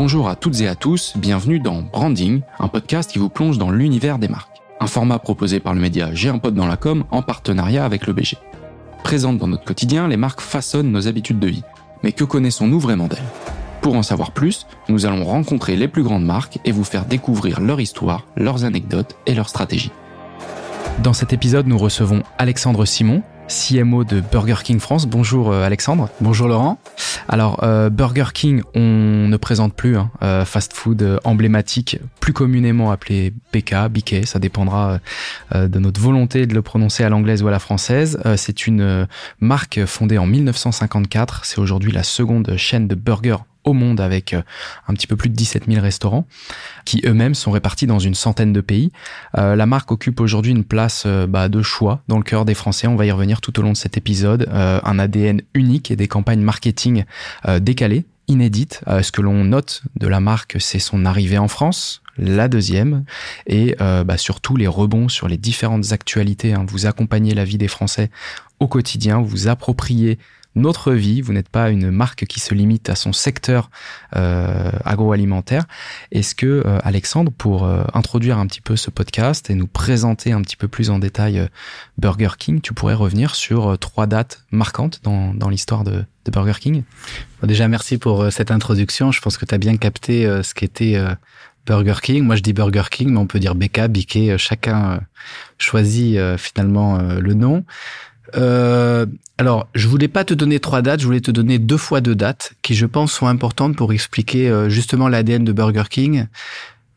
Bonjour 0.00 0.28
à 0.28 0.36
toutes 0.36 0.60
et 0.60 0.68
à 0.68 0.76
tous, 0.76 1.14
bienvenue 1.16 1.58
dans 1.58 1.82
Branding, 1.82 2.42
un 2.60 2.68
podcast 2.68 3.10
qui 3.10 3.18
vous 3.18 3.28
plonge 3.28 3.58
dans 3.58 3.72
l'univers 3.72 4.20
des 4.20 4.28
marques. 4.28 4.62
Un 4.78 4.86
format 4.86 5.18
proposé 5.18 5.58
par 5.58 5.74
le 5.74 5.80
média 5.80 6.14
J'ai 6.14 6.28
un 6.28 6.36
dans 6.36 6.68
la 6.68 6.76
com 6.76 7.02
en 7.10 7.20
partenariat 7.20 7.84
avec 7.84 8.06
le 8.06 8.12
BG. 8.12 8.36
Présentes 9.02 9.38
dans 9.38 9.48
notre 9.48 9.64
quotidien, 9.64 10.06
les 10.06 10.16
marques 10.16 10.40
façonnent 10.40 10.92
nos 10.92 11.08
habitudes 11.08 11.40
de 11.40 11.48
vie. 11.48 11.64
Mais 12.04 12.12
que 12.12 12.22
connaissons-nous 12.22 12.78
vraiment 12.78 13.08
d'elles? 13.08 13.18
Pour 13.80 13.96
en 13.96 14.04
savoir 14.04 14.30
plus, 14.30 14.68
nous 14.88 15.04
allons 15.04 15.24
rencontrer 15.24 15.74
les 15.74 15.88
plus 15.88 16.04
grandes 16.04 16.24
marques 16.24 16.60
et 16.64 16.70
vous 16.70 16.84
faire 16.84 17.04
découvrir 17.04 17.60
leur 17.60 17.80
histoire, 17.80 18.24
leurs 18.36 18.64
anecdotes 18.64 19.16
et 19.26 19.34
leurs 19.34 19.48
stratégies. 19.48 19.90
Dans 21.02 21.12
cet 21.12 21.32
épisode, 21.32 21.66
nous 21.66 21.76
recevons 21.76 22.22
Alexandre 22.38 22.84
Simon, 22.84 23.24
CMO 23.48 24.04
de 24.04 24.20
Burger 24.20 24.56
King 24.62 24.78
France. 24.78 25.06
Bonjour 25.06 25.50
euh, 25.50 25.64
Alexandre. 25.64 26.08
Bonjour 26.20 26.48
Laurent. 26.48 26.78
Alors 27.28 27.62
euh, 27.62 27.90
Burger 27.90 28.26
King, 28.32 28.62
on 28.74 29.26
ne 29.28 29.36
présente 29.36 29.74
plus 29.74 29.96
hein, 29.96 30.10
euh, 30.22 30.44
fast 30.44 30.72
food 30.74 31.18
emblématique, 31.24 31.98
plus 32.20 32.32
communément 32.32 32.90
appelé 32.90 33.32
BK, 33.52 33.88
BK, 33.90 34.26
ça 34.26 34.38
dépendra 34.38 35.00
de 35.54 35.78
notre 35.78 36.00
volonté 36.00 36.46
de 36.46 36.54
le 36.54 36.62
prononcer 36.62 37.04
à 37.04 37.08
l'anglaise 37.08 37.42
ou 37.42 37.48
à 37.48 37.50
la 37.50 37.58
française. 37.58 38.18
C'est 38.36 38.66
une 38.66 39.06
marque 39.40 39.84
fondée 39.86 40.18
en 40.18 40.26
1954, 40.26 41.44
c'est 41.44 41.58
aujourd'hui 41.58 41.92
la 41.92 42.02
seconde 42.02 42.54
chaîne 42.56 42.86
de 42.86 42.94
burgers 42.94 43.38
au 43.68 43.74
monde 43.74 44.00
avec 44.00 44.34
euh, 44.34 44.42
un 44.88 44.94
petit 44.94 45.06
peu 45.06 45.16
plus 45.16 45.28
de 45.28 45.34
17 45.34 45.64
000 45.68 45.80
restaurants 45.80 46.26
qui 46.84 47.02
eux-mêmes 47.04 47.34
sont 47.34 47.50
répartis 47.50 47.86
dans 47.86 47.98
une 47.98 48.14
centaine 48.14 48.52
de 48.52 48.60
pays. 48.60 48.92
Euh, 49.36 49.54
la 49.56 49.66
marque 49.66 49.92
occupe 49.92 50.20
aujourd'hui 50.20 50.52
une 50.52 50.64
place 50.64 51.04
euh, 51.06 51.26
bah, 51.26 51.48
de 51.48 51.62
choix 51.62 52.02
dans 52.08 52.18
le 52.18 52.24
cœur 52.24 52.44
des 52.44 52.54
Français. 52.54 52.86
On 52.86 52.96
va 52.96 53.06
y 53.06 53.10
revenir 53.10 53.40
tout 53.40 53.58
au 53.58 53.62
long 53.62 53.72
de 53.72 53.76
cet 53.76 53.96
épisode. 53.96 54.48
un 54.50 54.98
ADN 54.98 55.42
unique 55.54 55.90
et 55.90 55.96
des 55.96 56.08
campagnes 56.08 56.40
marketing 56.40 57.04
décalées 57.60 58.06
inédites. 58.26 58.82
ce 58.86 59.12
que 59.12 59.20
l'on 59.20 59.44
note 59.44 59.82
de 59.96 60.06
la 60.06 60.20
marque, 60.20 60.56
c'est 60.60 60.78
son 60.78 61.04
arrivée 61.04 61.38
en 61.38 61.48
France, 61.48 62.02
la 62.18 62.48
deuxième, 62.48 63.04
et 63.46 63.76
bah, 63.78 64.16
surtout 64.16 64.56
les 64.56 64.66
rebonds 64.66 65.08
sur 65.08 65.28
les 65.28 65.36
différentes 65.36 65.92
actualités. 65.92 66.52
Hein. 66.52 66.66
Vous 66.68 66.86
accompagnez 66.86 67.34
la 67.34 67.44
vie 67.44 67.58
des 67.58 67.68
Français 67.68 68.10
au 68.60 68.68
quotidien, 68.68 69.20
vous 69.20 69.48
appropriez 69.48 70.18
notre 70.58 70.92
vie. 70.92 71.20
Vous 71.20 71.32
n'êtes 71.32 71.48
pas 71.48 71.70
une 71.70 71.90
marque 71.90 72.26
qui 72.26 72.40
se 72.40 72.54
limite 72.54 72.90
à 72.90 72.94
son 72.94 73.12
secteur 73.12 73.70
euh, 74.16 74.70
agroalimentaire. 74.84 75.64
Est-ce 76.12 76.34
que, 76.34 76.62
euh, 76.66 76.78
Alexandre, 76.82 77.32
pour 77.36 77.64
euh, 77.64 77.84
introduire 77.94 78.38
un 78.38 78.46
petit 78.46 78.60
peu 78.60 78.76
ce 78.76 78.90
podcast 78.90 79.50
et 79.50 79.54
nous 79.54 79.66
présenter 79.66 80.32
un 80.32 80.42
petit 80.42 80.56
peu 80.56 80.68
plus 80.68 80.90
en 80.90 80.98
détail 80.98 81.48
Burger 81.96 82.30
King, 82.38 82.60
tu 82.60 82.74
pourrais 82.74 82.94
revenir 82.94 83.34
sur 83.34 83.78
trois 83.78 84.06
dates 84.06 84.44
marquantes 84.50 85.00
dans, 85.02 85.32
dans 85.34 85.48
l'histoire 85.48 85.84
de, 85.84 86.04
de, 86.24 86.30
Burger 86.30 86.58
King? 86.60 86.82
Déjà, 87.42 87.68
merci 87.68 87.98
pour 87.98 88.30
cette 88.32 88.50
introduction. 88.50 89.12
Je 89.12 89.20
pense 89.20 89.38
que 89.38 89.46
tu 89.46 89.54
as 89.54 89.58
bien 89.58 89.76
capté 89.76 90.24
ce 90.42 90.54
qu'était... 90.54 91.00
Burger 91.68 92.00
King. 92.02 92.24
Moi, 92.24 92.34
je 92.34 92.42
dis 92.42 92.52
Burger 92.52 92.84
King, 92.90 93.10
mais 93.10 93.18
on 93.18 93.26
peut 93.26 93.38
dire 93.38 93.54
BK, 93.54 93.86
BK. 93.88 94.36
Chacun 94.36 95.00
choisit 95.58 96.18
finalement 96.36 96.98
le 96.98 97.34
nom. 97.34 97.64
Euh, 98.36 99.06
alors, 99.38 99.68
je 99.74 99.88
voulais 99.88 100.08
pas 100.08 100.24
te 100.24 100.34
donner 100.34 100.60
trois 100.60 100.82
dates, 100.82 101.00
je 101.00 101.06
voulais 101.06 101.20
te 101.20 101.30
donner 101.30 101.58
deux 101.58 101.76
fois 101.76 102.00
deux 102.00 102.14
dates 102.14 102.52
qui, 102.62 102.74
je 102.74 102.86
pense, 102.86 103.12
sont 103.12 103.26
importantes 103.26 103.76
pour 103.76 103.92
expliquer 103.92 104.48
euh, 104.48 104.68
justement 104.68 105.08
l'ADN 105.08 105.44
de 105.44 105.52
Burger 105.52 105.84
King. 105.88 106.26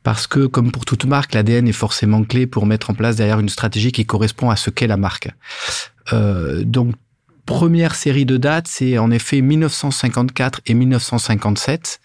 Parce 0.03 0.25
que, 0.25 0.47
comme 0.47 0.71
pour 0.71 0.83
toute 0.85 1.05
marque, 1.05 1.33
l'ADN 1.33 1.67
est 1.67 1.73
forcément 1.73 2.23
clé 2.23 2.47
pour 2.47 2.65
mettre 2.65 2.89
en 2.89 2.95
place 2.95 3.17
derrière 3.17 3.39
une 3.39 3.49
stratégie 3.49 3.91
qui 3.91 4.05
correspond 4.05 4.49
à 4.49 4.55
ce 4.55 4.71
qu'est 4.71 4.87
la 4.87 4.97
marque. 4.97 5.29
Euh, 6.11 6.63
donc, 6.63 6.95
première 7.45 7.93
série 7.93 8.25
de 8.25 8.37
dates, 8.37 8.67
c'est 8.67 8.97
en 8.97 9.11
effet 9.11 9.41
1954 9.41 10.61
et 10.65 10.73
1957. 10.73 11.99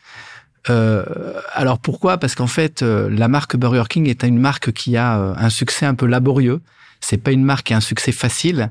Euh, 0.69 1.05
alors 1.53 1.79
pourquoi? 1.79 2.19
Parce 2.19 2.35
qu'en 2.35 2.47
fait, 2.47 2.83
euh, 2.83 3.09
la 3.11 3.29
marque 3.29 3.57
Burger 3.57 3.85
King 3.89 4.09
est 4.09 4.25
une 4.25 4.39
marque 4.39 4.73
qui 4.73 4.97
a 4.97 5.15
un 5.37 5.51
succès 5.51 5.87
un 5.87 5.95
peu 5.95 6.07
laborieux. 6.07 6.61
C'est 7.01 7.19
pas 7.19 7.33
une 7.33 7.45
marque 7.45 7.67
qui 7.67 7.75
a 7.75 7.77
un 7.77 7.81
succès 7.81 8.13
facile. 8.13 8.71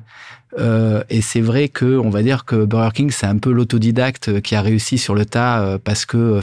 Euh, 0.58 1.04
et 1.10 1.22
c'est 1.22 1.42
vrai 1.42 1.68
que 1.68 1.98
on 1.98 2.10
va 2.10 2.24
dire 2.24 2.46
que 2.46 2.64
Burger 2.66 2.92
King 2.94 3.12
c'est 3.12 3.26
un 3.26 3.38
peu 3.38 3.52
l'autodidacte 3.52 4.42
qui 4.42 4.56
a 4.56 4.62
réussi 4.62 4.98
sur 4.98 5.14
le 5.14 5.26
tas 5.26 5.62
euh, 5.62 5.78
parce 5.84 6.06
que 6.06 6.40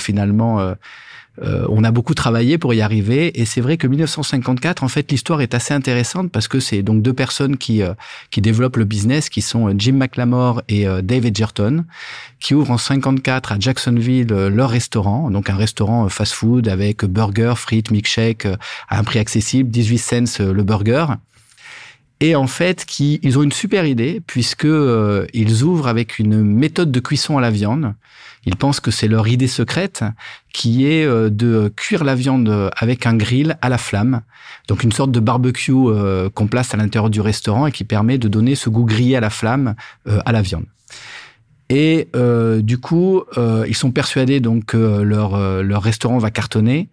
euh, 1.40 1.66
on 1.70 1.84
a 1.84 1.90
beaucoup 1.90 2.14
travaillé 2.14 2.58
pour 2.58 2.74
y 2.74 2.80
arriver. 2.80 3.40
Et 3.40 3.44
c'est 3.44 3.60
vrai 3.60 3.76
que 3.76 3.86
1954 3.86 4.82
en 4.82 4.88
fait 4.88 5.10
l'histoire 5.10 5.40
est 5.40 5.54
assez 5.54 5.72
intéressante 5.72 6.30
parce 6.30 6.48
que 6.48 6.60
c'est 6.60 6.82
donc 6.82 7.02
deux 7.02 7.14
personnes 7.14 7.56
qui 7.56 7.82
qui 8.30 8.40
développent 8.40 8.76
le 8.76 8.84
business 8.84 9.28
qui 9.28 9.40
sont 9.40 9.72
Jim 9.78 9.94
McLamore 9.94 10.62
et 10.68 10.86
David 11.02 11.36
Jerton 11.36 11.84
qui 12.40 12.54
ouvrent 12.54 12.72
en 12.72 12.78
54 12.78 13.52
à 13.52 13.56
Jacksonville 13.58 14.26
leur 14.28 14.70
restaurant 14.70 15.30
donc 15.30 15.48
un 15.50 15.56
restaurant 15.56 16.08
fast-food 16.08 16.68
avec 16.68 17.04
burger, 17.04 17.54
frites, 17.56 17.90
milkshake 17.90 18.46
à 18.88 18.98
un 18.98 19.04
prix 19.04 19.18
accessible 19.18 19.70
18 19.70 19.98
cents 19.98 20.38
le 20.40 20.62
burger 20.62 21.06
et 22.22 22.36
en 22.36 22.46
fait, 22.46 22.84
qui, 22.84 23.18
ils 23.24 23.36
ont 23.36 23.42
une 23.42 23.50
super 23.50 23.84
idée 23.84 24.22
puisque 24.24 24.64
euh, 24.64 25.26
ils 25.34 25.64
ouvrent 25.64 25.88
avec 25.88 26.20
une 26.20 26.40
méthode 26.40 26.92
de 26.92 27.00
cuisson 27.00 27.36
à 27.36 27.40
la 27.40 27.50
viande. 27.50 27.94
Ils 28.46 28.54
pensent 28.54 28.78
que 28.78 28.92
c'est 28.92 29.08
leur 29.08 29.26
idée 29.26 29.48
secrète, 29.48 30.04
qui 30.52 30.86
est 30.86 31.04
euh, 31.04 31.30
de 31.30 31.72
cuire 31.74 32.04
la 32.04 32.14
viande 32.14 32.70
avec 32.76 33.06
un 33.06 33.16
grill 33.16 33.58
à 33.60 33.68
la 33.68 33.76
flamme. 33.76 34.22
Donc 34.68 34.84
une 34.84 34.92
sorte 34.92 35.10
de 35.10 35.18
barbecue 35.18 35.72
euh, 35.74 36.30
qu'on 36.30 36.46
place 36.46 36.72
à 36.74 36.76
l'intérieur 36.76 37.10
du 37.10 37.20
restaurant 37.20 37.66
et 37.66 37.72
qui 37.72 37.82
permet 37.82 38.18
de 38.18 38.28
donner 38.28 38.54
ce 38.54 38.70
goût 38.70 38.84
grillé 38.84 39.16
à 39.16 39.20
la 39.20 39.30
flamme 39.30 39.74
à 40.06 40.30
la 40.30 40.42
viande. 40.42 40.66
Et 41.70 42.08
du 42.60 42.78
coup, 42.78 43.22
ils 43.66 43.74
sont 43.74 43.90
persuadés 43.90 44.38
donc 44.40 44.66
que 44.66 45.00
leur 45.00 45.62
leur 45.62 45.82
restaurant 45.82 46.18
va 46.18 46.30
cartonner. 46.30 46.88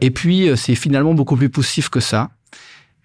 et 0.00 0.10
puis 0.10 0.48
c'est 0.56 0.76
finalement 0.76 1.14
beaucoup 1.14 1.36
plus 1.36 1.50
poussif 1.50 1.88
que 1.88 2.00
ça 2.00 2.30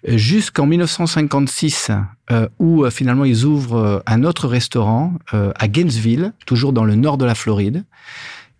jusqu'en 0.04 0.66
1956, 0.66 1.90
euh, 2.30 2.48
où 2.58 2.84
euh, 2.84 2.90
finalement 2.90 3.24
ils 3.24 3.44
ouvrent 3.44 3.76
euh, 3.76 4.00
un 4.06 4.24
autre 4.24 4.46
restaurant 4.46 5.14
à 5.32 5.68
Gainesville, 5.68 6.32
toujours 6.46 6.72
dans 6.72 6.84
le 6.84 6.94
nord 6.94 7.18
de 7.18 7.24
la 7.24 7.34
Floride. 7.34 7.84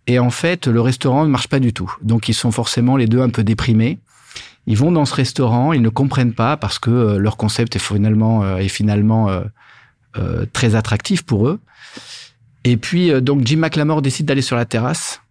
Et 0.07 0.19
en 0.19 0.29
fait, 0.29 0.67
le 0.67 0.81
restaurant 0.81 1.23
ne 1.23 1.29
marche 1.29 1.47
pas 1.47 1.59
du 1.59 1.73
tout. 1.73 1.93
Donc 2.01 2.29
ils 2.29 2.33
sont 2.33 2.51
forcément 2.51 2.97
les 2.97 3.07
deux 3.07 3.21
un 3.21 3.29
peu 3.29 3.43
déprimés. 3.43 3.99
Ils 4.65 4.77
vont 4.77 4.91
dans 4.91 5.05
ce 5.05 5.13
restaurant, 5.13 5.73
ils 5.73 5.81
ne 5.81 5.89
comprennent 5.89 6.33
pas 6.33 6.57
parce 6.57 6.79
que 6.79 7.17
leur 7.17 7.37
concept 7.37 7.75
est 7.75 7.79
finalement, 7.79 8.57
est 8.57 8.69
finalement 8.69 9.29
très 10.53 10.75
attractif 10.75 11.23
pour 11.23 11.47
eux. 11.47 11.59
Et 12.63 12.77
puis 12.77 13.11
donc 13.21 13.45
Jim 13.45 13.57
McLamore 13.57 14.01
décide 14.01 14.25
d'aller 14.25 14.41
sur 14.41 14.55
la 14.55 14.65
terrasse 14.65 15.21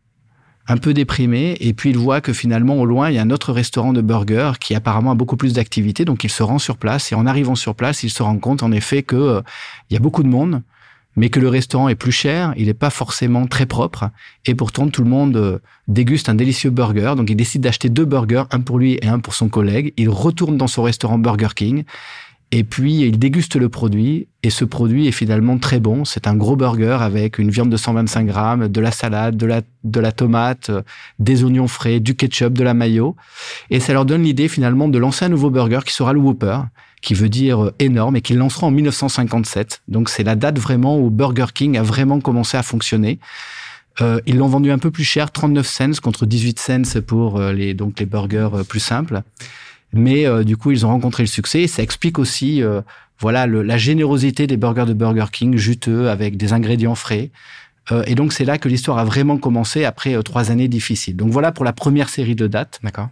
un 0.68 0.76
peu 0.76 0.94
déprimé 0.94 1.56
et 1.60 1.72
puis 1.72 1.90
il 1.90 1.98
voit 1.98 2.20
que 2.20 2.32
finalement 2.32 2.76
au 2.76 2.84
loin 2.84 3.10
il 3.10 3.16
y 3.16 3.18
a 3.18 3.22
un 3.22 3.30
autre 3.30 3.52
restaurant 3.52 3.92
de 3.92 4.02
burgers 4.02 4.52
qui 4.60 4.74
apparemment 4.74 5.12
a 5.12 5.14
beaucoup 5.14 5.36
plus 5.36 5.54
d'activité 5.54 6.04
donc 6.04 6.24
il 6.24 6.30
se 6.30 6.42
rend 6.42 6.58
sur 6.58 6.76
place 6.76 7.10
et 7.10 7.14
en 7.14 7.26
arrivant 7.26 7.54
sur 7.54 7.74
place 7.74 8.02
il 8.02 8.10
se 8.10 8.22
rend 8.22 8.38
compte 8.38 8.62
en 8.62 8.70
effet 8.70 9.02
que 9.02 9.16
euh, 9.16 9.40
il 9.88 9.94
y 9.94 9.96
a 9.96 10.00
beaucoup 10.00 10.22
de 10.22 10.28
monde 10.28 10.62
mais 11.18 11.30
que 11.30 11.40
le 11.40 11.48
restaurant 11.48 11.88
est 11.88 11.96
plus 11.96 12.12
cher, 12.12 12.54
il 12.56 12.66
n'est 12.66 12.74
pas 12.74 12.90
forcément 12.90 13.48
très 13.48 13.66
propre 13.66 14.10
et 14.46 14.54
pourtant 14.54 14.88
tout 14.88 15.02
le 15.02 15.10
monde 15.10 15.36
euh, 15.36 15.58
déguste 15.88 16.28
un 16.28 16.36
délicieux 16.36 16.70
burger. 16.70 17.14
Donc 17.16 17.28
il 17.28 17.34
décide 17.34 17.60
d'acheter 17.60 17.88
deux 17.88 18.04
burgers, 18.04 18.44
un 18.52 18.60
pour 18.60 18.78
lui 18.78 18.98
et 19.02 19.08
un 19.08 19.18
pour 19.18 19.34
son 19.34 19.48
collègue, 19.48 19.92
il 19.96 20.08
retourne 20.08 20.56
dans 20.56 20.68
son 20.68 20.84
restaurant 20.84 21.18
Burger 21.18 21.48
King 21.56 21.84
et 22.50 22.64
puis, 22.64 23.00
il 23.02 23.18
déguste 23.18 23.56
le 23.56 23.68
produit, 23.68 24.26
et 24.42 24.48
ce 24.48 24.64
produit 24.64 25.06
est 25.06 25.12
finalement 25.12 25.58
très 25.58 25.80
bon. 25.80 26.06
C'est 26.06 26.26
un 26.26 26.34
gros 26.34 26.56
burger 26.56 26.96
avec 27.00 27.38
une 27.38 27.50
viande 27.50 27.68
de 27.68 27.76
125 27.76 28.24
grammes, 28.24 28.68
de 28.68 28.80
la 28.80 28.90
salade, 28.90 29.36
de 29.36 29.44
la, 29.44 29.60
de 29.84 30.00
la 30.00 30.12
tomate, 30.12 30.70
euh, 30.70 30.82
des 31.18 31.44
oignons 31.44 31.68
frais, 31.68 32.00
du 32.00 32.14
ketchup, 32.14 32.54
de 32.54 32.64
la 32.64 32.72
mayo. 32.72 33.16
Et 33.68 33.80
ça 33.80 33.92
leur 33.92 34.06
donne 34.06 34.22
l'idée 34.22 34.48
finalement 34.48 34.88
de 34.88 34.96
lancer 34.96 35.26
un 35.26 35.28
nouveau 35.28 35.50
burger 35.50 35.80
qui 35.84 35.92
sera 35.92 36.14
le 36.14 36.20
Whopper, 36.20 36.60
qui 37.02 37.12
veut 37.12 37.28
dire 37.28 37.64
euh, 37.64 37.74
énorme, 37.80 38.16
et 38.16 38.22
qu'ils 38.22 38.38
lanceront 38.38 38.68
en 38.68 38.70
1957. 38.70 39.82
Donc, 39.88 40.08
c'est 40.08 40.24
la 40.24 40.34
date 40.34 40.58
vraiment 40.58 40.98
où 40.98 41.10
Burger 41.10 41.48
King 41.52 41.76
a 41.76 41.82
vraiment 41.82 42.18
commencé 42.18 42.56
à 42.56 42.62
fonctionner. 42.62 43.18
Euh, 44.00 44.20
ils 44.24 44.38
l'ont 44.38 44.48
vendu 44.48 44.70
un 44.70 44.78
peu 44.78 44.90
plus 44.90 45.04
cher, 45.04 45.30
39 45.32 45.66
cents 45.66 46.00
contre 46.02 46.24
18 46.24 46.58
cents 46.58 47.00
pour 47.06 47.40
les, 47.40 47.74
donc 47.74 48.00
les 48.00 48.06
burgers 48.06 48.64
plus 48.66 48.80
simples. 48.80 49.22
Mais 49.92 50.26
euh, 50.26 50.44
du 50.44 50.56
coup, 50.56 50.70
ils 50.70 50.84
ont 50.84 50.90
rencontré 50.90 51.22
le 51.22 51.28
succès. 51.28 51.66
ça 51.66 51.82
explique 51.82 52.18
aussi, 52.18 52.62
euh, 52.62 52.82
voilà, 53.20 53.46
la 53.46 53.76
générosité 53.76 54.46
des 54.46 54.56
burgers 54.56 54.86
de 54.86 54.92
Burger 54.92 55.26
King, 55.32 55.56
juteux, 55.56 56.10
avec 56.10 56.36
des 56.36 56.52
ingrédients 56.52 56.94
frais. 56.94 57.30
Euh, 57.90 58.02
et 58.06 58.14
donc, 58.14 58.32
c'est 58.32 58.44
là 58.44 58.58
que 58.58 58.68
l'histoire 58.68 58.98
a 58.98 59.04
vraiment 59.04 59.38
commencé 59.38 59.84
après 59.84 60.20
trois 60.22 60.50
années 60.50 60.68
difficiles. 60.68 61.16
Donc 61.16 61.30
voilà 61.30 61.52
pour 61.52 61.64
la 61.64 61.72
première 61.72 62.08
série 62.08 62.34
de 62.34 62.46
dates. 62.46 62.80
D'accord. 62.82 63.08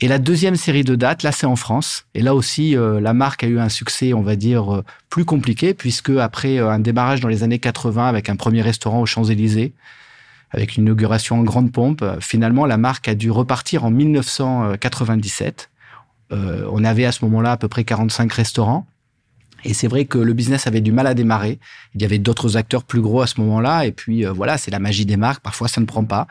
Et 0.00 0.06
la 0.06 0.20
deuxième 0.20 0.54
série 0.54 0.84
de 0.84 0.94
dates, 0.94 1.24
là, 1.24 1.32
c'est 1.32 1.46
en 1.46 1.56
France. 1.56 2.06
Et 2.14 2.22
là 2.22 2.36
aussi, 2.36 2.76
la 2.78 3.12
marque 3.12 3.42
a 3.42 3.48
eu 3.48 3.58
un 3.58 3.68
succès, 3.68 4.12
on 4.12 4.22
va 4.22 4.36
dire, 4.36 4.84
plus 5.10 5.24
compliqué, 5.24 5.74
puisque 5.74 6.10
après 6.10 6.60
un 6.60 6.78
démarrage 6.78 7.20
dans 7.20 7.26
les 7.26 7.42
années 7.42 7.58
80 7.58 8.06
avec 8.06 8.28
un 8.28 8.36
premier 8.36 8.62
restaurant 8.62 9.00
aux 9.00 9.06
Champs-Élysées, 9.06 9.72
avec 10.52 10.76
une 10.76 10.84
inauguration 10.84 11.40
en 11.40 11.42
grande 11.42 11.72
pompe, 11.72 12.04
finalement, 12.20 12.64
la 12.64 12.76
marque 12.76 13.08
a 13.08 13.16
dû 13.16 13.32
repartir 13.32 13.84
en 13.84 13.90
1997 13.90 15.68
euh, 16.32 16.68
on 16.70 16.84
avait 16.84 17.04
à 17.04 17.12
ce 17.12 17.24
moment-là 17.24 17.52
à 17.52 17.56
peu 17.56 17.68
près 17.68 17.84
45 17.84 18.32
restaurants. 18.32 18.86
Et 19.64 19.74
c'est 19.74 19.88
vrai 19.88 20.04
que 20.04 20.18
le 20.18 20.32
business 20.34 20.66
avait 20.66 20.80
du 20.80 20.92
mal 20.92 21.06
à 21.06 21.14
démarrer. 21.14 21.58
Il 21.94 22.02
y 22.02 22.04
avait 22.04 22.18
d'autres 22.18 22.56
acteurs 22.56 22.84
plus 22.84 23.00
gros 23.00 23.22
à 23.22 23.26
ce 23.26 23.40
moment-là. 23.40 23.86
Et 23.86 23.92
puis 23.92 24.24
euh, 24.24 24.32
voilà, 24.32 24.58
c'est 24.58 24.70
la 24.70 24.78
magie 24.78 25.06
des 25.06 25.16
marques. 25.16 25.42
Parfois, 25.42 25.68
ça 25.68 25.80
ne 25.80 25.86
prend 25.86 26.04
pas. 26.04 26.26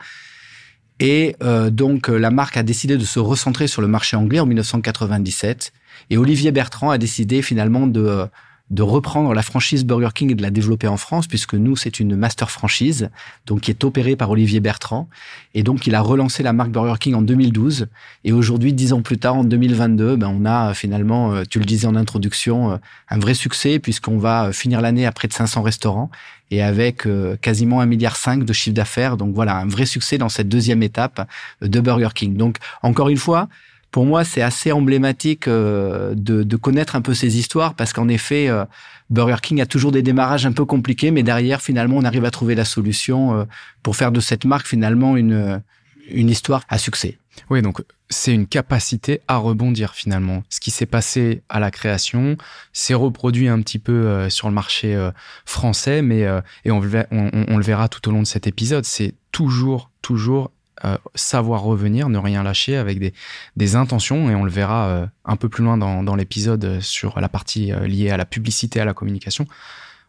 Et 1.00 1.36
euh, 1.42 1.70
donc 1.70 2.08
la 2.08 2.30
marque 2.30 2.56
a 2.56 2.62
décidé 2.62 2.96
de 2.96 3.04
se 3.04 3.20
recentrer 3.20 3.68
sur 3.68 3.82
le 3.82 3.88
marché 3.88 4.16
anglais 4.16 4.40
en 4.40 4.46
1997. 4.46 5.72
Et 6.10 6.16
Olivier 6.16 6.52
Bertrand 6.52 6.90
a 6.90 6.98
décidé 6.98 7.42
finalement 7.42 7.86
de 7.86 8.26
de 8.70 8.82
reprendre 8.82 9.32
la 9.32 9.42
franchise 9.42 9.84
Burger 9.84 10.10
King 10.14 10.32
et 10.32 10.34
de 10.34 10.42
la 10.42 10.50
développer 10.50 10.88
en 10.88 10.98
France, 10.98 11.26
puisque 11.26 11.54
nous, 11.54 11.76
c'est 11.76 12.00
une 12.00 12.16
master 12.16 12.50
franchise, 12.50 13.10
donc 13.46 13.62
qui 13.62 13.70
est 13.70 13.82
opérée 13.84 14.14
par 14.14 14.30
Olivier 14.30 14.60
Bertrand. 14.60 15.08
Et 15.54 15.62
donc, 15.62 15.86
il 15.86 15.94
a 15.94 16.00
relancé 16.00 16.42
la 16.42 16.52
marque 16.52 16.70
Burger 16.70 16.98
King 17.00 17.14
en 17.14 17.22
2012. 17.22 17.88
Et 18.24 18.32
aujourd'hui, 18.32 18.72
dix 18.74 18.92
ans 18.92 19.00
plus 19.00 19.18
tard, 19.18 19.36
en 19.36 19.44
2022, 19.44 20.16
ben, 20.16 20.28
on 20.28 20.44
a 20.44 20.70
euh, 20.70 20.74
finalement, 20.74 21.32
euh, 21.32 21.44
tu 21.48 21.58
le 21.58 21.64
disais 21.64 21.86
en 21.86 21.96
introduction, 21.96 22.72
euh, 22.72 22.76
un 23.08 23.18
vrai 23.18 23.34
succès, 23.34 23.78
puisqu'on 23.78 24.18
va 24.18 24.52
finir 24.52 24.82
l'année 24.82 25.06
à 25.06 25.12
près 25.12 25.28
de 25.28 25.32
500 25.32 25.62
restaurants 25.62 26.10
et 26.50 26.62
avec 26.62 27.06
quasiment 27.42 27.82
un 27.82 27.86
milliard 27.86 28.16
cinq 28.16 28.42
de 28.42 28.52
chiffre 28.54 28.74
d'affaires. 28.74 29.18
Donc 29.18 29.34
voilà, 29.34 29.56
un 29.56 29.66
vrai 29.66 29.84
succès 29.84 30.16
dans 30.16 30.30
cette 30.30 30.48
deuxième 30.48 30.82
étape 30.82 31.28
de 31.60 31.80
Burger 31.80 32.08
King. 32.14 32.38
Donc, 32.38 32.56
encore 32.82 33.10
une 33.10 33.18
fois, 33.18 33.50
pour 33.90 34.04
moi, 34.04 34.24
c'est 34.24 34.42
assez 34.42 34.70
emblématique 34.72 35.48
euh, 35.48 36.14
de, 36.14 36.56
connaître 36.56 36.96
un 36.96 37.00
peu 37.00 37.14
ces 37.14 37.38
histoires 37.38 37.74
parce 37.74 37.92
qu'en 37.92 38.08
effet, 38.08 38.48
euh, 38.48 38.64
Burger 39.10 39.36
King 39.42 39.60
a 39.60 39.66
toujours 39.66 39.92
des 39.92 40.02
démarrages 40.02 40.44
un 40.44 40.52
peu 40.52 40.64
compliqués, 40.64 41.10
mais 41.10 41.22
derrière, 41.22 41.62
finalement, 41.62 41.96
on 41.96 42.04
arrive 42.04 42.24
à 42.24 42.30
trouver 42.30 42.54
la 42.54 42.64
solution 42.64 43.34
euh, 43.34 43.44
pour 43.82 43.96
faire 43.96 44.12
de 44.12 44.20
cette 44.20 44.44
marque 44.44 44.66
finalement 44.66 45.16
une, 45.16 45.62
une 46.10 46.28
histoire 46.28 46.64
à 46.68 46.76
succès. 46.76 47.18
Oui, 47.50 47.62
donc 47.62 47.82
c'est 48.10 48.34
une 48.34 48.46
capacité 48.46 49.20
à 49.28 49.36
rebondir 49.36 49.94
finalement. 49.94 50.42
Ce 50.50 50.60
qui 50.60 50.70
s'est 50.70 50.86
passé 50.86 51.42
à 51.48 51.60
la 51.60 51.70
création 51.70 52.36
s'est 52.72 52.94
reproduit 52.94 53.48
un 53.48 53.62
petit 53.62 53.78
peu 53.78 54.28
sur 54.28 54.48
le 54.48 54.54
marché 54.54 55.10
français, 55.44 56.02
mais 56.02 56.26
et 56.64 56.70
on, 56.72 56.80
le 56.80 57.62
verra 57.62 57.88
tout 57.88 58.08
au 58.08 58.12
long 58.12 58.22
de 58.22 58.26
cet 58.26 58.48
épisode. 58.48 58.84
C'est 58.84 59.14
toujours, 59.30 59.90
toujours 60.02 60.50
euh, 60.84 60.96
savoir 61.14 61.62
revenir, 61.62 62.08
ne 62.08 62.18
rien 62.18 62.42
lâcher 62.42 62.76
avec 62.76 62.98
des, 62.98 63.12
des 63.56 63.76
intentions, 63.76 64.30
et 64.30 64.34
on 64.34 64.44
le 64.44 64.50
verra 64.50 64.88
euh, 64.88 65.06
un 65.24 65.36
peu 65.36 65.48
plus 65.48 65.64
loin 65.64 65.76
dans, 65.76 66.02
dans 66.02 66.14
l'épisode 66.14 66.80
sur 66.80 67.20
la 67.20 67.28
partie 67.28 67.72
euh, 67.72 67.86
liée 67.86 68.10
à 68.10 68.16
la 68.16 68.24
publicité, 68.24 68.80
à 68.80 68.84
la 68.84 68.94
communication. 68.94 69.46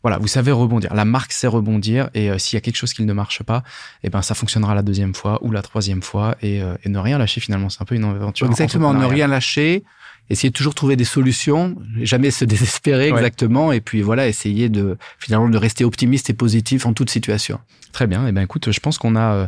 Voilà, 0.01 0.17
vous 0.17 0.27
savez 0.27 0.51
rebondir. 0.51 0.93
La 0.93 1.03
marque 1.03 1.33
sait 1.33 1.47
rebondir, 1.47 2.09
et 2.13 2.29
s'il 2.39 2.55
y 2.55 2.57
a 2.57 2.61
quelque 2.61 2.77
chose 2.77 2.93
qui 2.93 3.03
ne 3.03 3.11
marche 3.11 3.43
pas, 3.43 3.63
eh 4.03 4.09
ben 4.09 4.21
ça 4.21 4.33
fonctionnera 4.33 4.73
la 4.73 4.81
deuxième 4.81 5.13
fois 5.13 5.39
ou 5.43 5.51
la 5.51 5.61
troisième 5.61 6.01
fois, 6.01 6.37
et, 6.41 6.59
et 6.59 6.89
ne 6.89 6.99
rien 6.99 7.17
lâcher 7.17 7.41
finalement. 7.41 7.67
C'est 7.67 7.81
un 7.81 7.85
peu 7.85 7.95
une 7.95 8.05
aventure. 8.05 8.47
Exactement, 8.47 8.93
ne 8.93 9.05
rien 9.05 9.27
lâcher 9.27 9.83
essayer 10.29 10.49
de 10.49 10.55
toujours 10.55 10.75
trouver 10.75 10.95
des 10.95 11.05
solutions, 11.05 11.75
jamais 12.01 12.31
se 12.31 12.45
désespérer 12.45 13.09
exactement, 13.09 13.71
et 13.71 13.81
puis 13.81 14.01
voilà, 14.01 14.27
essayer 14.27 14.69
de 14.69 14.97
finalement 15.17 15.49
de 15.49 15.57
rester 15.57 15.83
optimiste 15.83 16.29
et 16.29 16.33
positif 16.33 16.85
en 16.85 16.93
toute 16.93 17.09
situation. 17.09 17.59
Très 17.91 18.07
bien. 18.07 18.25
Et 18.25 18.29
eh 18.29 18.31
ben 18.31 18.43
écoute, 18.43 18.71
je 18.71 18.79
pense 18.79 18.97
qu'on 18.97 19.15
a 19.15 19.47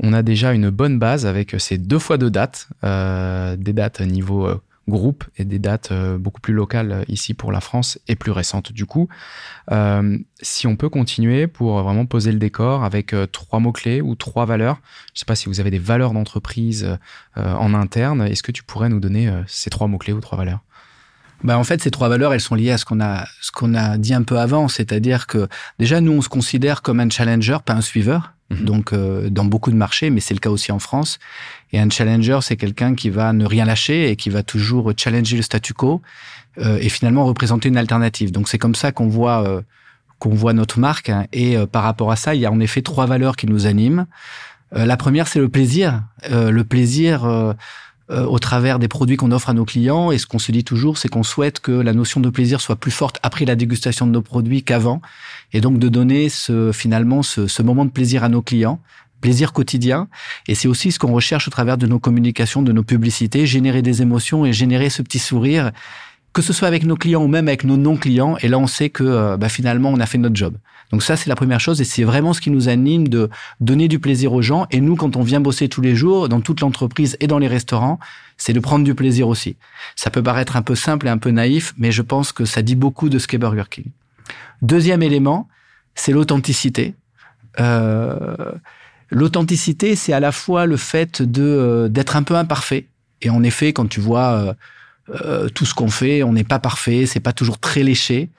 on 0.00 0.12
a 0.12 0.22
déjà 0.22 0.52
une 0.52 0.70
bonne 0.70 0.98
base 0.98 1.26
avec 1.26 1.56
ces 1.58 1.78
deux 1.78 1.98
fois 1.98 2.18
deux 2.18 2.30
dates, 2.30 2.68
euh, 2.84 3.56
des 3.56 3.72
dates 3.72 4.00
niveau 4.00 4.46
euh, 4.46 4.60
groupe 4.88 5.24
et 5.36 5.44
des 5.44 5.58
dates 5.58 5.92
euh, 5.92 6.16
beaucoup 6.16 6.40
plus 6.40 6.54
locales 6.54 7.04
ici 7.08 7.34
pour 7.34 7.52
la 7.52 7.60
France 7.60 7.98
et 8.08 8.14
plus 8.14 8.30
récentes 8.30 8.72
du 8.72 8.86
coup. 8.86 9.08
si 10.40 10.66
on 10.66 10.76
peut 10.76 10.88
continuer 10.88 11.46
pour 11.46 11.82
vraiment 11.82 12.06
poser 12.06 12.32
le 12.32 12.38
décor 12.38 12.84
avec 12.84 13.14
trois 13.32 13.60
mots-clés 13.60 14.00
ou 14.00 14.14
trois 14.14 14.46
valeurs, 14.46 14.80
je 15.08 15.12
ne 15.14 15.18
sais 15.18 15.26
pas 15.26 15.34
si 15.34 15.46
vous 15.46 15.60
avez 15.60 15.70
des 15.70 15.78
valeurs 15.78 16.12
d'entreprise 16.12 16.96
en 17.34 17.74
interne, 17.74 18.22
est-ce 18.22 18.42
que 18.42 18.52
tu 18.52 18.62
pourrais 18.62 18.88
nous 18.88 19.00
donner 19.00 19.30
ces 19.46 19.68
trois 19.68 19.88
mots-clés 19.88 20.14
ou 20.14 20.20
trois 20.20 20.38
valeurs? 20.38 20.60
Bah 21.44 21.56
en 21.56 21.64
fait, 21.64 21.82
ces 21.82 21.90
trois 21.90 22.08
valeurs, 22.08 22.32
elles 22.34 22.40
sont 22.40 22.54
liées 22.54 22.72
à 22.72 22.78
ce 22.78 22.84
qu'on 22.84 23.00
a, 23.00 23.24
ce 23.40 23.52
qu'on 23.52 23.74
a 23.74 23.96
dit 23.96 24.12
un 24.12 24.22
peu 24.22 24.38
avant, 24.38 24.68
c'est-à-dire 24.68 25.26
que 25.26 25.48
déjà 25.78 26.00
nous, 26.00 26.12
on 26.12 26.22
se 26.22 26.28
considère 26.28 26.82
comme 26.82 27.00
un 27.00 27.08
challenger, 27.08 27.58
pas 27.64 27.74
un 27.74 27.80
suiveur. 27.80 28.32
Mhm. 28.50 28.64
Donc, 28.64 28.92
euh, 28.92 29.28
dans 29.30 29.44
beaucoup 29.44 29.70
de 29.70 29.76
marchés, 29.76 30.10
mais 30.10 30.20
c'est 30.20 30.34
le 30.34 30.40
cas 30.40 30.50
aussi 30.50 30.72
en 30.72 30.78
France. 30.78 31.18
Et 31.72 31.78
un 31.78 31.90
challenger, 31.90 32.38
c'est 32.42 32.56
quelqu'un 32.56 32.94
qui 32.94 33.10
va 33.10 33.32
ne 33.32 33.44
rien 33.44 33.64
lâcher 33.64 34.10
et 34.10 34.16
qui 34.16 34.30
va 34.30 34.42
toujours 34.42 34.92
challenger 34.96 35.36
le 35.36 35.42
statu 35.42 35.74
quo 35.74 36.00
euh, 36.58 36.78
et 36.80 36.88
finalement 36.88 37.24
représenter 37.24 37.68
une 37.68 37.76
alternative. 37.76 38.32
Donc, 38.32 38.48
c'est 38.48 38.58
comme 38.58 38.74
ça 38.74 38.90
qu'on 38.90 39.08
voit 39.08 39.46
euh, 39.46 39.60
qu'on 40.18 40.34
voit 40.34 40.52
notre 40.52 40.80
marque. 40.80 41.10
Hein. 41.10 41.26
Et 41.32 41.56
par 41.70 41.84
rapport 41.84 42.10
à 42.10 42.16
ça, 42.16 42.34
il 42.34 42.40
y 42.40 42.46
a 42.46 42.50
en 42.50 42.58
effet 42.58 42.82
trois 42.82 43.06
valeurs 43.06 43.36
qui 43.36 43.46
nous 43.46 43.66
animent. 43.66 44.06
la 44.72 44.96
première, 44.96 45.28
c'est 45.28 45.38
le 45.38 45.48
plaisir. 45.48 46.02
le 46.28 46.62
plaisir 46.62 47.54
euh, 48.10 48.24
au 48.24 48.38
travers 48.38 48.78
des 48.78 48.88
produits 48.88 49.16
qu'on 49.16 49.32
offre 49.32 49.50
à 49.50 49.54
nos 49.54 49.64
clients. 49.64 50.10
Et 50.10 50.18
ce 50.18 50.26
qu'on 50.26 50.38
se 50.38 50.50
dit 50.52 50.64
toujours, 50.64 50.98
c'est 50.98 51.08
qu'on 51.08 51.22
souhaite 51.22 51.60
que 51.60 51.72
la 51.72 51.92
notion 51.92 52.20
de 52.20 52.30
plaisir 52.30 52.60
soit 52.60 52.76
plus 52.76 52.90
forte 52.90 53.18
après 53.22 53.44
la 53.44 53.56
dégustation 53.56 54.06
de 54.06 54.12
nos 54.12 54.22
produits 54.22 54.62
qu'avant. 54.62 55.02
Et 55.52 55.60
donc 55.60 55.78
de 55.78 55.88
donner 55.88 56.28
ce, 56.28 56.72
finalement 56.72 57.22
ce, 57.22 57.46
ce 57.46 57.62
moment 57.62 57.84
de 57.84 57.90
plaisir 57.90 58.24
à 58.24 58.28
nos 58.28 58.42
clients 58.42 58.80
plaisir 59.20 59.52
quotidien. 59.52 60.08
Et 60.46 60.54
c'est 60.54 60.68
aussi 60.68 60.92
ce 60.92 60.98
qu'on 61.00 61.12
recherche 61.12 61.48
au 61.48 61.50
travers 61.50 61.76
de 61.76 61.88
nos 61.88 61.98
communications, 61.98 62.62
de 62.62 62.70
nos 62.70 62.84
publicités, 62.84 63.46
générer 63.46 63.82
des 63.82 64.00
émotions 64.00 64.46
et 64.46 64.52
générer 64.52 64.90
ce 64.90 65.02
petit 65.02 65.18
sourire, 65.18 65.72
que 66.32 66.42
ce 66.42 66.52
soit 66.52 66.68
avec 66.68 66.84
nos 66.84 66.96
clients 66.96 67.22
ou 67.22 67.28
même 67.28 67.48
avec 67.48 67.64
nos 67.64 67.76
non-clients. 67.76 68.36
Et 68.42 68.48
là, 68.48 68.58
on 68.58 68.66
sait 68.66 68.90
que 68.90 69.04
euh, 69.04 69.36
bah, 69.36 69.48
finalement, 69.48 69.90
on 69.90 70.00
a 70.00 70.06
fait 70.06 70.18
notre 70.18 70.36
job. 70.36 70.54
Donc 70.90 71.02
ça, 71.02 71.16
c'est 71.16 71.28
la 71.28 71.36
première 71.36 71.60
chose 71.60 71.80
et 71.80 71.84
c'est 71.84 72.04
vraiment 72.04 72.32
ce 72.32 72.40
qui 72.40 72.50
nous 72.50 72.68
anime 72.68 73.08
de 73.08 73.28
donner 73.60 73.88
du 73.88 73.98
plaisir 73.98 74.32
aux 74.32 74.42
gens. 74.42 74.66
Et 74.70 74.80
nous, 74.80 74.96
quand 74.96 75.16
on 75.16 75.22
vient 75.22 75.40
bosser 75.40 75.68
tous 75.68 75.82
les 75.82 75.94
jours 75.94 76.28
dans 76.28 76.40
toute 76.40 76.60
l'entreprise 76.60 77.16
et 77.20 77.26
dans 77.26 77.38
les 77.38 77.48
restaurants, 77.48 77.98
c'est 78.38 78.52
de 78.52 78.60
prendre 78.60 78.84
du 78.84 78.94
plaisir 78.94 79.28
aussi. 79.28 79.56
Ça 79.96 80.10
peut 80.10 80.22
paraître 80.22 80.56
un 80.56 80.62
peu 80.62 80.74
simple 80.74 81.06
et 81.06 81.10
un 81.10 81.18
peu 81.18 81.30
naïf, 81.30 81.74
mais 81.76 81.92
je 81.92 82.02
pense 82.02 82.32
que 82.32 82.44
ça 82.44 82.62
dit 82.62 82.76
beaucoup 82.76 83.08
de 83.08 83.18
ce 83.18 83.26
qu'est 83.26 83.38
Burger 83.38 83.64
King. 83.70 83.86
Deuxième 84.62 85.02
élément, 85.02 85.48
c'est 85.94 86.12
l'authenticité. 86.12 86.94
Euh, 87.60 88.52
l'authenticité, 89.10 89.94
c'est 89.94 90.12
à 90.12 90.20
la 90.20 90.32
fois 90.32 90.64
le 90.64 90.76
fait 90.76 91.20
de 91.20 91.42
euh, 91.42 91.88
d'être 91.88 92.16
un 92.16 92.22
peu 92.22 92.34
imparfait. 92.34 92.86
Et 93.20 93.30
en 93.30 93.42
effet, 93.42 93.72
quand 93.72 93.88
tu 93.88 94.00
vois 94.00 94.32
euh, 94.32 94.54
euh 95.10 95.48
tout 95.48 95.64
ce 95.64 95.74
qu'on 95.74 95.90
fait, 95.90 96.22
on 96.22 96.32
n'est 96.32 96.44
pas 96.44 96.58
parfait, 96.58 97.06
c'est 97.06 97.20
pas 97.20 97.32
toujours 97.32 97.58
très 97.58 97.82
léché 97.82 98.30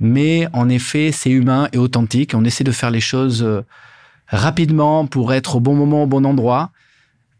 mais 0.00 0.46
en 0.52 0.68
effet, 0.68 1.10
c'est 1.12 1.30
humain 1.30 1.68
et 1.72 1.78
authentique. 1.78 2.34
On 2.34 2.44
essaie 2.44 2.64
de 2.64 2.72
faire 2.72 2.90
les 2.90 3.00
choses 3.00 3.42
euh, 3.42 3.62
rapidement 4.28 5.06
pour 5.06 5.32
être 5.32 5.56
au 5.56 5.60
bon 5.60 5.74
moment, 5.74 6.02
au 6.02 6.06
bon 6.06 6.24
endroit. 6.26 6.70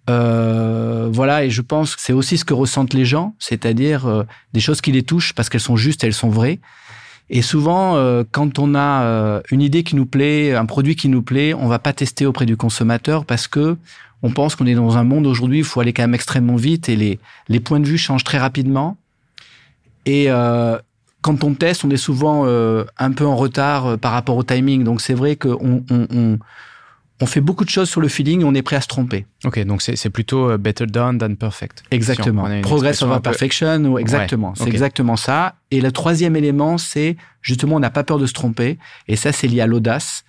Euh, 0.08 1.08
voilà, 1.12 1.44
et 1.44 1.50
je 1.50 1.62
pense 1.62 1.96
que 1.96 2.02
c'est 2.02 2.12
aussi 2.12 2.38
ce 2.38 2.44
que 2.44 2.54
ressentent 2.54 2.94
les 2.94 3.04
gens, 3.04 3.34
c'est-à-dire 3.38 4.06
euh, 4.06 4.22
des 4.52 4.60
choses 4.60 4.80
qui 4.80 4.92
les 4.92 5.02
touchent 5.02 5.32
parce 5.32 5.48
qu'elles 5.48 5.60
sont 5.60 5.76
justes, 5.76 6.04
elles 6.04 6.14
sont 6.14 6.30
vraies. 6.30 6.60
Et 7.28 7.42
souvent, 7.42 7.96
euh, 7.96 8.22
quand 8.30 8.60
on 8.60 8.76
a 8.76 9.42
une 9.50 9.60
idée 9.60 9.82
qui 9.82 9.96
nous 9.96 10.06
plaît, 10.06 10.54
un 10.54 10.64
produit 10.64 10.94
qui 10.94 11.08
nous 11.08 11.22
plaît, 11.22 11.54
on 11.54 11.66
va 11.66 11.80
pas 11.80 11.92
tester 11.92 12.24
auprès 12.24 12.46
du 12.46 12.56
consommateur 12.56 13.24
parce 13.24 13.48
que 13.48 13.76
on 14.22 14.30
pense 14.30 14.56
qu'on 14.56 14.66
est 14.66 14.74
dans 14.74 14.96
un 14.96 15.04
monde 15.04 15.26
aujourd'hui 15.26 15.58
où 15.58 15.64
il 15.64 15.64
faut 15.64 15.80
aller 15.80 15.92
quand 15.92 16.02
même 16.02 16.14
extrêmement 16.14 16.56
vite 16.56 16.88
et 16.88 16.96
les, 16.96 17.18
les 17.48 17.60
points 17.60 17.80
de 17.80 17.86
vue 17.86 17.98
changent 17.98 18.24
très 18.24 18.38
rapidement. 18.38 18.96
Et, 20.06 20.30
quand 21.26 21.42
on 21.42 21.54
teste, 21.54 21.84
on 21.84 21.90
est 21.90 21.96
souvent 21.96 22.44
euh, 22.46 22.84
un 22.98 23.10
peu 23.10 23.26
en 23.26 23.34
retard 23.34 23.86
euh, 23.86 23.96
par 23.96 24.12
rapport 24.12 24.36
au 24.36 24.44
timing. 24.44 24.84
Donc 24.84 25.00
c'est 25.00 25.12
vrai 25.12 25.34
qu'on 25.34 25.82
on, 25.90 26.38
on, 27.20 27.26
fait 27.26 27.40
beaucoup 27.40 27.64
de 27.64 27.70
choses 27.70 27.90
sur 27.90 28.00
le 28.00 28.06
feeling 28.06 28.42
et 28.42 28.44
on 28.44 28.54
est 28.54 28.62
prêt 28.62 28.76
à 28.76 28.80
se 28.80 28.86
tromper. 28.86 29.26
Ok, 29.44 29.58
donc 29.64 29.82
c'est 29.82 30.10
plutôt 30.10 30.50
euh, 30.50 30.56
better 30.56 30.86
done 30.86 31.18
than 31.18 31.34
perfect. 31.34 31.82
Exactement. 31.90 32.48
Progress 32.62 33.02
over 33.02 33.18
perfection, 33.20 33.84
ou 33.86 33.98
exactement. 33.98 34.54
C'est 34.54 34.68
exactement 34.68 35.16
ça. 35.16 35.56
Et 35.72 35.80
le 35.80 35.90
troisième 35.90 36.36
élément, 36.36 36.78
c'est 36.78 37.16
justement, 37.42 37.74
on 37.74 37.80
n'a 37.80 37.90
pas 37.90 38.04
peur 38.04 38.20
de 38.20 38.26
se 38.26 38.32
tromper. 38.32 38.78
Et 39.08 39.16
ça, 39.16 39.32
c'est 39.32 39.48
lié 39.48 39.62
à 39.62 39.66
l'audace. 39.66 40.24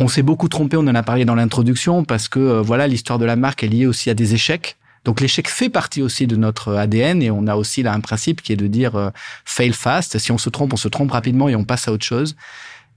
On 0.00 0.08
s'est 0.08 0.22
beaucoup 0.22 0.48
trompé, 0.48 0.76
on 0.76 0.86
en 0.88 0.94
a 0.94 1.02
parlé 1.02 1.24
dans 1.24 1.34
l'introduction, 1.34 2.04
parce 2.04 2.26
que 2.26 2.60
voilà, 2.60 2.88
l'histoire 2.88 3.18
de 3.18 3.26
la 3.26 3.36
marque 3.36 3.62
est 3.62 3.68
liée 3.68 3.86
aussi 3.86 4.10
à 4.10 4.14
des 4.14 4.34
échecs. 4.34 4.78
Donc 5.04 5.20
l'échec 5.20 5.48
fait 5.48 5.68
partie 5.68 6.02
aussi 6.02 6.26
de 6.26 6.36
notre 6.36 6.74
ADN 6.74 7.22
et 7.22 7.30
on 7.30 7.46
a 7.46 7.56
aussi 7.56 7.82
là 7.82 7.92
un 7.92 8.00
principe 8.00 8.42
qui 8.42 8.52
est 8.52 8.56
de 8.56 8.66
dire 8.66 8.96
euh, 8.96 9.10
fail 9.44 9.72
fast. 9.72 10.18
Si 10.18 10.30
on 10.30 10.38
se 10.38 10.50
trompe, 10.50 10.72
on 10.72 10.76
se 10.76 10.88
trompe 10.88 11.12
rapidement 11.12 11.48
et 11.48 11.56
on 11.56 11.64
passe 11.64 11.88
à 11.88 11.92
autre 11.92 12.04
chose. 12.04 12.36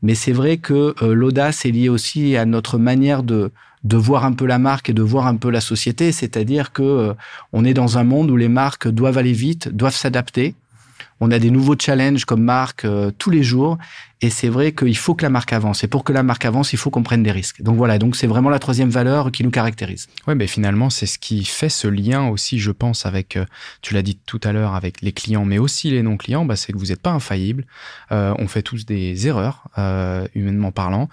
Mais 0.02 0.16
c'est 0.16 0.34
vrai 0.34 0.58
que 0.58 0.96
euh, 1.02 1.14
l'audace 1.14 1.66
est 1.66 1.72
liée 1.72 1.90
aussi 1.90 2.36
à 2.36 2.46
notre 2.46 2.78
manière 2.78 3.24
de 3.24 3.52
de 3.84 3.98
voir 3.98 4.24
un 4.24 4.32
peu 4.32 4.46
la 4.46 4.60
marque 4.60 4.90
et 4.90 4.94
de 4.94 5.02
voir 5.02 5.28
un 5.28 5.36
peu 5.36 5.50
la 5.50 5.60
société, 5.60 6.14
c'est-à-dire 6.14 6.72
que 6.72 6.82
euh, 6.82 7.14
on 7.52 7.66
est 7.66 7.74
dans 7.74 7.98
un 7.98 8.06
monde 8.06 8.32
où 8.32 8.38
les 8.38 8.48
marques 8.48 8.88
doivent 8.88 9.18
aller 9.18 9.34
vite, 9.34 9.68
doivent 9.68 9.96
s'adapter 9.96 10.56
on 11.24 11.32
a 11.32 11.39
des 11.39 11.51
nouveaux 11.51 11.75
challenges 11.80 12.25
comme 12.25 12.44
marque 12.44 12.84
euh, 12.84 13.12
tous 13.18 13.30
les 13.30 13.44
jours. 13.44 13.77
Et 14.22 14.30
c'est 14.30 14.50
vrai 14.50 14.74
qu'il 14.74 14.96
faut 14.98 15.15
que 15.15 15.24
la 15.24 15.30
marque 15.30 15.53
avance. 15.53 15.84
Et 15.84 15.88
pour 15.88 16.03
que 16.03 16.12
la 16.13 16.24
marque 16.24 16.46
avance, 16.46 16.74
il 16.74 16.77
faut 16.77 16.89
qu'on 16.89 17.03
prenne 17.03 17.24
des 17.24 17.32
risques. 17.32 17.62
Donc 17.62 17.77
voilà, 17.77 17.98
donc 17.98 18.15
c'est 18.15 18.27
vraiment 18.27 18.50
la 18.50 18.60
troisième 18.60 18.89
valeur 18.89 19.32
qui 19.32 19.44
nous 19.44 19.51
caractérise. 19.51 20.08
Ouais, 20.27 20.36
mais 20.36 20.48
finalement, 20.48 20.89
c'est 20.89 21.06
ce 21.06 21.18
qui 21.18 21.44
fait 21.46 21.70
ce 21.70 21.88
lien 21.88 22.27
aussi, 22.27 22.60
je 22.60 22.72
pense, 22.72 23.06
avec, 23.06 23.38
euh, 23.38 23.46
tu 23.82 23.94
l'as 23.94 24.01
dit 24.01 24.18
tout 24.25 24.39
à 24.44 24.51
l'heure, 24.51 24.75
avec 24.75 25.01
les 25.01 25.12
clients, 25.12 25.46
mais 25.46 25.58
aussi 25.58 25.92
les 25.92 26.03
non-clients, 26.03 26.46
bah, 26.46 26.56
c'est 26.56 26.72
que 26.72 26.77
vous 26.77 26.88
n'êtes 26.88 27.01
pas 27.01 27.12
infaillible. 27.12 27.65
Euh, 28.12 28.34
on 28.38 28.48
fait 28.48 28.63
tous 28.63 28.86
des 28.86 29.27
erreurs, 29.27 29.68
humainement 30.36 30.72
parlant. 30.72 31.10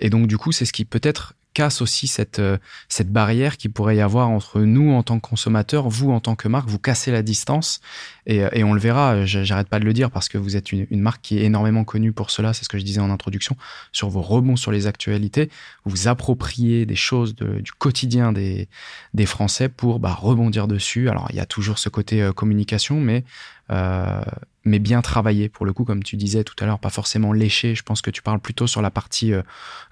et 0.00 0.10
donc, 0.10 0.26
du 0.26 0.36
coup, 0.38 0.52
c'est 0.52 0.64
ce 0.64 0.72
qui 0.72 0.84
peut-être 0.84 1.34
casse 1.52 1.82
aussi 1.82 2.06
cette, 2.06 2.40
cette 2.88 3.10
barrière 3.10 3.56
qui 3.56 3.68
pourrait 3.68 3.96
y 3.96 4.00
avoir 4.00 4.28
entre 4.28 4.60
nous 4.60 4.92
en 4.92 5.02
tant 5.02 5.18
que 5.18 5.28
consommateurs, 5.28 5.88
vous 5.88 6.10
en 6.10 6.20
tant 6.20 6.36
que 6.36 6.48
marque, 6.48 6.68
vous 6.68 6.78
cassez 6.78 7.10
la 7.10 7.22
distance 7.22 7.80
et, 8.26 8.42
et 8.52 8.64
on 8.64 8.72
le 8.72 8.80
verra, 8.80 9.24
j'arrête 9.24 9.68
pas 9.68 9.80
de 9.80 9.84
le 9.84 9.92
dire 9.92 10.10
parce 10.10 10.28
que 10.28 10.38
vous 10.38 10.56
êtes 10.56 10.72
une, 10.72 10.86
une 10.90 11.00
marque 11.00 11.22
qui 11.22 11.38
est 11.38 11.44
énormément 11.44 11.84
connue 11.84 12.12
pour 12.12 12.30
cela, 12.30 12.52
c'est 12.52 12.64
ce 12.64 12.68
que 12.68 12.78
je 12.78 12.84
disais 12.84 13.00
en 13.00 13.10
introduction, 13.10 13.56
sur 13.92 14.08
vos 14.08 14.22
rebonds 14.22 14.56
sur 14.56 14.72
les 14.72 14.86
actualités, 14.86 15.50
vous 15.84 16.08
appropriez 16.08 16.86
des 16.86 16.96
choses 16.96 17.34
du 17.34 17.72
quotidien 17.72 18.32
des, 18.32 18.68
des 19.14 19.26
Français 19.26 19.68
pour 19.68 19.98
bah, 19.98 20.14
rebondir 20.14 20.68
dessus. 20.68 21.08
Alors 21.08 21.26
il 21.30 21.36
y 21.36 21.40
a 21.40 21.46
toujours 21.46 21.78
ce 21.78 21.88
côté 21.88 22.30
communication, 22.34 23.00
mais 23.00 23.24
euh, 23.70 24.20
mais 24.64 24.78
bien 24.78 25.02
travaillé 25.02 25.48
pour 25.48 25.66
le 25.66 25.72
coup, 25.72 25.84
comme 25.84 26.02
tu 26.02 26.16
disais 26.16 26.44
tout 26.44 26.54
à 26.60 26.66
l'heure, 26.66 26.78
pas 26.78 26.90
forcément 26.90 27.32
léché. 27.32 27.74
Je 27.74 27.82
pense 27.82 28.02
que 28.02 28.10
tu 28.10 28.22
parles 28.22 28.40
plutôt 28.40 28.66
sur 28.66 28.82
la 28.82 28.90
partie 28.90 29.32
euh, 29.32 29.42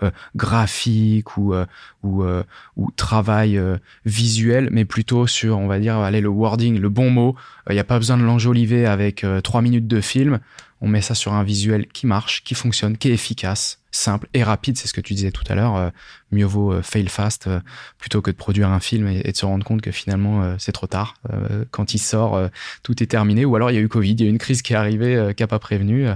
euh, 0.03 0.11
graphique 0.37 1.37
ou 1.37 1.55
ou, 2.03 2.25
ou 2.77 2.91
travail 2.93 3.61
visuel, 4.05 4.69
mais 4.71 4.85
plutôt 4.85 5.27
sur, 5.27 5.59
on 5.59 5.67
va 5.67 5.79
dire, 5.79 5.97
allez 5.97 6.21
le 6.21 6.29
wording, 6.29 6.79
le 6.79 6.89
bon 6.89 7.11
mot. 7.11 7.37
Il 7.69 7.75
n'y 7.75 7.81
a 7.81 7.85
pas 7.85 7.99
besoin 7.99 8.17
de 8.17 8.23
l'enjoliver 8.23 8.87
avec 8.87 9.25
trois 9.43 9.63
minutes 9.63 9.89
de 9.89 10.01
film. 10.01 10.39
On 10.81 10.89
met 10.89 11.01
ça 11.01 11.15
sur 11.15 11.33
un 11.33 11.43
visuel 11.43 11.87
qui 11.89 12.07
marche, 12.07 12.45
qui 12.45 12.55
fonctionne, 12.55 12.97
qui 12.97 13.09
est 13.09 13.15
efficace 13.15 13.78
simple 13.91 14.29
et 14.35 14.43
rapide, 14.43 14.77
c'est 14.77 14.89
ce 14.89 14.93
que 14.93 15.01
tu 15.01 15.15
disais 15.15 15.31
tout 15.31 15.45
à 15.49 15.55
l'heure. 15.55 15.77
Euh, 15.77 15.91
mieux 16.31 16.45
vaut 16.45 16.73
euh, 16.73 16.83
fail 16.83 17.09
fast 17.09 17.47
euh, 17.47 17.61
plutôt 17.99 18.21
que 18.21 18.31
de 18.31 18.37
produire 18.37 18.69
un 18.69 18.81
film 18.81 19.09
et, 19.09 19.23
de 19.23 19.37
se 19.37 19.47
rendre 19.47 19.65
compte 19.65 19.81
que 19.81 19.91
finalement 19.91 20.57
c'est 20.59 20.73
trop 20.73 20.87
tard. 20.87 21.15
quand 21.71 21.95
il 21.95 21.99
sort, 21.99 22.41
tout 22.83 23.03
est 23.03 23.07
terminé. 23.07 23.45
Ou 23.45 23.57
alors 23.57 23.71
il 23.71 23.75
y 23.75 23.77
a 23.79 23.81
eu 23.81 23.89
Covid, 23.89 24.13
il 24.13 24.21
y 24.21 24.25
a 24.25 24.27
eu 24.27 24.31
une 24.31 24.39
crise 24.39 24.63
qui 24.63 24.73
est 24.73 24.77
arrivée, 24.77 25.33
qui 25.37 25.43
n'a 25.43 25.47
pas 25.47 25.59
prévenu. 25.59 26.07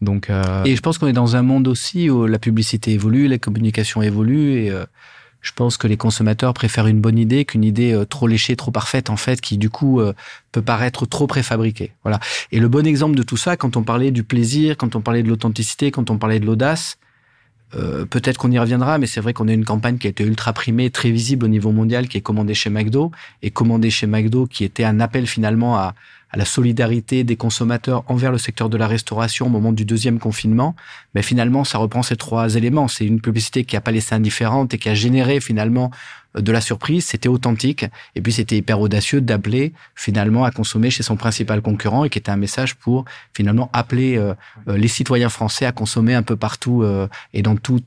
Donc, 0.00 0.30
Et 0.64 0.76
je 0.76 0.80
pense 0.80 0.98
qu'on 0.98 1.06
est 1.06 1.12
dans 1.12 1.36
un 1.36 1.42
monde 1.42 1.68
aussi 1.68 2.10
où 2.10 2.26
la 2.26 2.38
publicité 2.38 2.92
évolue, 2.92 3.28
la 3.28 3.38
communication 3.38 4.02
évolue 4.02 4.52
et 4.52 4.72
je 5.40 5.52
pense 5.52 5.76
que 5.76 5.86
les 5.86 5.96
consommateurs 5.96 6.54
préfèrent 6.54 6.86
une 6.86 7.00
bonne 7.00 7.18
idée 7.18 7.44
qu'une 7.44 7.64
idée 7.64 8.00
trop 8.08 8.26
léchée, 8.26 8.56
trop 8.56 8.70
parfaite 8.70 9.10
en 9.10 9.16
fait, 9.16 9.40
qui 9.40 9.58
du 9.58 9.70
coup 9.70 10.00
peut 10.52 10.62
paraître 10.62 11.06
trop 11.06 11.26
préfabriquée. 11.26 11.92
Voilà. 12.02 12.20
Et 12.52 12.60
le 12.60 12.68
bon 12.68 12.86
exemple 12.86 13.16
de 13.16 13.22
tout 13.22 13.36
ça, 13.36 13.56
quand 13.56 13.76
on 13.76 13.82
parlait 13.82 14.10
du 14.10 14.24
plaisir, 14.24 14.76
quand 14.76 14.96
on 14.96 15.00
parlait 15.00 15.22
de 15.22 15.28
l'authenticité, 15.28 15.90
quand 15.90 16.10
on 16.10 16.18
parlait 16.18 16.40
de 16.40 16.46
l'audace, 16.46 16.98
euh, 17.74 18.06
peut-être 18.06 18.38
qu'on 18.38 18.50
y 18.50 18.58
reviendra, 18.58 18.98
mais 18.98 19.06
c'est 19.06 19.20
vrai 19.20 19.32
qu'on 19.32 19.48
a 19.48 19.52
une 19.52 19.64
campagne 19.64 19.98
qui 19.98 20.06
a 20.06 20.10
été 20.10 20.24
ultra 20.24 20.52
primée, 20.52 20.90
très 20.90 21.10
visible 21.10 21.44
au 21.44 21.48
niveau 21.48 21.70
mondial, 21.70 22.08
qui 22.08 22.16
est 22.16 22.22
commandée 22.22 22.54
chez 22.54 22.70
McDo, 22.70 23.10
et 23.42 23.50
commandée 23.50 23.90
chez 23.90 24.06
McDo, 24.06 24.46
qui 24.46 24.64
était 24.64 24.84
un 24.84 25.00
appel 25.00 25.26
finalement 25.26 25.76
à, 25.76 25.94
à 26.30 26.36
la 26.36 26.44
solidarité 26.44 27.24
des 27.24 27.36
consommateurs 27.36 28.04
envers 28.08 28.30
le 28.30 28.38
secteur 28.38 28.68
de 28.68 28.76
la 28.76 28.86
restauration 28.86 29.46
au 29.46 29.48
moment 29.48 29.72
du 29.72 29.84
deuxième 29.84 30.18
confinement, 30.18 30.76
mais 31.14 31.22
finalement, 31.22 31.64
ça 31.64 31.78
reprend 31.78 32.02
ces 32.02 32.16
trois 32.16 32.54
éléments. 32.54 32.88
C'est 32.88 33.06
une 33.06 33.20
publicité 33.20 33.64
qui 33.64 33.76
a 33.76 33.80
pas 33.80 33.92
laissé 33.92 34.14
indifférente 34.14 34.74
et 34.74 34.78
qui 34.78 34.88
a 34.88 34.94
généré 34.94 35.40
finalement 35.40 35.90
euh, 36.36 36.42
de 36.42 36.52
la 36.52 36.60
surprise. 36.60 37.06
C'était 37.06 37.28
authentique 37.28 37.86
et 38.14 38.20
puis 38.20 38.32
c'était 38.32 38.56
hyper 38.56 38.80
audacieux 38.80 39.20
d'appeler 39.20 39.72
finalement 39.94 40.44
à 40.44 40.50
consommer 40.50 40.90
chez 40.90 41.02
son 41.02 41.16
principal 41.16 41.62
concurrent 41.62 42.04
et 42.04 42.10
qui 42.10 42.18
était 42.18 42.30
un 42.30 42.36
message 42.36 42.74
pour 42.74 43.06
finalement 43.34 43.70
appeler 43.72 44.18
euh, 44.18 44.34
euh, 44.68 44.76
les 44.76 44.88
citoyens 44.88 45.30
français 45.30 45.64
à 45.64 45.72
consommer 45.72 46.14
un 46.14 46.22
peu 46.22 46.36
partout 46.36 46.84
et 47.32 47.42
dans 47.42 47.56
tout 47.56 47.80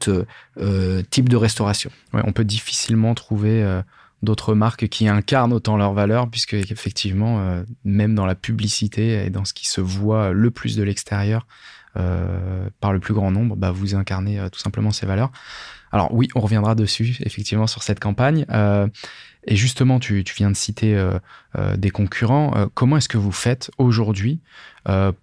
type 1.12 1.30
de 1.30 1.36
restauration. 1.36 1.92
Ouais, 2.14 2.22
on 2.26 2.32
peut 2.32 2.44
difficilement 2.44 3.14
trouver 3.14 3.82
d'autres 4.24 4.54
marques 4.54 4.88
qui 4.88 5.08
incarnent 5.08 5.54
autant 5.54 5.78
leurs 5.78 5.94
valeurs, 5.94 6.30
puisque 6.30 6.54
effectivement, 6.54 7.40
euh, 7.40 7.64
même 7.84 8.16
dans 8.16 8.26
la 8.26 8.36
publicité 8.36 9.26
et 9.26 9.30
dans 9.30 9.46
ce 9.46 9.54
qui 9.54 9.68
se 9.68 9.82
voit 9.82 10.32
le 10.32 10.52
plus 10.52 10.76
de 10.76 10.84
l'extérieur 10.84 11.48
euh, 11.98 12.70
par 12.80 12.94
le 12.94 13.00
plus 13.00 13.14
grand 13.14 13.32
nombre, 13.32 13.56
bah, 13.56 13.72
vous 13.72 13.96
incarnez 13.96 14.40
euh, 14.40 14.50
tout 14.50 14.60
simplement 14.60 14.92
ces 14.92 15.06
valeurs. 15.06 15.32
Alors 15.92 16.14
oui, 16.14 16.30
on 16.36 16.40
reviendra 16.40 16.76
dessus, 16.76 17.18
effectivement, 17.22 17.68
sur 17.68 17.84
cette 17.84 18.00
campagne. 18.00 18.46
et 19.46 19.56
justement, 19.58 20.00
tu, 20.00 20.24
tu, 20.24 20.34
viens 20.36 20.50
de 20.50 20.56
citer 20.56 20.98
des 21.76 21.90
concurrents. 21.90 22.70
comment 22.74 22.96
est-ce 22.96 23.10
que 23.10 23.18
vous 23.18 23.34
faites 23.34 23.72
aujourd'hui 23.78 24.40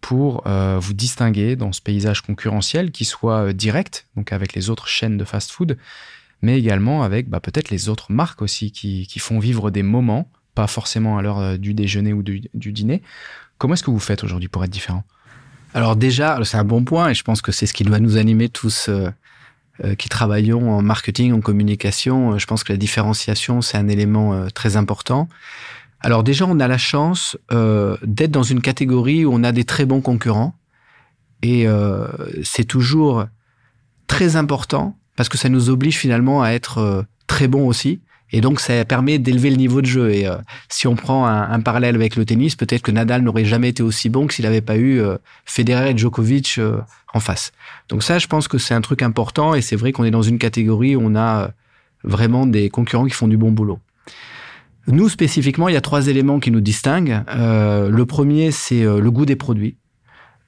pour 0.02 0.42
vous 0.46 0.92
distinguer 0.92 1.56
dans 1.56 1.72
ce 1.72 1.80
paysage 1.80 2.20
concurrentiel 2.20 2.90
qui 2.90 3.06
soit 3.06 3.54
direct, 3.54 4.08
donc 4.14 4.30
avec 4.30 4.52
les 4.52 4.68
autres 4.68 4.88
chaînes 4.88 5.16
de 5.16 5.24
fast-food, 5.24 5.78
mais 6.42 6.58
également 6.58 7.02
avec 7.02 7.28
bah, 7.28 7.40
peut-être 7.40 7.70
les 7.70 7.88
autres 7.88 8.12
marques 8.12 8.42
aussi 8.42 8.70
qui, 8.70 9.06
qui, 9.06 9.18
font 9.18 9.38
vivre 9.38 9.70
des 9.70 9.82
moments, 9.82 10.30
pas 10.54 10.66
forcément 10.66 11.18
à 11.18 11.22
l'heure 11.22 11.38
euh, 11.38 11.56
du 11.56 11.74
déjeuner 11.74 12.12
ou 12.12 12.22
du, 12.22 12.48
dîner. 12.54 13.02
Comment 13.58 13.74
est-ce 13.74 13.82
que 13.82 13.90
vous 13.90 13.98
faites 13.98 14.24
aujourd'hui 14.24 14.48
pour 14.48 14.64
être 14.64 14.70
différent? 14.70 15.04
Alors 15.74 15.96
déjà, 15.96 16.38
c'est 16.44 16.56
un 16.56 16.64
bon 16.64 16.84
point 16.84 17.10
et 17.10 17.14
je 17.14 17.22
pense 17.24 17.42
que 17.42 17.52
c'est 17.52 17.66
ce 17.66 17.74
qui 17.74 17.84
doit 17.84 17.98
nous 17.98 18.16
animer 18.16 18.48
tous 18.48 18.88
euh, 18.88 19.10
euh 19.84 19.94
qui 19.94 20.08
travaillons 20.08 20.70
en 20.70 20.82
marketing, 20.82 21.32
en 21.32 21.40
communication. 21.40 22.38
Je 22.38 22.46
pense 22.46 22.64
que 22.64 22.72
la 22.72 22.78
différenciation, 22.78 23.60
c'est 23.60 23.76
un 23.76 23.88
élément 23.88 24.48
très 24.50 24.76
important. 24.76 25.28
Alors 26.00 26.22
déjà, 26.22 26.46
on 26.46 26.60
a 26.60 26.68
la 26.68 26.78
chance 26.78 27.36
d'être 27.50 28.30
dans 28.30 28.44
une 28.44 28.60
catégorie 28.60 29.24
où 29.24 29.32
on 29.32 29.42
a 29.42 29.52
des 29.52 29.64
très 29.64 29.84
bons 29.84 30.00
concurrents 30.00 30.54
et 31.42 31.66
c'est 32.44 32.64
toujours 32.64 33.26
très 34.06 34.36
important 34.36 34.96
parce 35.18 35.28
que 35.28 35.36
ça 35.36 35.48
nous 35.48 35.68
oblige 35.68 35.96
finalement 35.96 36.44
à 36.44 36.50
être 36.50 36.78
euh, 36.78 37.02
très 37.26 37.48
bon 37.48 37.66
aussi. 37.66 37.98
Et 38.30 38.40
donc, 38.40 38.60
ça 38.60 38.84
permet 38.84 39.18
d'élever 39.18 39.50
le 39.50 39.56
niveau 39.56 39.80
de 39.80 39.86
jeu. 39.86 40.12
Et 40.12 40.28
euh, 40.28 40.36
si 40.68 40.86
on 40.86 40.94
prend 40.94 41.26
un, 41.26 41.60
parallèle 41.60 41.96
avec 41.96 42.14
le 42.14 42.24
tennis, 42.24 42.54
peut-être 42.54 42.82
que 42.82 42.92
Nadal 42.92 43.22
n'aurait 43.22 43.44
jamais 43.44 43.70
été 43.70 43.82
aussi 43.82 44.10
bon 44.10 44.28
que 44.28 44.34
s'il 44.34 44.44
n'avait 44.44 44.60
pas 44.60 44.76
eu 44.76 45.00
euh, 45.00 45.16
Federer 45.44 45.90
et 45.90 45.98
Djokovic 45.98 46.60
en 47.12 47.18
face. 47.18 47.50
Donc 47.88 48.04
ça, 48.04 48.20
je 48.20 48.28
pense 48.28 48.46
que 48.46 48.58
c'est 48.58 48.74
un 48.74 48.80
truc 48.80 49.02
important. 49.02 49.54
Et 49.54 49.60
c'est 49.60 49.74
vrai 49.74 49.90
qu'on 49.90 50.04
est 50.04 50.12
dans 50.12 50.22
une 50.22 50.38
catégorie 50.38 50.94
où 50.94 51.00
on 51.02 51.16
a 51.16 51.50
vraiment 52.04 52.46
des 52.46 52.70
concurrents 52.70 53.06
qui 53.06 53.14
font 53.14 53.26
du 53.26 53.36
bon 53.36 53.50
boulot. 53.50 53.80
Nous, 54.86 55.08
spécifiquement, 55.08 55.68
il 55.68 55.74
y 55.74 55.78
a 55.78 55.80
trois 55.80 56.06
éléments 56.06 56.38
qui 56.38 56.52
nous 56.52 56.60
distinguent. 56.60 57.22
le 57.26 58.04
premier, 58.04 58.52
c'est 58.52 58.84
le 58.84 59.10
goût 59.10 59.26
des 59.26 59.36
produits. 59.36 59.76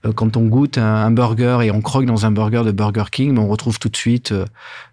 Euh, 0.07 0.13
quand 0.13 0.37
on 0.37 0.47
goûte 0.47 0.79
un, 0.79 1.11
burger 1.11 1.59
et 1.63 1.71
on 1.71 1.81
croque 1.81 2.07
dans 2.07 2.25
un 2.25 2.31
burger 2.31 2.63
de 2.65 2.73
Burger 2.73 3.05
King, 3.11 3.39
on 3.39 3.49
retrouve 3.49 3.79
tout 3.79 3.89
de 3.89 3.97
suite 3.97 4.33
euh, 4.33 4.47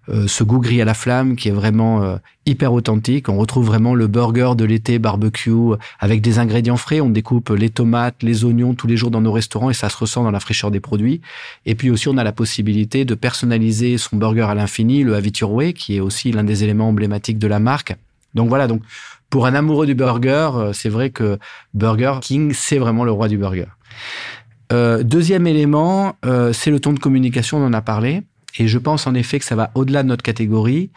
euh, 0.10 0.28
ce 0.28 0.44
goût 0.44 0.60
gris 0.60 0.82
à 0.82 0.86
la 0.86 0.94
flamme 0.94 1.36
qui 1.36 1.50
est 1.50 1.54
vraiment 1.54 2.18
hyper 2.46 2.74
authentique. 2.74 3.30
On 3.30 3.38
retrouve 3.38 3.66
vraiment 3.66 3.94
le 3.94 4.08
burger 4.08 4.54
de 4.58 4.66
l'été 4.66 5.00
barbecue 5.00 5.52
avec 6.00 6.22
des 6.22 6.40
ingrédients 6.40 6.78
frais. 6.78 7.02
On 7.02 7.10
découpe 7.10 7.50
les 7.50 7.70
tomates, 7.70 8.24
les 8.24 8.46
oignons 8.46 8.74
tous 8.74 8.88
les 8.88 8.98
jours 8.98 9.12
dans 9.12 9.22
nos 9.22 9.32
restaurants 9.32 9.70
et 9.70 9.74
ça 9.74 9.90
se 9.90 9.98
ressent 9.98 10.24
dans 10.24 10.32
la 10.32 10.40
fraîcheur 10.40 10.72
des 10.72 10.80
produits. 10.80 11.22
Et 11.66 11.76
puis 11.76 11.90
aussi, 11.90 12.08
on 12.08 12.18
a 12.18 12.24
la 12.24 12.32
possibilité 12.32 13.06
de 13.06 13.16
personnaliser 13.16 13.98
son 13.98 14.16
burger 14.18 14.44
à 14.44 14.56
l'infini, 14.56 15.04
le 15.04 15.18
Way, 15.42 15.74
qui 15.74 15.98
est 15.98 16.00
aussi 16.00 16.32
l'un 16.32 16.44
des 16.44 16.64
éléments 16.64 16.90
emblématiques 16.90 17.40
de 17.40 17.48
la 17.48 17.60
marque. 17.60 17.96
Donc 18.34 18.50
voilà, 18.50 18.68
donc 18.68 18.82
pour 19.30 19.46
un 19.46 19.56
amoureux 19.56 19.86
du 19.86 19.96
burger, 19.96 20.72
c'est 20.74 20.90
vrai 20.90 21.10
que 21.10 21.38
Burger 21.74 22.16
King, 22.22 22.54
c'est 22.54 22.78
vraiment 22.78 23.04
le 23.04 23.12
roi 23.12 23.28
du 23.28 23.38
burger. 23.38 23.66
Euh, 24.74 25.03
deuxième 25.03 25.47
élément, 25.47 26.15
euh, 26.25 26.51
c'est 26.53 26.71
le 26.71 26.79
ton 26.79 26.93
de 26.93 27.00
communication, 27.00 27.57
on 27.57 27.65
en 27.65 27.74
a 27.74 27.81
parlé. 27.81 28.24
Et 28.59 28.67
je 28.67 28.77
pense 28.77 29.07
en 29.07 29.13
effet 29.13 29.39
que 29.39 29.45
ça 29.45 29.55
va 29.55 29.71
au-delà 29.75 30.03
de 30.03 30.07
notre 30.07 30.24
catégorie. 30.24 30.89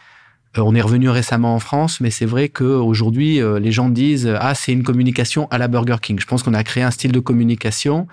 Euh, 0.57 0.61
on 0.61 0.75
est 0.75 0.81
revenu 0.81 1.09
récemment 1.09 1.55
en 1.55 1.59
France, 1.59 2.01
mais 2.01 2.09
c'est 2.09 2.25
vrai 2.25 2.49
qu'aujourd'hui, 2.49 3.39
les 3.59 3.71
gens 3.71 3.89
disent 3.89 4.31
Ah, 4.39 4.55
c'est 4.55 4.73
une 4.73 4.83
communication 4.83 5.47
à 5.51 5.57
la 5.57 5.67
Burger 5.67 5.97
King. 6.01 6.19
Je 6.19 6.25
pense 6.25 6.43
qu'on 6.43 6.53
a 6.53 6.63
créé 6.63 6.83
un 6.83 6.91
style 6.91 7.11
de 7.11 7.19
communication 7.19 8.07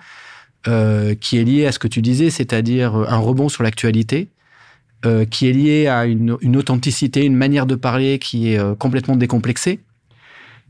qui 0.65 1.37
est 1.37 1.43
lié 1.43 1.65
à 1.65 1.71
ce 1.71 1.79
que 1.79 1.87
tu 1.87 2.01
disais, 2.01 2.29
c'est-à-dire 2.29 2.93
un 2.93 3.17
rebond 3.17 3.49
sur 3.49 3.63
l'actualité, 3.63 4.27
qui 5.29 5.47
est 5.47 5.53
lié 5.53 5.87
à 5.87 6.05
une, 6.05 6.37
une, 6.41 6.57
authenticité, 6.57 7.25
une 7.25 7.35
manière 7.35 7.65
de 7.65 7.75
parler 7.75 8.19
qui 8.19 8.53
est 8.53 8.77
complètement 8.77 9.15
décomplexée. 9.15 9.79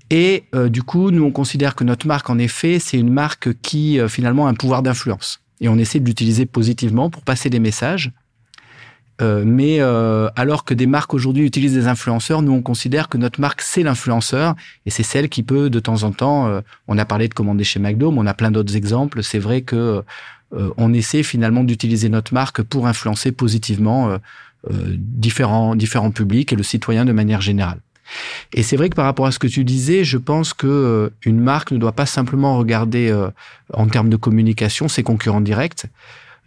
Et 0.09 0.45
euh, 0.55 0.69
du 0.69 0.83
coup, 0.83 1.11
nous, 1.11 1.23
on 1.23 1.31
considère 1.31 1.75
que 1.75 1.83
notre 1.83 2.07
marque, 2.07 2.29
en 2.29 2.39
effet, 2.39 2.79
c'est 2.79 2.97
une 2.97 3.11
marque 3.11 3.53
qui, 3.61 3.99
euh, 3.99 4.07
finalement, 4.07 4.47
a 4.47 4.49
un 4.49 4.55
pouvoir 4.55 4.81
d'influence. 4.81 5.41
Et 5.61 5.69
on 5.69 5.77
essaie 5.77 5.99
de 5.99 6.05
l'utiliser 6.05 6.45
positivement 6.45 7.09
pour 7.09 7.21
passer 7.21 7.49
des 7.49 7.59
messages. 7.59 8.11
Euh, 9.21 9.43
mais 9.45 9.81
alors 10.37 10.63
que 10.63 10.73
des 10.73 10.87
marques 10.87 11.13
aujourd'hui 11.13 11.45
utilisent 11.45 11.73
des 11.73 11.87
influenceurs, 11.87 12.41
nous, 12.41 12.53
on 12.53 12.61
considère 12.61 13.09
que 13.09 13.17
notre 13.17 13.41
marque, 13.41 13.61
c'est 13.61 13.83
l'influenceur. 13.83 14.55
Et 14.85 14.89
c'est 14.89 15.03
celle 15.03 15.27
qui 15.27 15.43
peut, 15.43 15.69
de 15.69 15.79
temps 15.79 16.03
en 16.03 16.11
temps, 16.11 16.61
on 16.87 16.97
a 16.97 17.05
parlé 17.05 17.27
de 17.27 17.33
commander 17.33 17.65
chez 17.65 17.79
McDo, 17.79 18.11
mais 18.11 18.19
on 18.19 18.25
a 18.25 18.33
plein 18.33 18.51
d'autres 18.51 18.77
exemples. 18.77 19.21
C'est 19.21 19.39
vrai 19.39 19.61
que 19.61 20.03
on 20.77 20.93
essaie 20.93 21.21
finalement 21.21 21.65
d'utiliser 21.65 22.07
notre 22.07 22.33
marque 22.33 22.61
pour 22.61 22.87
influencer 22.87 23.33
positivement 23.33 24.17
différents, 24.71 25.75
différents 25.75 26.11
publics 26.11 26.53
et 26.53 26.55
le 26.55 26.63
citoyen 26.63 27.03
de 27.03 27.11
manière 27.11 27.41
générale. 27.41 27.81
Et 28.53 28.63
c'est 28.63 28.77
vrai 28.77 28.89
que 28.89 28.95
par 28.95 29.05
rapport 29.05 29.25
à 29.25 29.31
ce 29.31 29.39
que 29.39 29.47
tu 29.47 29.63
disais, 29.63 30.03
je 30.03 30.17
pense 30.17 30.53
que 30.53 30.67
euh, 30.67 31.09
une 31.23 31.39
marque 31.39 31.71
ne 31.71 31.77
doit 31.77 31.91
pas 31.91 32.05
simplement 32.05 32.57
regarder 32.57 33.09
euh, 33.09 33.29
en 33.73 33.87
termes 33.87 34.09
de 34.09 34.17
communication 34.17 34.87
ses 34.87 35.03
concurrents 35.03 35.41
directs. 35.41 35.85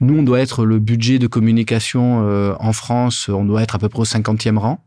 Nous, 0.01 0.19
on 0.19 0.23
doit 0.23 0.41
être 0.41 0.65
le 0.65 0.79
budget 0.79 1.19
de 1.19 1.27
communication 1.27 2.27
euh, 2.27 2.55
en 2.59 2.73
France, 2.73 3.29
on 3.29 3.45
doit 3.45 3.63
être 3.63 3.77
à 3.77 3.79
peu 3.79 3.89
près 3.89 4.01
au 4.01 4.05
50e 4.05 4.57
rang. 4.57 4.83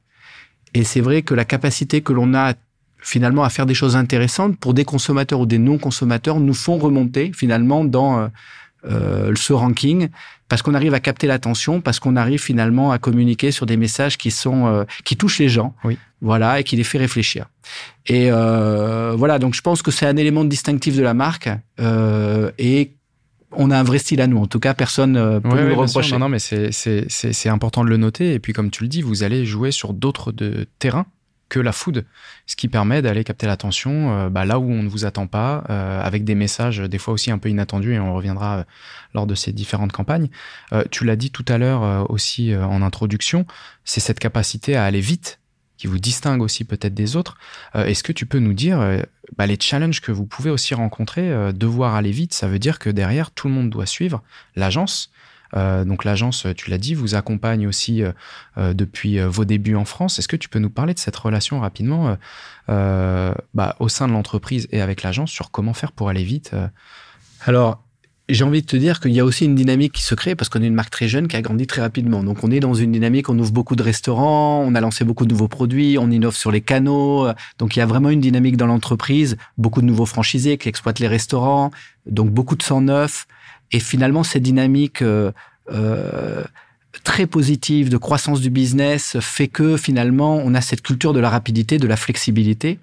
Et 0.73 0.83
c'est 0.83 1.01
vrai 1.01 1.21
que 1.21 1.33
la 1.33 1.45
capacité 1.45 2.01
que 2.01 2.11
l'on 2.11 2.33
a 2.33 2.53
finalement 3.01 3.43
à 3.43 3.49
faire 3.49 3.65
des 3.65 3.75
choses 3.75 3.95
intéressantes 3.95 4.57
pour 4.57 4.73
des 4.73 4.83
consommateurs 4.83 5.39
ou 5.39 5.45
des 5.45 5.59
non-consommateurs 5.59 6.39
nous 6.39 6.53
font 6.53 6.77
remonter 6.77 7.31
finalement 7.33 7.85
dans 7.85 8.29
ce 8.83 9.53
ranking 9.53 10.09
parce 10.47 10.61
qu'on 10.61 10.73
arrive 10.73 10.93
à 10.93 10.99
capter 10.99 11.27
l'attention, 11.27 11.81
parce 11.81 11.99
qu'on 11.99 12.15
arrive 12.15 12.41
finalement 12.41 12.91
à 12.91 12.99
communiquer 12.99 13.51
sur 13.51 13.65
des 13.65 13.77
messages 13.77 14.17
qui 14.17 14.31
sont 14.31 14.85
qui 15.03 15.17
touchent 15.17 15.39
les 15.39 15.49
gens, 15.49 15.75
oui. 15.83 15.97
voilà, 16.21 16.59
et 16.59 16.63
qui 16.63 16.75
les 16.75 16.83
fait 16.83 16.99
réfléchir. 16.99 17.47
Et 18.05 18.29
voilà, 18.29 19.39
donc 19.39 19.55
je 19.55 19.61
pense 19.61 19.81
que 19.81 19.91
c'est 19.91 20.05
un 20.05 20.17
élément 20.17 20.43
distinctif 20.43 20.95
de 20.95 21.03
la 21.03 21.13
marque 21.13 21.49
et 21.79 22.95
on 23.57 23.71
a 23.71 23.77
un 23.77 23.83
vrai 23.83 23.97
style 23.97 24.21
à 24.21 24.27
nous. 24.27 24.37
En 24.37 24.47
tout 24.47 24.59
cas, 24.59 24.73
personne 24.73 25.17
euh, 25.17 25.39
peut 25.39 25.49
nous 25.49 25.55
le 25.55 25.73
reprocher. 25.73 26.13
Non, 26.13 26.19
non, 26.19 26.29
mais 26.29 26.39
c'est 26.39 27.49
important 27.49 27.83
de 27.83 27.89
le 27.89 27.97
noter. 27.97 28.33
Et 28.33 28.39
puis, 28.39 28.53
comme 28.53 28.69
tu 28.69 28.83
le 28.83 28.89
dis, 28.89 29.01
vous 29.01 29.23
allez 29.23 29.45
jouer 29.45 29.71
sur 29.71 29.93
d'autres 29.93 30.33
terrains 30.79 31.05
que 31.49 31.59
la 31.59 31.71
food, 31.71 32.05
ce 32.47 32.55
qui 32.55 32.67
permet 32.67 33.01
d'aller 33.01 33.23
capter 33.23 33.47
l'attention 33.47 34.11
euh, 34.11 34.29
bah, 34.29 34.45
là 34.45 34.59
où 34.59 34.69
on 34.71 34.83
ne 34.83 34.89
vous 34.89 35.05
attend 35.05 35.27
pas, 35.27 35.63
euh, 35.69 36.01
avec 36.01 36.23
des 36.23 36.35
messages 36.35 36.79
des 36.79 36.97
fois 36.97 37.13
aussi 37.13 37.31
un 37.31 37.37
peu 37.37 37.49
inattendus, 37.49 37.93
et 37.93 37.99
on 37.99 38.15
reviendra 38.15 38.65
lors 39.13 39.27
de 39.27 39.35
ces 39.35 39.51
différentes 39.53 39.91
campagnes. 39.91 40.29
tu 40.91 41.05
l'as 41.05 41.15
dit 41.15 41.31
tout 41.31 41.45
à 41.47 41.57
l'heure 41.57 42.09
aussi 42.09 42.53
en 42.55 42.81
introduction, 42.81 43.45
c'est 43.83 44.01
cette 44.01 44.19
capacité 44.19 44.75
à 44.75 44.83
aller 44.83 44.99
vite 44.99 45.39
qui 45.77 45.87
vous 45.87 45.99
distingue 45.99 46.41
aussi 46.41 46.63
peut-être 46.63 46.93
des 46.93 47.15
autres. 47.15 47.37
Euh, 47.75 47.85
est-ce 47.85 48.03
que 48.03 48.11
tu 48.11 48.25
peux 48.25 48.39
nous 48.39 48.53
dire 48.53 48.79
euh, 48.79 49.01
bah, 49.37 49.45
les 49.45 49.57
challenges 49.59 50.01
que 50.01 50.11
vous 50.11 50.25
pouvez 50.25 50.49
aussi 50.49 50.73
rencontrer 50.73 51.31
euh, 51.31 51.51
Devoir 51.51 51.95
aller 51.95 52.11
vite, 52.11 52.33
ça 52.33 52.47
veut 52.47 52.59
dire 52.59 52.79
que 52.79 52.89
derrière, 52.89 53.31
tout 53.31 53.47
le 53.47 53.53
monde 53.53 53.69
doit 53.69 53.85
suivre 53.85 54.23
l'agence. 54.55 55.11
Donc 55.55 56.03
l'agence, 56.03 56.45
tu 56.55 56.69
l'as 56.69 56.77
dit, 56.77 56.93
vous 56.93 57.15
accompagne 57.15 57.67
aussi 57.67 58.03
depuis 58.57 59.19
vos 59.19 59.45
débuts 59.45 59.75
en 59.75 59.85
France. 59.85 60.19
Est-ce 60.19 60.27
que 60.27 60.35
tu 60.35 60.49
peux 60.49 60.59
nous 60.59 60.69
parler 60.69 60.93
de 60.93 60.99
cette 60.99 61.15
relation 61.15 61.59
rapidement 61.59 62.17
bah, 62.67 63.75
au 63.79 63.89
sein 63.89 64.07
de 64.07 64.13
l'entreprise 64.13 64.67
et 64.71 64.81
avec 64.81 65.03
l'agence 65.03 65.31
sur 65.31 65.51
comment 65.51 65.73
faire 65.73 65.91
pour 65.91 66.09
aller 66.09 66.23
vite 66.23 66.51
Alors, 67.45 67.85
j'ai 68.27 68.43
envie 68.43 68.61
de 68.61 68.65
te 68.65 68.75
dire 68.75 68.99
qu'il 68.99 69.11
y 69.11 69.19
a 69.19 69.25
aussi 69.25 69.45
une 69.45 69.55
dynamique 69.55 69.93
qui 69.93 70.01
se 70.01 70.15
crée 70.15 70.35
parce 70.35 70.49
qu'on 70.49 70.61
est 70.61 70.67
une 70.67 70.73
marque 70.73 70.89
très 70.89 71.07
jeune 71.07 71.27
qui 71.27 71.35
a 71.35 71.41
grandi 71.41 71.67
très 71.67 71.81
rapidement. 71.81 72.23
Donc 72.23 72.43
on 72.43 72.49
est 72.49 72.59
dans 72.59 72.73
une 72.73 72.91
dynamique, 72.91 73.29
on 73.29 73.37
ouvre 73.37 73.51
beaucoup 73.51 73.75
de 73.75 73.83
restaurants, 73.83 74.63
on 74.65 74.73
a 74.73 74.81
lancé 74.81 75.05
beaucoup 75.05 75.25
de 75.25 75.31
nouveaux 75.31 75.47
produits, 75.47 75.97
on 75.99 76.09
innove 76.09 76.35
sur 76.35 76.51
les 76.51 76.61
canaux. 76.61 77.27
Donc 77.59 77.75
il 77.75 77.79
y 77.79 77.81
a 77.81 77.85
vraiment 77.85 78.09
une 78.09 78.21
dynamique 78.21 78.57
dans 78.57 78.65
l'entreprise, 78.67 79.37
beaucoup 79.57 79.81
de 79.81 79.85
nouveaux 79.85 80.07
franchisés 80.07 80.57
qui 80.57 80.69
exploitent 80.69 80.99
les 80.99 81.07
restaurants, 81.07 81.69
donc 82.07 82.31
beaucoup 82.31 82.55
de 82.55 82.63
sang 82.63 82.81
neuf. 82.81 83.27
Et 83.71 83.79
finalement 83.79 84.23
cette 84.23 84.43
dynamique 84.43 85.01
euh, 85.01 85.31
euh, 85.71 86.43
très 87.03 87.27
positive 87.27 87.89
de 87.89 87.97
croissance 87.97 88.41
du 88.41 88.49
business 88.49 89.17
fait 89.19 89.47
que 89.47 89.77
finalement 89.77 90.37
on 90.37 90.53
a 90.53 90.61
cette 90.61 90.81
culture 90.81 91.13
de 91.13 91.19
la 91.19 91.29
rapidité, 91.29 91.77
de 91.77 91.87
la 91.87 91.97
flexibilité. 91.97 92.79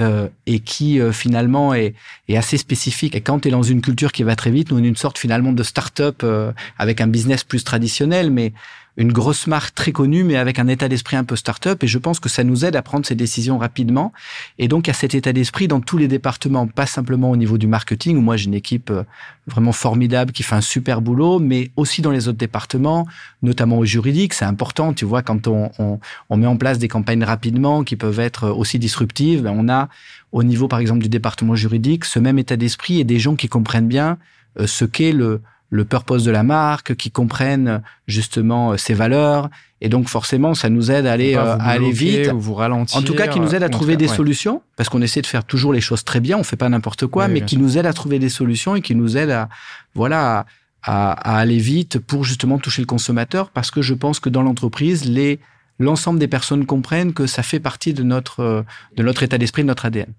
Euh, 0.00 0.28
et 0.46 0.60
qui 0.60 0.98
euh, 0.98 1.12
finalement 1.12 1.74
est, 1.74 1.94
est, 2.28 2.36
assez 2.36 2.56
spécifique. 2.56 3.14
Et 3.14 3.20
quand 3.20 3.40
tu 3.40 3.48
es 3.48 3.50
dans 3.50 3.62
une 3.62 3.82
culture 3.82 4.12
qui 4.12 4.22
va 4.22 4.34
très 4.34 4.50
vite, 4.50 4.70
nous 4.70 4.78
on 4.78 4.82
est 4.82 4.88
une 4.88 4.96
sorte 4.96 5.18
finalement 5.18 5.52
de 5.52 5.62
start-up 5.62 6.22
euh, 6.22 6.52
avec 6.78 7.02
un 7.02 7.06
business 7.06 7.44
plus 7.44 7.64
traditionnel, 7.64 8.30
mais 8.30 8.54
une 8.96 9.12
grosse 9.12 9.46
marque 9.46 9.74
très 9.74 9.92
connue, 9.92 10.24
mais 10.24 10.36
avec 10.36 10.58
un 10.58 10.68
état 10.68 10.88
d'esprit 10.88 11.16
un 11.16 11.24
peu 11.24 11.36
start-up. 11.36 11.82
Et 11.82 11.86
je 11.86 11.98
pense 11.98 12.20
que 12.20 12.28
ça 12.28 12.44
nous 12.44 12.64
aide 12.64 12.76
à 12.76 12.82
prendre 12.82 13.06
ces 13.06 13.14
décisions 13.14 13.58
rapidement. 13.58 14.12
Et 14.58 14.68
donc, 14.68 14.88
à 14.88 14.92
cet 14.92 15.14
état 15.14 15.32
d'esprit 15.32 15.68
dans 15.68 15.80
tous 15.80 15.96
les 15.96 16.08
départements, 16.08 16.66
pas 16.66 16.86
simplement 16.86 17.30
au 17.30 17.36
niveau 17.36 17.58
du 17.58 17.66
marketing, 17.66 18.16
où 18.16 18.20
moi 18.20 18.36
j'ai 18.36 18.46
une 18.46 18.54
équipe 18.54 18.90
euh, 18.90 19.04
vraiment 19.46 19.72
formidable 19.72 20.32
qui 20.32 20.42
fait 20.42 20.54
un 20.54 20.60
super 20.60 21.00
boulot, 21.00 21.38
mais 21.38 21.70
aussi 21.76 22.02
dans 22.02 22.10
les 22.10 22.28
autres 22.28 22.38
départements, 22.38 23.06
notamment 23.42 23.78
au 23.78 23.84
juridique. 23.84 24.34
C'est 24.34 24.44
important, 24.44 24.92
tu 24.92 25.04
vois, 25.04 25.22
quand 25.22 25.46
on, 25.46 25.70
on, 25.78 26.00
on, 26.28 26.36
met 26.36 26.46
en 26.46 26.56
place 26.56 26.78
des 26.78 26.88
campagnes 26.88 27.24
rapidement 27.24 27.84
qui 27.84 27.96
peuvent 27.96 28.20
être 28.20 28.50
aussi 28.50 28.78
disruptives, 28.78 29.42
ben 29.42 29.54
on 29.56 29.68
a 29.68 29.88
au 30.32 30.42
niveau, 30.42 30.68
par 30.68 30.78
exemple, 30.78 31.02
du 31.02 31.08
département 31.08 31.54
juridique, 31.54 32.04
ce 32.04 32.18
même 32.18 32.38
état 32.38 32.56
d'esprit 32.56 33.00
et 33.00 33.04
des 33.04 33.18
gens 33.18 33.34
qui 33.34 33.48
comprennent 33.48 33.88
bien 33.88 34.18
euh, 34.58 34.66
ce 34.66 34.84
qu'est 34.84 35.12
le 35.12 35.40
le 35.70 35.84
purpose 35.84 36.24
de 36.24 36.30
la 36.30 36.42
marque, 36.42 36.96
qui 36.96 37.10
comprennent 37.10 37.80
justement 38.06 38.72
euh, 38.72 38.76
ses 38.76 38.92
valeurs. 38.92 39.48
Et 39.80 39.88
donc 39.88 40.08
forcément, 40.08 40.54
ça 40.54 40.68
nous 40.68 40.90
aide 40.90 41.06
à 41.06 41.12
aller, 41.12 41.36
euh, 41.36 41.56
à 41.56 41.70
aller 41.70 41.92
vite. 41.92 42.30
Ou 42.32 42.40
vous 42.40 42.54
ralentir. 42.54 42.98
En 42.98 43.02
tout 43.02 43.14
cas, 43.14 43.28
qui 43.28 43.40
nous 43.40 43.54
aide 43.54 43.62
à 43.62 43.68
trouver 43.68 43.96
des 43.96 44.08
solutions, 44.08 44.62
parce 44.76 44.88
qu'on 44.88 45.00
essaie 45.00 45.22
de 45.22 45.26
faire 45.26 45.44
toujours 45.44 45.72
les 45.72 45.80
choses 45.80 46.04
très 46.04 46.20
bien, 46.20 46.36
on 46.36 46.44
fait 46.44 46.56
pas 46.56 46.68
n'importe 46.68 47.06
quoi, 47.06 47.28
mais 47.28 47.40
qui 47.42 47.56
nous 47.56 47.78
aide 47.78 47.86
à 47.86 47.92
trouver 47.92 48.18
des 48.18 48.28
solutions 48.28 48.76
et 48.76 48.82
qui 48.82 48.94
nous 48.94 49.16
aide 49.16 49.30
à, 49.30 49.48
voilà, 49.94 50.44
à, 50.82 51.12
à, 51.12 51.38
aller 51.38 51.58
vite 51.58 51.98
pour 51.98 52.24
justement 52.24 52.58
toucher 52.58 52.82
le 52.82 52.86
consommateur, 52.86 53.50
parce 53.50 53.70
que 53.70 53.80
je 53.80 53.94
pense 53.94 54.20
que 54.20 54.28
dans 54.28 54.42
l'entreprise, 54.42 55.04
les 55.04 55.40
l'ensemble 55.80 56.18
des 56.18 56.28
personnes 56.28 56.66
comprennent 56.66 57.12
que 57.12 57.26
ça 57.26 57.42
fait 57.42 57.58
partie 57.58 57.92
de 57.92 58.04
notre 58.04 58.40
euh, 58.40 58.62
de 58.96 59.02
notre 59.02 59.24
état 59.24 59.38
d'esprit, 59.38 59.62
de 59.62 59.68
notre 59.68 59.86
ADN. 59.86 60.12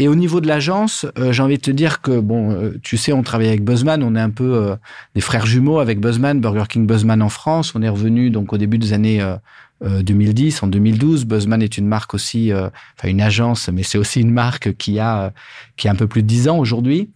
Et 0.00 0.08
au 0.08 0.14
niveau 0.14 0.40
de 0.40 0.48
l'agence, 0.48 1.04
euh, 1.18 1.30
j'ai 1.30 1.42
envie 1.42 1.58
de 1.58 1.62
te 1.62 1.70
dire 1.70 2.00
que, 2.00 2.20
bon, 2.20 2.52
euh, 2.52 2.80
tu 2.82 2.96
sais, 2.96 3.12
on 3.12 3.22
travaille 3.22 3.48
avec 3.48 3.62
Buzzman, 3.62 4.02
on 4.02 4.16
est 4.16 4.20
un 4.20 4.30
peu 4.30 4.54
euh, 4.54 4.74
des 5.14 5.20
frères 5.20 5.44
jumeaux 5.44 5.78
avec 5.78 6.00
Buzzman, 6.00 6.40
Burger 6.40 6.64
King 6.70 6.86
Buzzman 6.86 7.20
en 7.20 7.28
France. 7.28 7.74
On 7.74 7.82
est 7.82 7.88
revenu 7.90 8.30
donc 8.30 8.54
au 8.54 8.56
début 8.56 8.78
des 8.78 8.94
années 8.94 9.22
2010, 9.82 10.62
en 10.62 10.68
2012. 10.68 11.26
Buzzman 11.26 11.60
est 11.60 11.76
une 11.76 11.86
marque 11.86 12.14
aussi, 12.14 12.50
enfin 12.54 13.08
une 13.08 13.20
agence, 13.20 13.68
mais 13.68 13.82
c'est 13.82 13.98
aussi 13.98 14.22
une 14.22 14.30
marque 14.30 14.74
qui 14.78 14.98
a, 14.98 15.34
qui 15.76 15.86
a 15.86 15.90
un 15.90 15.94
peu 15.94 16.06
plus 16.06 16.22
de 16.22 16.28
10 16.28 16.48
ans 16.48 16.58
aujourd'hui. 16.58 17.10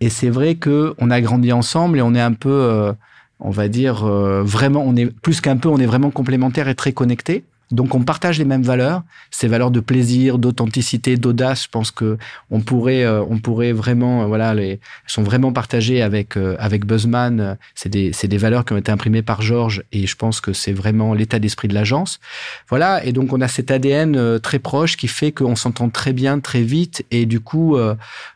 Et 0.00 0.08
c'est 0.08 0.28
vrai 0.28 0.56
que 0.56 0.94
on 0.98 1.12
a 1.12 1.20
grandi 1.20 1.52
ensemble 1.52 1.98
et 1.98 2.02
on 2.02 2.12
est 2.14 2.20
un 2.20 2.32
peu, 2.32 2.92
on 3.38 3.50
va 3.50 3.68
dire, 3.68 4.04
vraiment, 4.04 4.82
on 4.84 4.96
est 4.96 5.06
plus 5.06 5.40
qu'un 5.40 5.58
peu, 5.58 5.68
on 5.68 5.78
est 5.78 5.86
vraiment 5.86 6.10
complémentaires 6.10 6.66
et 6.66 6.74
très 6.74 6.92
connectés. 6.92 7.44
Donc 7.72 7.96
on 7.96 8.02
partage 8.02 8.38
les 8.38 8.44
mêmes 8.44 8.62
valeurs, 8.62 9.02
ces 9.32 9.48
valeurs 9.48 9.72
de 9.72 9.80
plaisir, 9.80 10.38
d'authenticité, 10.38 11.16
d'audace. 11.16 11.64
Je 11.64 11.68
pense 11.68 11.90
que 11.90 12.16
on 12.50 12.60
pourrait, 12.60 13.02
euh, 13.02 13.24
on 13.28 13.38
pourrait 13.38 13.72
vraiment, 13.72 14.22
euh, 14.22 14.26
voilà, 14.26 14.54
les 14.54 14.78
sont 15.08 15.24
vraiment 15.24 15.52
partagées 15.52 16.00
avec 16.00 16.36
euh, 16.36 16.54
avec 16.60 16.86
Buzzman. 16.86 17.56
C'est 17.74 17.88
des 17.88 18.12
c'est 18.12 18.28
des 18.28 18.38
valeurs 18.38 18.64
qui 18.64 18.72
ont 18.72 18.76
été 18.76 18.92
imprimées 18.92 19.22
par 19.22 19.42
Georges 19.42 19.82
et 19.90 20.06
je 20.06 20.14
pense 20.14 20.40
que 20.40 20.52
c'est 20.52 20.72
vraiment 20.72 21.12
l'état 21.12 21.40
d'esprit 21.40 21.66
de 21.66 21.74
l'agence. 21.74 22.20
Voilà, 22.68 23.04
et 23.04 23.12
donc 23.12 23.32
on 23.32 23.40
a 23.40 23.48
cet 23.48 23.72
ADN 23.72 24.38
très 24.38 24.60
proche 24.60 24.96
qui 24.96 25.08
fait 25.08 25.32
qu'on 25.32 25.56
s'entend 25.56 25.88
très 25.88 26.12
bien, 26.12 26.38
très 26.38 26.62
vite 26.62 27.04
et 27.10 27.26
du 27.26 27.40
coup, 27.40 27.76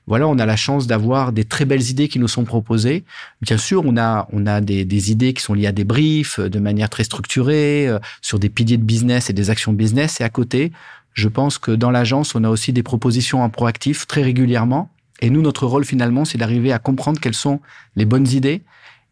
voilà, 0.06 0.26
on 0.26 0.38
a 0.38 0.46
la 0.46 0.56
chance 0.56 0.86
d'avoir 0.86 1.32
des 1.32 1.44
très 1.44 1.64
belles 1.64 1.88
idées 1.88 2.08
qui 2.08 2.18
nous 2.18 2.28
sont 2.28 2.44
proposées. 2.44 3.04
Bien 3.42 3.58
sûr, 3.58 3.84
on 3.86 3.96
a 3.96 4.28
on 4.32 4.46
a 4.46 4.60
des, 4.60 4.84
des 4.84 5.12
idées 5.12 5.34
qui 5.34 5.42
sont 5.42 5.54
liées 5.54 5.66
à 5.68 5.72
des 5.72 5.84
briefs 5.84 6.40
de 6.40 6.58
manière 6.58 6.88
très 6.88 7.04
structurée 7.04 7.88
sur 8.22 8.38
des 8.38 8.48
piliers 8.48 8.76
de 8.76 8.82
business 8.82 9.19
et 9.28 9.32
des 9.32 9.50
actions 9.50 9.72
business. 9.72 10.20
Et 10.20 10.24
à 10.24 10.30
côté, 10.30 10.72
je 11.12 11.28
pense 11.28 11.58
que 11.58 11.72
dans 11.72 11.90
l'agence, 11.90 12.34
on 12.34 12.44
a 12.44 12.48
aussi 12.48 12.72
des 12.72 12.82
propositions 12.82 13.42
en 13.42 13.50
proactif 13.50 14.06
très 14.06 14.22
régulièrement. 14.22 14.88
Et 15.20 15.28
nous, 15.28 15.42
notre 15.42 15.66
rôle 15.66 15.84
finalement, 15.84 16.24
c'est 16.24 16.38
d'arriver 16.38 16.72
à 16.72 16.78
comprendre 16.78 17.20
quelles 17.20 17.34
sont 17.34 17.60
les 17.96 18.04
bonnes 18.04 18.28
idées 18.28 18.62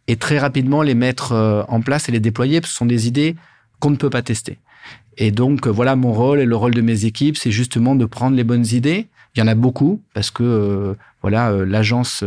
et 0.07 0.17
très 0.17 0.39
rapidement 0.39 0.83
les 0.83 0.95
mettre 0.95 1.33
euh, 1.33 1.63
en 1.69 1.81
place 1.81 2.09
et 2.09 2.13
les 2.13 2.21
déployer, 2.21 2.61
parce 2.61 2.71
que 2.71 2.75
ce 2.75 2.79
sont 2.79 2.87
des 2.87 3.07
idées 3.07 3.37
qu'on 3.79 3.91
ne 3.91 3.97
peut 3.97 4.09
pas 4.09 4.23
tester. 4.23 4.59
Et 5.19 5.31
donc, 5.31 5.67
euh, 5.67 5.71
voilà, 5.71 5.97
mon 5.97 6.13
rôle 6.13 6.41
et 6.41 6.47
le 6.47 6.57
rôle 6.57 6.73
de 6.73 6.81
mes 6.81 7.05
équipes, 7.05 7.37
c'est 7.37 7.51
justement 7.51 7.95
de 7.95 8.07
prendre 8.07 8.37
les 8.37 8.45
bonnes 8.45 8.67
idées. 8.67 9.09
Il 9.35 9.41
y 9.41 9.43
en 9.43 9.49
a 9.49 9.55
beaucoup 9.55 10.01
parce 10.15 10.31
que 10.31 10.43
euh, 10.43 10.95
voilà, 11.21 11.53
l'agence, 11.65 12.25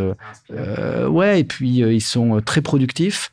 ouais, 0.50 1.40
et 1.40 1.44
puis 1.44 1.78
ils 1.78 2.02
sont 2.02 2.42
très 2.46 2.62
productifs 2.62 3.32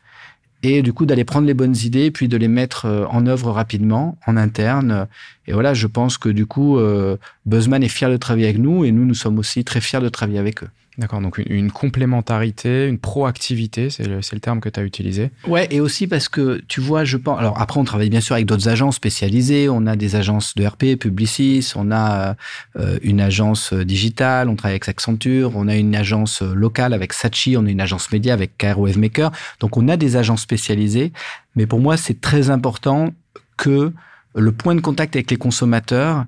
et 0.62 0.82
du 0.82 0.92
coup 0.92 1.06
d'aller 1.06 1.24
prendre 1.24 1.46
les 1.46 1.54
bonnes 1.54 1.76
idées 1.76 2.10
puis 2.10 2.28
de 2.28 2.36
les 2.36 2.48
mettre 2.48 2.86
euh, 2.86 3.06
en 3.06 3.26
œuvre 3.26 3.50
rapidement 3.50 4.18
en 4.26 4.36
interne. 4.36 5.06
Et 5.46 5.52
voilà 5.52 5.74
je 5.74 5.86
pense 5.86 6.18
que 6.18 6.28
du 6.28 6.46
coup 6.46 6.78
euh, 6.78 7.16
Buzzman 7.46 7.82
est 7.82 7.88
fier 7.88 8.10
de 8.10 8.16
travailler 8.16 8.46
avec 8.46 8.58
nous 8.58 8.84
et 8.84 8.92
nous 8.92 9.04
nous 9.04 9.14
sommes 9.14 9.38
aussi 9.38 9.64
très 9.64 9.80
fiers 9.80 10.00
de 10.00 10.08
travailler 10.08 10.38
avec 10.38 10.62
eux 10.62 10.68
D'accord, 10.98 11.20
donc 11.20 11.38
une, 11.38 11.70
complémentarité, 11.70 12.88
une 12.88 12.98
proactivité, 12.98 13.88
c'est 13.88 14.04
le, 14.04 14.16
le, 14.16 14.40
terme 14.40 14.58
que 14.58 14.68
tu 14.68 14.80
as 14.80 14.82
utilisé. 14.82 15.30
Ouais, 15.46 15.68
et 15.70 15.78
aussi 15.78 16.08
parce 16.08 16.28
que 16.28 16.60
tu 16.66 16.80
vois, 16.80 17.04
je 17.04 17.16
pense. 17.16 17.38
Alors 17.38 17.60
après, 17.60 17.78
on 17.78 17.84
travaille 17.84 18.10
bien 18.10 18.20
sûr 18.20 18.34
avec 18.34 18.46
d'autres 18.46 18.68
agences 18.68 18.96
spécialisées. 18.96 19.68
On 19.68 19.86
a 19.86 19.94
des 19.94 20.16
agences 20.16 20.56
de 20.56 20.66
RP, 20.66 20.98
Publicis, 20.98 21.70
on 21.76 21.92
a 21.92 22.34
euh, 22.76 22.98
une 23.02 23.20
agence 23.20 23.72
digitale, 23.72 24.48
on 24.48 24.56
travaille 24.56 24.74
avec 24.74 24.88
Accenture, 24.88 25.52
on 25.54 25.68
a 25.68 25.76
une 25.76 25.94
agence 25.94 26.42
locale 26.42 26.92
avec 26.92 27.12
Sachi, 27.12 27.56
on 27.56 27.64
a 27.66 27.70
une 27.70 27.80
agence 27.80 28.10
média 28.10 28.34
avec 28.34 28.58
KR 28.58 28.80
Wavemaker. 28.80 29.30
Donc 29.60 29.76
on 29.76 29.86
a 29.86 29.96
des 29.96 30.16
agences 30.16 30.42
spécialisées, 30.42 31.12
mais 31.54 31.66
pour 31.66 31.78
moi, 31.78 31.96
c'est 31.96 32.20
très 32.20 32.50
important 32.50 33.10
que 33.56 33.92
le 34.34 34.52
point 34.52 34.74
de 34.74 34.80
contact 34.80 35.14
avec 35.14 35.30
les 35.30 35.36
consommateurs 35.36 36.24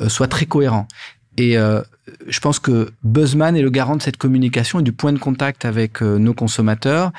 euh, 0.00 0.08
soit 0.08 0.28
très 0.28 0.46
cohérent. 0.46 0.88
Et 1.36 1.58
euh, 1.58 1.82
je 2.26 2.40
pense 2.40 2.58
que 2.58 2.92
Buzzman 3.02 3.56
est 3.56 3.62
le 3.62 3.70
garant 3.70 3.96
de 3.96 4.02
cette 4.02 4.16
communication 4.16 4.80
et 4.80 4.82
du 4.82 4.92
point 4.92 5.12
de 5.12 5.18
contact 5.18 5.64
avec 5.64 6.02
euh, 6.02 6.18
nos 6.18 6.34
consommateurs. 6.34 7.12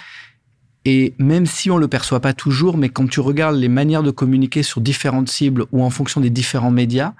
Et 0.85 1.13
même 1.17 1.45
si 1.45 1.71
on 1.71 1.77
le 1.77 1.87
perçoit 1.87 2.19
pas 2.19 2.33
toujours, 2.33 2.77
mais 2.77 2.89
quand 2.89 3.09
tu 3.09 3.19
regardes 3.19 3.55
les 3.55 3.69
manières 3.69 4.03
de 4.03 4.11
communiquer 4.11 4.61
sur 4.61 4.81
différentes 4.81 5.29
cibles 5.29 5.65
ou 5.71 5.83
en 5.83 5.89
fonction 5.89 6.21
des 6.21 6.29
différents 6.29 6.71
médias, 6.71 7.13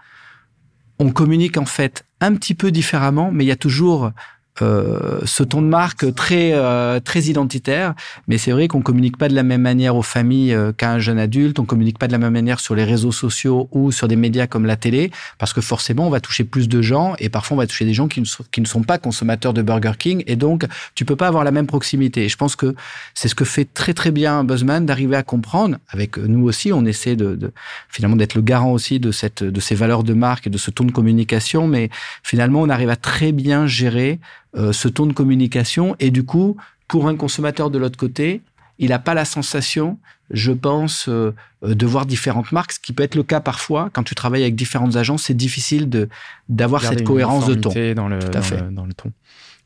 on 0.99 1.11
communique 1.11 1.57
en 1.57 1.65
fait 1.65 2.05
un 2.21 2.35
petit 2.35 2.53
peu 2.53 2.71
différemment, 2.71 3.31
mais 3.31 3.43
il 3.43 3.47
y 3.47 3.51
a 3.51 3.57
toujours 3.57 4.11
euh, 4.61 5.19
ce 5.25 5.43
ton 5.43 5.61
de 5.61 5.67
marque 5.67 6.13
très 6.15 6.53
euh, 6.53 6.99
très 6.99 7.23
identitaire. 7.23 7.93
Mais 8.27 8.37
c'est 8.37 8.51
vrai 8.51 8.67
qu'on 8.67 8.81
communique 8.81 9.17
pas 9.17 9.27
de 9.27 9.35
la 9.35 9.43
même 9.43 9.61
manière 9.61 9.95
aux 9.95 10.01
familles 10.01 10.53
euh, 10.53 10.71
qu'à 10.71 10.91
un 10.91 10.99
jeune 10.99 11.19
adulte. 11.19 11.59
On 11.59 11.65
communique 11.65 11.99
pas 11.99 12.07
de 12.07 12.11
la 12.11 12.17
même 12.17 12.33
manière 12.33 12.59
sur 12.59 12.75
les 12.75 12.83
réseaux 12.83 13.11
sociaux 13.11 13.67
ou 13.71 13.91
sur 13.91 14.07
des 14.07 14.15
médias 14.15 14.47
comme 14.47 14.65
la 14.65 14.77
télé, 14.77 15.11
parce 15.37 15.53
que 15.53 15.61
forcément 15.61 16.07
on 16.07 16.09
va 16.09 16.19
toucher 16.19 16.43
plus 16.43 16.69
de 16.69 16.81
gens 16.81 17.15
et 17.19 17.29
parfois 17.29 17.55
on 17.55 17.57
va 17.57 17.67
toucher 17.67 17.85
des 17.85 17.93
gens 17.93 18.07
qui 18.07 18.21
ne 18.21 18.25
sont, 18.25 18.45
qui 18.51 18.61
ne 18.61 18.65
sont 18.65 18.83
pas 18.83 18.97
consommateurs 18.97 19.53
de 19.53 19.61
Burger 19.61 19.93
King 19.99 20.23
et 20.27 20.35
donc 20.35 20.65
tu 20.95 21.05
peux 21.05 21.15
pas 21.15 21.27
avoir 21.27 21.43
la 21.43 21.51
même 21.51 21.67
proximité. 21.67 22.25
Et 22.25 22.29
je 22.29 22.37
pense 22.37 22.55
que 22.55 22.75
c'est 23.13 23.27
ce 23.27 23.35
que 23.35 23.45
fait 23.45 23.65
très 23.65 23.93
très 23.93 24.11
bien 24.11 24.43
Buzzman 24.43 24.85
d'arriver 24.85 25.17
à 25.17 25.23
comprendre. 25.23 25.77
Avec 25.89 26.17
nous 26.17 26.45
aussi, 26.45 26.71
on 26.71 26.85
essaie 26.85 27.15
de, 27.15 27.35
de 27.35 27.51
finalement 27.89 28.15
d'être 28.15 28.35
le 28.35 28.41
garant 28.41 28.71
aussi 28.71 28.99
de 28.99 29.11
cette 29.11 29.43
de 29.43 29.59
ces 29.59 29.75
valeurs 29.75 30.03
de 30.03 30.13
marque 30.13 30.47
et 30.47 30.49
de 30.49 30.57
ce 30.57 30.71
ton 30.71 30.85
de 30.85 30.91
communication, 30.91 31.67
mais 31.67 31.89
finalement 32.23 32.61
on 32.61 32.69
arrive 32.69 32.89
à 32.89 32.95
très 32.95 33.31
bien 33.31 33.67
gérer 33.67 34.19
euh, 34.55 34.71
ce 34.71 34.87
ton 34.87 35.05
de 35.05 35.13
communication. 35.13 35.95
Et 35.99 36.11
du 36.11 36.23
coup, 36.23 36.57
pour 36.87 37.07
un 37.07 37.15
consommateur 37.15 37.69
de 37.69 37.77
l'autre 37.77 37.97
côté, 37.97 38.41
il 38.77 38.89
n'a 38.89 38.99
pas 38.99 39.13
la 39.13 39.25
sensation, 39.25 39.97
je 40.29 40.51
pense, 40.51 41.07
euh, 41.07 41.33
de 41.61 41.85
voir 41.85 42.05
différentes 42.05 42.51
marques, 42.51 42.73
ce 42.73 42.79
qui 42.79 42.93
peut 42.93 43.03
être 43.03 43.15
le 43.15 43.23
cas 43.23 43.39
parfois. 43.39 43.89
Quand 43.93 44.03
tu 44.03 44.15
travailles 44.15 44.43
avec 44.43 44.55
différentes 44.55 44.95
agences, 44.95 45.23
c'est 45.23 45.33
difficile 45.33 45.89
de 45.89 46.09
d'avoir 46.49 46.83
cette 46.83 47.03
cohérence 47.03 47.47
de 47.47 47.55
ton. 47.55 47.71
Dans 47.95 48.07
le, 48.07 48.19
Tout 48.19 48.37
à 48.37 48.41
fait. 48.41 48.61
dans 48.71 48.85
le 48.85 48.93
ton. 48.93 49.11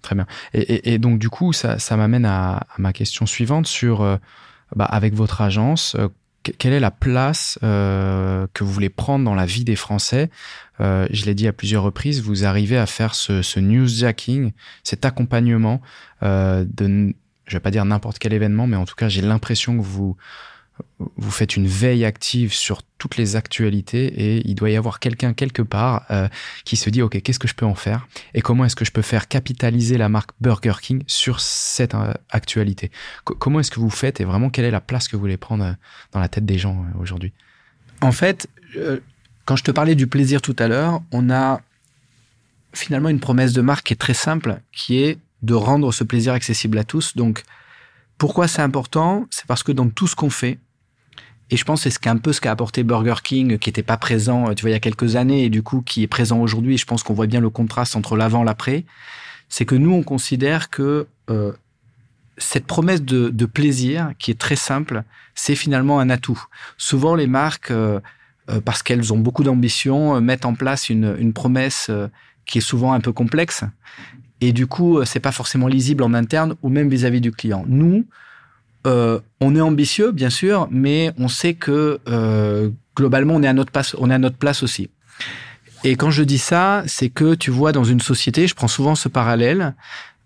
Très 0.02 0.16
bien. 0.16 0.28
Et, 0.54 0.94
et, 0.94 0.98
donc, 0.98 1.20
du 1.20 1.30
coup, 1.30 1.52
ça, 1.52 1.78
ça 1.78 1.98
m'amène 1.98 2.26
à, 2.26 2.58
à, 2.58 2.66
ma 2.78 2.94
question 2.94 3.26
suivante 3.26 3.68
sur, 3.68 4.02
euh, 4.02 4.16
bah, 4.76 4.86
avec 4.86 5.14
votre 5.14 5.42
agence, 5.42 5.98
quelle 6.44 6.74
est 6.74 6.80
la 6.80 6.92
place 6.92 7.60
euh, 7.64 8.48
que 8.54 8.64
vous 8.64 8.72
voulez 8.72 8.90
prendre 8.90 9.26
dans 9.26 9.36
la 9.36 9.46
vie 9.46 9.64
des 9.64 9.76
Français? 9.76 10.30
Euh, 10.80 11.08
Je 11.12 11.26
l'ai 11.26 11.36
dit 11.36 11.48
à 11.48 11.54
plusieurs 11.54 11.84
reprises, 11.84 12.22
vous 12.22 12.46
arrivez 12.46 12.78
à 12.78 12.86
faire 12.86 13.16
ce, 13.16 13.42
ce 13.42 13.60
newsjacking, 13.60 14.52
cet 14.84 15.06
accompagnement 15.06 15.82
euh, 16.24 16.66
de, 16.66 17.14
je 17.46 17.54
vais 17.54 17.60
pas 17.60 17.72
dire 17.72 17.86
n'importe 17.86 18.20
quel 18.20 18.34
événement, 18.34 18.68
mais 18.68 18.78
en 18.78 18.86
tout 18.86 18.96
cas, 18.96 19.10
j'ai 19.10 19.22
l'impression 19.22 19.78
que 19.78 19.84
vous 19.84 20.16
vous 21.00 21.32
faites 21.32 21.56
une 21.56 21.68
veille 21.68 22.06
active 22.06 22.54
sur 22.54 22.82
toutes 22.98 23.18
les 23.18 23.36
actualités 23.36 24.06
et 24.06 24.48
il 24.48 24.56
doit 24.56 24.70
y 24.70 24.76
avoir 24.76 25.00
quelqu'un 25.00 25.34
quelque 25.34 25.62
part 25.62 26.06
euh, 26.12 26.28
qui 26.66 26.76
se 26.76 26.90
dit 26.90 27.02
ok 27.02 27.22
qu'est-ce 27.22 27.40
que 27.40 27.48
je 27.48 27.56
peux 27.56 27.66
en 27.66 27.76
faire 27.76 28.08
et 28.34 28.42
comment 28.42 28.66
est-ce 28.66 28.76
que 28.76 28.86
je 28.86 28.92
peux 28.92 29.02
faire 29.02 29.28
capitaliser 29.28 29.98
la 29.98 30.10
marque 30.10 30.32
Burger 30.42 30.74
King 30.82 31.04
sur 31.08 31.40
cette 31.40 31.96
euh, 31.96 32.14
actualité? 32.30 32.92
Comment 33.24 33.60
est-ce 33.60 33.72
que 33.72 33.80
vous 33.80 33.90
faites 33.90 34.20
et 34.20 34.26
vraiment 34.26 34.50
quelle 34.50 34.66
est 34.66 34.72
la 34.72 34.82
place 34.82 35.08
que 35.08 35.16
vous 35.16 35.22
voulez 35.22 35.38
prendre 35.38 35.64
euh, 35.64 35.74
dans 36.12 36.20
la 36.20 36.28
tête 36.28 36.46
des 36.46 36.58
gens 36.58 36.86
aujourd'hui? 37.00 37.32
En 38.02 38.12
fait 38.12 38.48
quand 39.46 39.56
je 39.56 39.64
te 39.64 39.72
parlais 39.72 39.96
du 39.96 40.08
plaisir 40.08 40.42
tout 40.42 40.56
à 40.60 40.68
l'heure 40.68 41.02
on 41.12 41.30
a 41.30 41.62
finalement 42.74 43.10
une 43.10 43.20
promesse 43.20 43.54
de 43.54 43.62
marque 43.62 43.88
qui 43.88 43.94
est 43.94 43.98
très 43.98 44.14
simple 44.14 44.60
qui 44.72 45.02
est 45.02 45.18
de 45.42 45.54
rendre 45.54 45.92
ce 45.92 46.04
plaisir 46.04 46.34
accessible 46.34 46.78
à 46.78 46.84
tous. 46.84 47.16
Donc 47.16 47.44
pourquoi 48.18 48.48
c'est 48.48 48.62
important? 48.62 49.26
C'est 49.30 49.46
parce 49.46 49.64
que 49.64 49.72
dans 49.72 49.90
tout 49.90 50.08
ce 50.08 50.16
qu'on 50.16 50.30
fait, 50.30 50.60
et 51.52 51.58
je 51.58 51.64
pense 51.64 51.84
que 51.84 51.90
c'est 51.90 52.08
un 52.08 52.18
peu 52.18 52.34
ce 52.34 52.42
qu'a 52.42 52.52
apporté 52.52 52.84
Burger 52.84 53.16
King, 53.24 53.58
qui 53.58 53.70
n'était 53.70 53.84
pas 53.84 53.98
présent, 53.98 54.54
tu 54.54 54.62
vois, 54.62 54.70
il 54.70 54.74
y 54.74 54.76
a 54.76 54.80
quelques 54.80 55.16
années, 55.16 55.46
et 55.46 55.50
du 55.50 55.64
coup, 55.64 55.82
qui 55.82 56.04
est 56.04 56.08
présent 56.08 56.40
aujourd'hui. 56.40 56.78
Je 56.78 56.86
pense 56.86 57.04
qu'on 57.04 57.14
voit 57.14 57.28
bien 57.28 57.42
le 57.42 57.50
contraste 57.50 57.96
entre 57.96 58.16
l'avant 58.16 58.44
et 58.44 58.46
l'après. 58.46 58.86
C'est 59.50 59.66
que 59.66 59.76
nous, 59.76 59.92
on 59.92 60.04
considère 60.04 60.70
que 60.70 61.08
euh, 61.30 61.54
cette 62.38 62.66
promesse 62.66 63.02
de, 63.02 63.30
de, 63.30 63.46
plaisir, 63.46 64.12
qui 64.20 64.32
est 64.32 64.40
très 64.40 64.56
simple, 64.56 65.04
c'est 65.34 65.56
finalement 65.56 66.00
un 66.00 66.10
atout. 66.10 66.42
Souvent, 66.78 67.16
les 67.16 67.28
marques, 67.28 67.72
euh, 67.72 68.00
euh, 68.50 68.62
parce 68.62 68.84
qu'elles 68.84 69.14
ont 69.14 69.18
beaucoup 69.18 69.44
d'ambition, 69.44 70.16
euh, 70.16 70.22
mettent 70.22 70.46
en 70.46 70.56
place 70.56 70.90
une, 70.90 71.16
une 71.20 71.34
promesse 71.34 71.88
euh, 71.90 72.08
qui 72.46 72.58
est 72.58 72.62
souvent 72.62 72.94
un 72.94 73.00
peu 73.00 73.12
complexe. 73.12 73.64
Et 74.42 74.54
du 74.54 74.68
coup, 74.68 75.04
c'est 75.06 75.20
pas 75.20 75.34
forcément 75.34 75.68
lisible 75.68 76.02
en 76.04 76.14
interne 76.14 76.56
ou 76.62 76.70
même 76.70 76.90
vis-à-vis 76.90 77.20
-vis 77.20 77.22
du 77.22 77.32
client. 77.32 77.66
Nous, 77.68 78.06
euh, 78.88 79.20
on 79.42 79.56
est 79.56 79.62
ambitieux, 79.62 80.12
bien 80.12 80.30
sûr, 80.30 80.68
mais 80.72 81.12
on 81.18 81.28
sait 81.28 81.54
que 81.54 82.00
euh, 82.08 82.70
globalement, 82.96 83.36
on 83.36 83.44
est 83.44 83.48
à 83.48 83.54
notre 83.54 83.72
place, 83.72 84.64
aussi. 84.64 84.90
Et 85.84 85.96
quand 85.96 86.12
je 86.12 86.24
dis 86.24 86.38
ça, 86.38 86.84
c'est 86.88 87.10
que 87.10 87.36
tu 87.36 87.52
vois, 87.52 87.72
dans 87.72 87.84
une 87.84 88.02
société, 88.02 88.48
je 88.48 88.56
prends 88.56 88.68
souvent 88.68 88.96
ce 88.96 89.08
parallèle. 89.08 89.76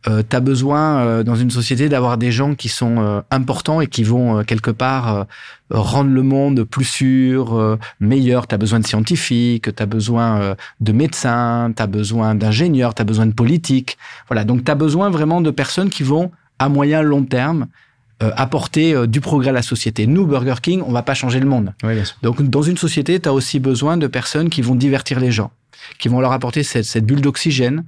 Euh, 0.08 0.22
tu 0.28 0.36
as 0.36 0.42
besoin 0.42 1.00
euh, 1.00 1.24
dans 1.24 1.36
une 1.36 1.50
société 1.50 1.88
d'avoir 1.88 2.18
des 2.18 2.32
gens 2.32 2.56
qui 2.56 2.68
sont 2.68 3.24
importants 3.32 3.80
et 3.80 3.88
qui 3.88 4.04
vont 4.04 4.44
quelque 4.44 4.72
part 4.72 5.26
rendre 5.70 6.10
le 6.10 6.24
monde 6.24 6.64
plus 6.64 6.86
sûr, 6.86 7.78
meilleur. 8.00 8.48
Tu 8.48 8.56
as 8.56 8.58
besoin 8.58 8.80
de 8.80 8.88
scientifiques, 8.88 9.76
tu 9.76 9.84
as 9.84 9.86
besoin 9.86 10.56
de 10.80 10.92
médecins, 10.92 11.72
tu 11.76 11.82
as 11.82 11.88
besoin 11.88 12.36
d'ingénieurs, 12.36 12.96
tu 12.96 13.02
as 13.02 13.06
besoin 13.06 13.26
de 13.28 13.34
politiques. 13.34 13.98
Voilà, 14.28 14.44
donc 14.44 14.66
tu 14.66 14.72
as 14.72 14.76
besoin 14.76 15.10
vraiment 15.10 15.42
de 15.42 15.52
personnes 15.52 15.90
qui 15.90 16.04
vont 16.04 16.32
à 16.60 16.70
moyen 16.70 17.02
long 17.02 17.24
terme 17.24 17.68
apporter 18.36 18.94
euh, 18.94 19.08
du 19.08 19.22
progrès 19.22 19.50
à 19.50 19.54
la 19.54 19.62
société. 19.62 20.08
Nous, 20.08 20.26
Burger 20.26 20.56
King, 20.62 20.82
on 20.86 20.92
va 20.92 21.04
pas 21.04 21.14
changer 21.14 21.40
le 21.40 21.46
monde. 21.46 21.74
Oui, 21.84 21.96
Donc, 22.22 22.42
dans 22.42 22.62
une 22.62 22.78
société, 22.78 23.20
tu 23.20 23.30
as 23.30 23.34
aussi 23.34 23.60
besoin 23.60 23.98
de 23.98 24.08
personnes 24.08 24.50
qui 24.50 24.62
vont 24.62 24.76
divertir 24.76 25.20
les 25.20 25.32
gens, 25.32 25.52
qui 26.00 26.10
vont 26.10 26.22
leur 26.22 26.32
apporter 26.32 26.64
cette, 26.64 26.86
cette 26.86 27.06
bulle 27.06 27.22
d'oxygène. 27.22 27.86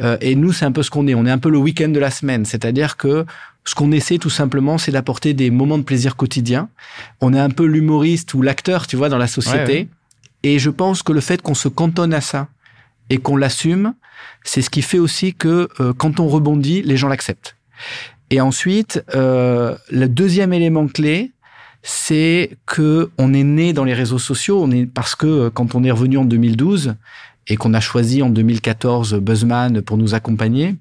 Euh, 0.00 0.16
et 0.20 0.34
nous, 0.34 0.52
c'est 0.52 0.64
un 0.64 0.72
peu 0.72 0.82
ce 0.82 0.90
qu'on 0.90 1.06
est. 1.06 1.14
On 1.14 1.26
est 1.26 1.30
un 1.30 1.38
peu 1.38 1.50
le 1.50 1.58
week-end 1.58 1.88
de 1.88 2.00
la 2.00 2.10
semaine. 2.10 2.44
C'est-à-dire 2.44 2.96
que 2.96 3.24
ce 3.64 3.74
qu'on 3.74 3.92
essaie 3.92 4.18
tout 4.18 4.30
simplement, 4.30 4.78
c'est 4.78 4.92
d'apporter 4.92 5.34
des 5.34 5.50
moments 5.50 5.78
de 5.78 5.84
plaisir 5.84 6.16
quotidien. 6.16 6.68
On 7.20 7.34
est 7.34 7.40
un 7.40 7.50
peu 7.50 7.64
l'humoriste 7.64 8.34
ou 8.34 8.42
l'acteur, 8.42 8.86
tu 8.86 8.96
vois, 8.96 9.08
dans 9.08 9.18
la 9.18 9.26
société. 9.26 9.72
Ouais, 9.72 9.78
ouais. 9.80 9.88
Et 10.42 10.58
je 10.58 10.70
pense 10.70 11.02
que 11.02 11.12
le 11.12 11.20
fait 11.20 11.42
qu'on 11.42 11.54
se 11.54 11.68
cantonne 11.68 12.14
à 12.14 12.20
ça 12.20 12.48
et 13.10 13.18
qu'on 13.18 13.36
l'assume, 13.36 13.94
c'est 14.42 14.62
ce 14.62 14.70
qui 14.70 14.82
fait 14.82 14.98
aussi 14.98 15.34
que 15.34 15.68
euh, 15.80 15.92
quand 15.92 16.20
on 16.20 16.28
rebondit, 16.28 16.82
les 16.82 16.96
gens 16.96 17.08
l'acceptent. 17.08 17.56
Et 18.30 18.40
ensuite, 18.40 19.04
euh, 19.14 19.76
le 19.90 20.08
deuxième 20.08 20.52
élément 20.52 20.86
clé, 20.86 21.32
c'est 21.82 22.56
que 22.66 23.10
on 23.18 23.34
est 23.34 23.42
né 23.42 23.72
dans 23.72 23.84
les 23.84 23.94
réseaux 23.94 24.18
sociaux. 24.18 24.62
On 24.62 24.70
est 24.70 24.86
parce 24.86 25.14
que 25.14 25.26
euh, 25.26 25.50
quand 25.50 25.74
on 25.74 25.82
est 25.82 25.90
revenu 25.90 26.16
en 26.18 26.24
2012 26.24 26.94
et 27.48 27.56
qu'on 27.56 27.74
a 27.74 27.80
choisi 27.80 28.22
en 28.22 28.30
2014 28.30 29.14
Buzzman 29.14 29.82
pour 29.82 29.96
nous 29.96 30.14
accompagner, 30.14 30.76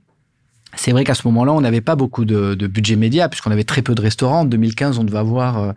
c'est 0.75 0.91
vrai 0.91 1.03
qu'à 1.03 1.15
ce 1.15 1.27
moment-là, 1.27 1.53
on 1.53 1.61
n'avait 1.61 1.81
pas 1.81 1.95
beaucoup 1.95 2.25
de, 2.25 2.53
budget 2.67 2.95
média 2.95 3.27
puisqu'on 3.27 3.51
avait 3.51 3.63
très 3.63 3.81
peu 3.81 3.95
de 3.95 4.01
restaurants. 4.01 4.41
En 4.41 4.45
2015, 4.45 4.99
on 4.99 5.03
devait 5.03 5.17
avoir 5.17 5.57
euh, 5.57 5.71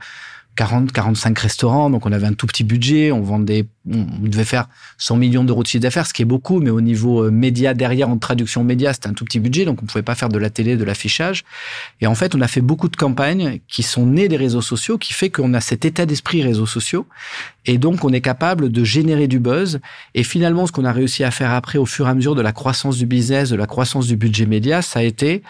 40, 0.57 0.93
45 0.93 1.38
restaurants, 1.38 1.88
donc 1.88 2.05
on 2.05 2.12
avait 2.12 2.27
un 2.27 2.35
tout 2.35 2.47
petit 2.47 2.62
budget, 2.62 3.11
on 3.11 3.23
vendait, 3.23 3.65
on 3.91 4.05
devait 4.21 4.45
faire 4.45 4.69
100 4.99 5.17
millions 5.17 5.45
d'euros 5.45 5.62
de 5.62 5.67
chiffre 5.67 5.83
d'affaires, 5.83 6.07
ce 6.07 6.12
qui 6.12 6.21
est 6.23 6.27
beaucoup, 6.27 6.61
mais 6.61 6.69
au 6.69 6.83
niveau 6.83 7.25
euh, 7.25 7.31
média, 7.31 7.73
derrière, 7.73 8.11
en 8.11 8.19
traduction 8.19 8.62
média, 8.62 8.93
c'était 8.93 9.09
un 9.09 9.15
tout 9.15 9.25
petit 9.25 9.41
budget, 9.41 9.65
donc 9.65 9.83
on 9.83 9.87
pouvait 9.87 10.03
pas 10.03 10.15
faire 10.15 10.29
de 10.29 10.38
la 10.38 10.51
télé, 10.51 10.77
de 10.77 10.85
l'affichage. 10.85 11.45
Et 12.03 12.07
en 12.07 12.15
fait, 12.15 12.35
on 12.35 12.41
a 12.43 12.49
fait 12.49 12.61
beaucoup 12.61 12.88
de 12.88 12.97
campagnes 12.97 13.61
qui 13.67 13.83
sont 13.83 14.05
nées 14.05 14.29
des 14.29 14.37
réseaux 14.37 14.61
sociaux, 14.61 14.99
qui 14.99 15.15
fait 15.15 15.31
qu'on 15.31 15.55
a 15.55 15.61
cet 15.61 15.87
état 15.87 16.05
d'esprit 16.05 16.43
réseaux 16.43 16.67
sociaux, 16.67 17.07
et 17.65 17.79
donc 17.79 18.05
on 18.05 18.12
est 18.12 18.21
capable 18.21 18.71
de 18.71 18.85
générer 18.85 19.29
du 19.29 19.38
buzz. 19.38 19.81
Et 20.15 20.23
finalement, 20.23 20.67
ce 20.67 20.73
qu'on 20.73 20.85
a 20.85 20.93
réussi 20.93 21.25
à 21.25 21.31
faire 21.31 21.53
après, 21.53 21.79
au 21.79 21.87
fur 21.87 22.07
et 22.09 22.11
à 22.11 22.15
mesure 22.15 22.35
de 22.35 22.43
la 22.43 22.53
croissance 22.53 22.99
du 22.99 23.07
business, 23.07 23.49
de 23.49 23.57
la 23.57 23.67
croissance 23.67 24.07
du 24.07 24.17
budget 24.17 24.45
média, 24.45 24.83
ça 24.83 25.01
a 25.01 25.03
été 25.03 25.43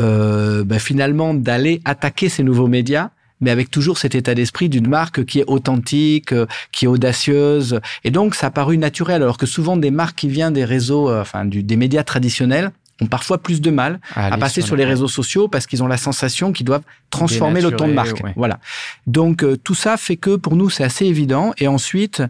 euh, 0.00 0.64
ben 0.64 0.78
finalement 0.78 1.34
d'aller 1.34 1.80
attaquer 1.84 2.28
ces 2.28 2.42
nouveaux 2.42 2.68
médias 2.68 3.10
mais 3.40 3.50
avec 3.50 3.70
toujours 3.70 3.98
cet 3.98 4.14
état 4.14 4.34
d'esprit 4.34 4.68
d'une 4.68 4.88
marque 4.88 5.24
qui 5.24 5.40
est 5.40 5.44
authentique, 5.46 6.32
euh, 6.32 6.46
qui 6.72 6.84
est 6.84 6.88
audacieuse. 6.88 7.80
Et 8.04 8.10
donc, 8.10 8.34
ça 8.34 8.48
a 8.48 8.50
paru 8.50 8.78
naturel, 8.78 9.22
alors 9.22 9.38
que 9.38 9.46
souvent 9.46 9.76
des 9.76 9.90
marques 9.90 10.18
qui 10.18 10.28
viennent 10.28 10.52
des 10.52 10.64
réseaux, 10.64 11.08
euh, 11.08 11.22
enfin, 11.22 11.44
du, 11.44 11.62
des 11.62 11.76
médias 11.76 12.04
traditionnels, 12.04 12.70
ont 13.00 13.06
parfois 13.06 13.38
plus 13.38 13.60
de 13.60 13.70
mal 13.70 13.98
à, 14.14 14.26
à 14.26 14.36
passer 14.36 14.60
sur, 14.60 14.68
sur 14.68 14.76
les 14.76 14.84
réseaux 14.84 15.08
sociaux 15.08 15.48
parce 15.48 15.66
qu'ils 15.66 15.82
ont 15.82 15.86
la 15.86 15.96
sensation 15.96 16.52
qu'ils 16.52 16.66
doivent 16.66 16.82
transformer 17.08 17.60
le 17.60 17.70
ton 17.70 17.88
de 17.88 17.94
marque. 17.94 18.22
Ouais. 18.22 18.34
Voilà. 18.36 18.60
Donc 19.06 19.42
euh, 19.42 19.56
tout 19.56 19.74
ça 19.74 19.96
fait 19.96 20.16
que 20.16 20.36
pour 20.36 20.54
nous 20.54 20.68
c'est 20.68 20.84
assez 20.84 21.06
évident. 21.06 21.52
Et 21.56 21.66
ensuite, 21.66 22.22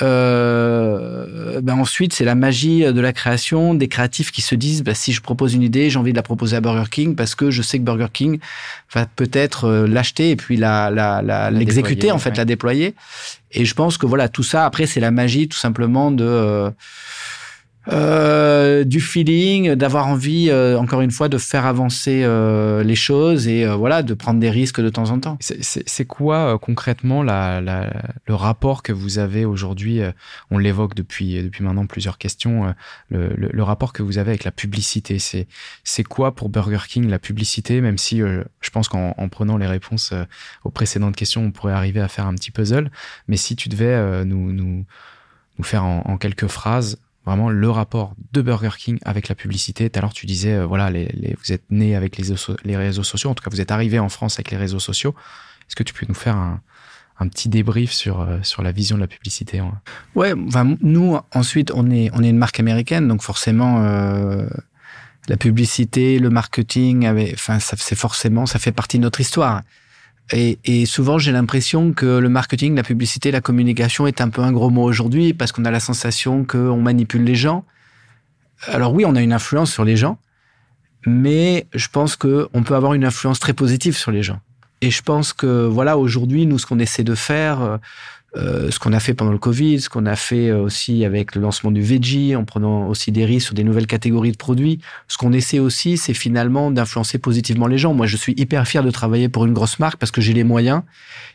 euh, 0.00 1.60
ben 1.60 1.74
ensuite, 1.74 2.14
c'est 2.14 2.24
la 2.24 2.34
magie 2.34 2.82
de 2.82 3.00
la 3.00 3.12
création, 3.12 3.74
des 3.74 3.88
créatifs 3.88 4.30
qui 4.30 4.40
se 4.40 4.54
disent 4.54 4.82
ben, 4.82 4.94
si 4.94 5.12
je 5.12 5.20
propose 5.20 5.52
une 5.54 5.62
idée, 5.62 5.90
j'ai 5.90 5.98
envie 5.98 6.12
de 6.12 6.16
la 6.16 6.22
proposer 6.22 6.56
à 6.56 6.60
Burger 6.60 6.88
King 6.90 7.14
parce 7.14 7.34
que 7.34 7.50
je 7.50 7.60
sais 7.60 7.78
que 7.78 7.84
Burger 7.84 8.06
King 8.10 8.38
va 8.94 9.04
peut-être 9.04 9.64
euh, 9.64 9.86
l'acheter 9.86 10.30
et 10.30 10.36
puis 10.36 10.56
la, 10.56 10.90
la, 10.90 11.20
la, 11.20 11.50
l'exécuter, 11.50 12.10
en 12.10 12.18
fait, 12.18 12.30
ouais. 12.30 12.36
la 12.36 12.44
déployer. 12.46 12.94
Et 13.52 13.66
je 13.66 13.74
pense 13.74 13.98
que 13.98 14.06
voilà, 14.06 14.28
tout 14.28 14.42
ça, 14.42 14.64
après, 14.64 14.86
c'est 14.86 15.00
la 15.00 15.10
magie 15.10 15.48
tout 15.48 15.58
simplement 15.58 16.10
de. 16.10 16.24
Euh, 16.24 16.70
euh, 17.88 18.84
du 18.84 19.00
feeling, 19.00 19.74
d'avoir 19.74 20.06
envie, 20.06 20.50
euh, 20.50 20.78
encore 20.78 21.00
une 21.00 21.10
fois, 21.10 21.28
de 21.28 21.38
faire 21.38 21.66
avancer 21.66 22.22
euh, 22.22 22.84
les 22.84 22.94
choses 22.94 23.48
et 23.48 23.64
euh, 23.64 23.74
voilà, 23.74 24.02
de 24.02 24.14
prendre 24.14 24.38
des 24.38 24.50
risques 24.50 24.80
de 24.80 24.88
temps 24.88 25.10
en 25.10 25.18
temps. 25.18 25.36
C'est 25.40 26.04
quoi 26.04 26.54
euh, 26.54 26.58
concrètement 26.58 27.22
la, 27.22 27.60
la, 27.60 27.92
le 28.26 28.34
rapport 28.34 28.82
que 28.82 28.92
vous 28.92 29.18
avez 29.18 29.44
aujourd'hui 29.44 30.00
On 30.50 30.58
l'évoque 30.58 30.94
depuis 30.94 31.42
depuis 31.42 31.64
maintenant 31.64 31.86
plusieurs 31.86 32.18
questions. 32.18 32.74
Le, 33.10 33.34
le, 33.36 33.48
le, 33.52 33.62
rapport 33.62 33.92
que 33.92 34.02
vous 34.02 34.18
avez 34.18 34.30
avec 34.30 34.44
la 34.44 34.52
publicité, 34.52 35.18
c'est 35.18 35.46
c'est 35.82 36.04
quoi 36.04 36.34
pour 36.34 36.48
Burger 36.48 36.84
King 36.88 37.08
la 37.08 37.18
publicité 37.18 37.80
Même 37.80 37.98
si 37.98 38.18
je 38.18 38.70
pense 38.70 38.88
qu'en 38.88 39.28
prenant 39.28 39.56
les 39.56 39.66
réponses 39.66 40.14
aux 40.64 40.70
précédentes 40.70 41.16
questions, 41.16 41.44
on 41.44 41.50
pourrait 41.50 41.72
arriver 41.72 42.00
à 42.00 42.08
faire 42.08 42.26
un 42.26 42.34
petit 42.34 42.50
puzzle. 42.50 42.90
Mais 43.28 43.36
si 43.36 43.56
tu 43.56 43.68
devais 43.68 44.24
nous 44.24 44.52
nous 44.52 44.84
nous 45.58 45.64
faire 45.64 45.84
en, 45.84 46.02
en 46.06 46.16
quelques 46.16 46.46
phrases 46.46 46.98
vraiment 47.24 47.48
le 47.50 47.70
rapport 47.70 48.14
de 48.32 48.42
Burger 48.42 48.70
King 48.76 48.98
avec 49.04 49.28
la 49.28 49.34
publicité. 49.34 49.88
Tout 49.90 50.04
à 50.04 50.08
tu 50.08 50.26
disais, 50.26 50.54
euh, 50.54 50.66
voilà, 50.66 50.90
les, 50.90 51.36
vous 51.42 51.52
êtes 51.52 51.64
né 51.70 51.94
avec 51.94 52.16
les, 52.16 52.34
les, 52.64 52.76
réseaux 52.76 53.04
sociaux. 53.04 53.30
En 53.30 53.34
tout 53.34 53.44
cas, 53.44 53.50
vous 53.50 53.60
êtes 53.60 53.70
arrivé 53.70 53.98
en 53.98 54.08
France 54.08 54.34
avec 54.34 54.50
les 54.50 54.56
réseaux 54.56 54.80
sociaux. 54.80 55.14
Est-ce 55.68 55.76
que 55.76 55.82
tu 55.82 55.94
peux 55.94 56.06
nous 56.08 56.14
faire 56.14 56.36
un, 56.36 56.60
un 57.18 57.28
petit 57.28 57.48
débrief 57.48 57.92
sur, 57.92 58.20
euh, 58.20 58.38
sur 58.42 58.62
la 58.62 58.72
vision 58.72 58.96
de 58.96 59.00
la 59.00 59.06
publicité 59.06 59.62
Ouais, 60.14 60.34
enfin, 60.46 60.76
nous, 60.80 61.18
ensuite, 61.32 61.70
on 61.74 61.90
est, 61.90 62.10
on 62.12 62.22
est 62.22 62.30
une 62.30 62.38
marque 62.38 62.60
américaine, 62.60 63.06
donc 63.08 63.22
forcément, 63.22 63.82
euh, 63.84 64.46
la 65.28 65.36
publicité, 65.36 66.18
le 66.18 66.30
marketing, 66.30 67.06
enfin, 67.32 67.58
c'est 67.60 67.94
forcément, 67.94 68.46
ça 68.46 68.58
fait 68.58 68.72
partie 68.72 68.98
de 68.98 69.02
notre 69.02 69.20
histoire. 69.20 69.62
Et, 70.30 70.86
souvent, 70.86 71.18
j'ai 71.18 71.32
l'impression 71.32 71.92
que 71.92 72.18
le 72.18 72.28
marketing, 72.28 72.74
la 72.74 72.82
publicité, 72.82 73.30
la 73.30 73.42
communication 73.42 74.06
est 74.06 74.20
un 74.20 74.30
peu 74.30 74.40
un 74.40 74.52
gros 74.52 74.70
mot 74.70 74.82
aujourd'hui 74.82 75.34
parce 75.34 75.52
qu'on 75.52 75.64
a 75.64 75.70
la 75.70 75.80
sensation 75.80 76.44
qu'on 76.44 76.80
manipule 76.80 77.24
les 77.24 77.34
gens. 77.34 77.64
Alors 78.66 78.94
oui, 78.94 79.04
on 79.04 79.14
a 79.14 79.20
une 79.20 79.32
influence 79.32 79.70
sur 79.70 79.84
les 79.84 79.96
gens, 79.96 80.18
mais 81.04 81.66
je 81.74 81.88
pense 81.88 82.16
qu'on 82.16 82.62
peut 82.64 82.74
avoir 82.74 82.94
une 82.94 83.04
influence 83.04 83.40
très 83.40 83.52
positive 83.52 83.96
sur 83.96 84.10
les 84.10 84.22
gens. 84.22 84.40
Et 84.80 84.90
je 84.90 85.02
pense 85.02 85.32
que 85.32 85.66
voilà, 85.66 85.98
aujourd'hui, 85.98 86.46
nous, 86.46 86.58
ce 86.58 86.66
qu'on 86.66 86.78
essaie 86.78 87.04
de 87.04 87.14
faire, 87.14 87.78
euh, 88.34 88.70
ce 88.70 88.78
qu'on 88.78 88.94
a 88.94 89.00
fait 89.00 89.12
pendant 89.12 89.32
le 89.32 89.38
Covid, 89.38 89.80
ce 89.80 89.90
qu'on 89.90 90.06
a 90.06 90.16
fait 90.16 90.48
euh, 90.48 90.62
aussi 90.62 91.04
avec 91.04 91.34
le 91.34 91.42
lancement 91.42 91.70
du 91.70 91.82
Veggie, 91.82 92.34
en 92.34 92.44
prenant 92.44 92.88
aussi 92.88 93.12
des 93.12 93.26
risques 93.26 93.46
sur 93.46 93.54
des 93.54 93.64
nouvelles 93.64 93.86
catégories 93.86 94.32
de 94.32 94.38
produits, 94.38 94.78
ce 95.08 95.18
qu'on 95.18 95.32
essaie 95.32 95.58
aussi, 95.58 95.98
c'est 95.98 96.14
finalement 96.14 96.70
d'influencer 96.70 97.18
positivement 97.18 97.66
les 97.66 97.76
gens. 97.76 97.92
Moi, 97.92 98.06
je 98.06 98.16
suis 98.16 98.32
hyper 98.38 98.66
fier 98.66 98.82
de 98.82 98.90
travailler 98.90 99.28
pour 99.28 99.44
une 99.44 99.52
grosse 99.52 99.78
marque 99.78 99.98
parce 99.98 100.10
que 100.10 100.22
j'ai 100.22 100.32
les 100.32 100.44
moyens 100.44 100.82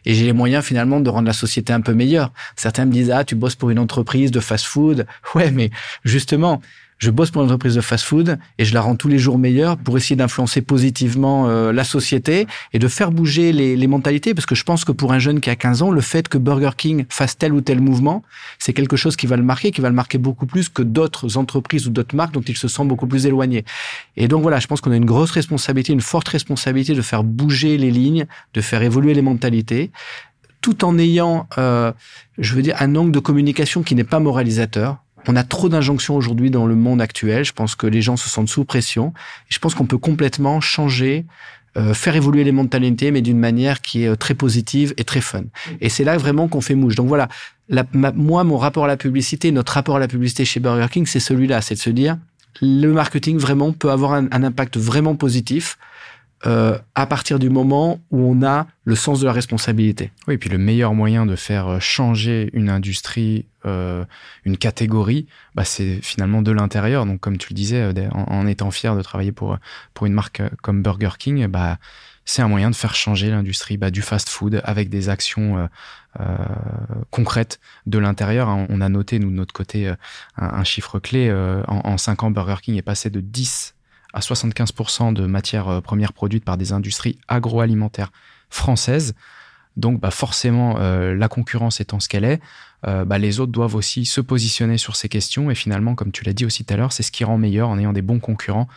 et 0.05 0.15
j'ai 0.15 0.25
les 0.25 0.33
moyens 0.33 0.65
finalement 0.65 0.99
de 0.99 1.10
rendre 1.10 1.27
la 1.27 1.33
société 1.33 1.71
un 1.71 1.81
peu 1.81 1.93
meilleure. 1.93 2.31
Certains 2.55 2.86
me 2.86 2.91
disent 2.91 3.12
ah 3.12 3.23
tu 3.23 3.36
bosses 3.36 3.55
pour 3.55 3.69
une 3.69 3.79
entreprise 3.79 4.31
de 4.31 4.39
fast-food, 4.39 5.05
ouais 5.36 5.51
mais 5.51 5.69
justement 6.03 6.62
je 6.97 7.12
bosse 7.12 7.31
pour 7.31 7.41
une 7.41 7.47
entreprise 7.47 7.75
de 7.75 7.81
fast-food 7.81 8.39
et 8.57 8.65
je 8.65 8.73
la 8.73 8.81
rends 8.81 8.95
tous 8.95 9.07
les 9.07 9.19
jours 9.19 9.38
meilleure 9.38 9.77
pour 9.77 9.97
essayer 9.97 10.15
d'influencer 10.15 10.62
positivement 10.62 11.47
euh, 11.47 11.71
la 11.71 11.83
société 11.83 12.47
et 12.73 12.79
de 12.79 12.88
faire 12.88 13.12
bouger 13.12 13.53
les, 13.53 13.75
les, 13.75 13.88
mentalités. 13.88 14.33
Parce 14.33 14.45
que 14.45 14.55
je 14.55 14.63
pense 14.63 14.83
que 14.83 14.91
pour 14.91 15.13
un 15.13 15.19
jeune 15.19 15.39
qui 15.39 15.49
a 15.49 15.55
15 15.55 15.81
ans, 15.83 15.91
le 15.91 16.01
fait 16.01 16.27
que 16.27 16.38
Burger 16.38 16.71
King 16.75 17.05
fasse 17.10 17.38
tel 17.38 17.53
ou 17.53 17.62
tel 17.62 17.81
mouvement, 17.81 18.23
c'est 18.60 18.73
quelque 18.73 18.95
chose 18.95 19.15
qui 19.15 19.27
va 19.27 19.38
le 19.38 19.43
marquer, 19.43 19.71
qui 19.71 19.81
va 19.81 19.89
le 19.89 19.95
marquer 19.95 20.17
beaucoup 20.17 20.45
plus 20.45 20.69
que 20.69 20.81
d'autres 20.81 21.38
entreprises 21.38 21.88
ou 21.88 21.91
d'autres 21.91 22.15
marques 22.15 22.33
dont 22.33 22.41
il 22.41 22.57
se 22.57 22.67
sent 22.67 22.86
beaucoup 22.86 23.07
plus 23.07 23.25
éloigné. 23.25 23.63
Et 24.15 24.27
donc 24.27 24.41
voilà, 24.41 24.60
je 24.60 24.67
pense 24.67 24.81
qu'on 24.81 24.91
a 24.91 24.95
une 24.97 25.05
grosse 25.05 25.31
responsabilité, 25.31 25.93
une 25.93 26.01
forte 26.01 26.27
responsabilité 26.29 26.93
de 26.95 27.01
faire 27.01 27.23
bouger 27.23 27.77
les 27.77 27.91
lignes, 27.91 28.25
de 28.53 28.62
faire 28.62 28.81
évoluer 28.81 29.13
les 29.13 29.21
mentalités 29.21 29.91
tout 30.60 30.83
en 30.83 30.97
ayant, 30.97 31.47
euh, 31.60 31.93
je 32.38 32.55
veux 32.55 32.62
dire, 32.62 32.75
un 32.79 32.95
angle 32.95 33.12
de 33.12 33.19
communication 33.19 33.83
qui 33.83 33.95
n'est 33.95 34.03
pas 34.03 34.19
moralisateur 34.19 34.97
on 35.28 35.36
a 35.36 35.44
trop 35.44 35.70
d'injonctions 35.70 36.16
aujourd'hui 36.16 36.52
dans 36.52 36.66
le 36.66 36.76
monde 36.76 37.02
actuel. 37.02 37.44
Je 37.44 37.54
pense 37.54 37.76
que 37.76 37.88
les 37.88 38.02
gens 38.02 38.18
se 38.18 38.30
sentent 38.30 38.50
sous 38.50 38.66
pression. 38.66 39.13
Et 39.50 39.54
je 39.54 39.60
pense 39.60 39.76
qu'on 39.76 39.86
peut 39.86 39.98
complètement 39.98 40.62
changer, 40.62 41.26
euh, 41.78 41.94
faire 41.94 42.16
évoluer 42.16 42.44
les 42.44 42.52
mentalités, 42.52 43.12
mais 43.12 43.22
d'une 43.22 43.40
manière 43.40 43.82
qui 43.82 44.04
est 44.04 44.08
euh, 44.08 44.16
très 44.16 44.34
positive 44.34 44.94
et 44.98 45.04
très 45.04 45.22
fun. 45.22 45.44
Et 45.82 45.90
c'est 45.90 46.04
là 46.04 46.18
vraiment 46.18 46.48
qu'on 46.48 46.62
fait 46.62 46.76
mouche. 46.76 46.96
Donc 46.96 47.08
voilà, 47.08 47.28
moi, 47.94 48.44
mon 48.44 48.58
rapport 48.58 48.86
à 48.86 48.88
la 48.88 48.98
publicité, 48.98 49.52
notre 49.52 49.74
rapport 49.74 49.98
à 49.98 50.00
la 50.00 50.08
publicité 50.08 50.46
chez 50.46 50.60
Burger 50.60 50.88
King, 50.90 51.06
c'est 51.06 51.20
celui-là, 51.20 51.62
c'est 51.62 51.76
de 51.76 51.80
se 51.80 51.90
dire, 51.90 52.18
le 52.62 52.92
marketing 52.92 53.38
vraiment 53.38 53.74
peut 53.74 53.92
avoir 53.92 54.13
un, 54.13 54.28
impact 54.32 54.78
vraiment 54.78 55.16
positif 55.16 55.78
euh, 56.45 56.78
à 56.93 57.06
partir 57.08 57.39
du 57.39 57.50
moment 57.50 58.00
où 58.12 58.19
on 58.19 58.45
a 58.45 58.67
le 58.86 58.95
sens 58.95 59.19
de 59.19 59.26
la 59.26 59.34
responsabilité. 59.34 60.12
Oui, 60.28 60.36
et 60.36 60.38
puis 60.38 60.50
le 60.50 60.58
meilleur 60.58 60.93
moyen 60.93 61.26
de 61.26 61.36
faire 61.36 61.82
changer 61.82 62.50
une 62.54 62.69
industrie 62.69 63.45
euh, 63.67 64.06
une 64.45 64.58
catégorie, 64.58 65.28
bah, 65.56 65.65
c'est 65.65 66.00
finalement 66.02 66.41
de 66.41 66.52
l'intérieur. 66.52 67.06
Donc, 67.06 67.19
comme 67.19 67.38
tu 67.38 67.50
le 67.50 67.56
disais, 67.56 67.82
euh, 67.82 68.10
en, 68.12 68.47
étant 68.47 68.71
fier 68.71 68.95
de 68.95 69.02
travailler 69.02 69.34
pour, 69.34 69.58
pour 69.93 70.06
une 70.06 70.13
marque 70.13 70.39
euh, 70.39 70.50
comme 70.62 70.82
Burger 70.82 71.12
King, 71.19 71.47
bah, 71.47 71.78
c'est 72.23 72.41
un 72.41 72.47
moyen 72.47 72.69
de 72.69 72.76
faire 72.76 72.95
changer 72.95 73.30
l'industrie 73.30 73.78
bah, 73.78 73.91
du 73.91 74.02
fast-food 74.02 74.62
avec 74.63 74.89
des 74.89 75.10
actions 75.10 75.69
concrètes 77.10 77.60
de 77.86 78.00
l'intérieur. 78.00 78.50
Hein. 78.50 78.65
On 78.69 78.82
a 78.82 78.89
noté, 78.89 79.19
nous, 79.19 79.30
de 79.30 79.36
notre 79.36 79.54
côté, 79.54 79.93
un, 80.36 80.63
chiffre 80.65 81.00
clé. 81.00 81.32
en, 81.32 81.82
en 81.86 81.97
5 81.97 82.23
ans, 82.23 82.32
Burger 82.32 82.58
King 82.62 82.76
est 82.76 82.82
passé 82.82 83.10
de 83.10 83.21
10 83.21 83.77
à 84.13 84.20
75% 84.20 85.13
de 85.13 85.26
matières 85.26 85.82
premières 85.82 86.13
produites 86.13 86.46
par 86.46 86.58
des 86.58 86.72
industries 86.72 87.20
agroalimentaires 87.28 88.12
françaises. 88.50 89.13
Donc 89.78 90.02
bah 90.02 90.12
forcément, 90.12 90.78
euh, 90.80 91.15
la 91.15 91.30
concurrence 91.30 91.80
étant 91.80 92.00
ce 92.00 92.10
qu'elle 92.10 92.26
est, 92.26 92.41
euh, 92.88 93.06
bah, 93.06 93.20
les 93.20 93.39
autres 93.39 93.52
doivent 93.52 93.76
aussi 93.76 94.06
se 94.06 94.20
positionner 94.22 94.78
sur 94.78 94.96
ces 94.96 95.08
questions. 95.08 95.52
Et 95.52 95.56
finalement, 95.56 95.93
comme 95.96 96.12
tu 96.12 96.24
l'as 96.24 96.34
dit 96.34 96.46
aussi 96.46 96.65
tout 96.65 96.74
à 96.74 96.78
l'heure, 96.78 96.91
c'est 96.91 97.04
ce 97.04 97.12
qui 97.12 97.24
rend 97.24 97.38
meilleur 97.38 97.70
en 97.70 97.78
ayant 97.78 97.93
des 97.93 98.02
bons 98.02 98.20
concurrents. 98.20 98.67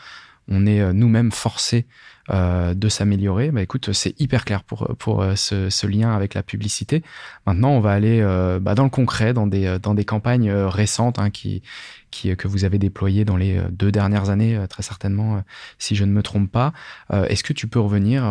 On 0.48 0.66
est 0.66 0.80
euh, 0.80 0.92
nous-mêmes 0.92 1.32
forcés 1.32 1.86
euh, 2.28 2.74
de 2.74 2.88
s'améliorer. 2.90 3.50
Bah, 3.50 3.62
écoute, 3.62 3.92
c'est 3.92 4.20
hyper 4.20 4.44
clair 4.44 4.62
pour, 4.62 4.94
pour 4.98 5.22
euh, 5.22 5.34
ce, 5.36 5.70
ce, 5.70 5.86
lien 5.86 6.14
avec 6.14 6.34
la 6.34 6.42
publicité. 6.42 7.02
Maintenant, 7.46 7.70
on 7.70 7.80
va 7.80 7.92
aller 7.92 8.20
euh, 8.20 8.60
bah, 8.60 8.74
dans 8.74 8.84
le 8.84 8.90
concret, 8.90 9.32
dans 9.32 9.46
des, 9.46 9.78
dans 9.82 9.94
des 9.94 10.04
campagnes 10.04 10.52
récentes 10.52 11.18
hein, 11.18 11.30
qui, 11.30 11.62
qui, 12.10 12.36
que 12.36 12.46
vous 12.46 12.64
avez 12.64 12.78
déployées 12.78 13.24
dans 13.24 13.38
les 13.38 13.60
deux 13.70 13.90
dernières 13.90 14.28
années, 14.28 14.60
très 14.68 14.82
certainement, 14.82 15.42
si 15.78 15.96
je 15.96 16.04
ne 16.04 16.12
me 16.12 16.22
trompe 16.22 16.50
pas. 16.52 16.72
Est-ce 17.10 17.42
que 17.42 17.52
tu 17.52 17.66
peux 17.66 17.80
revenir 17.80 18.22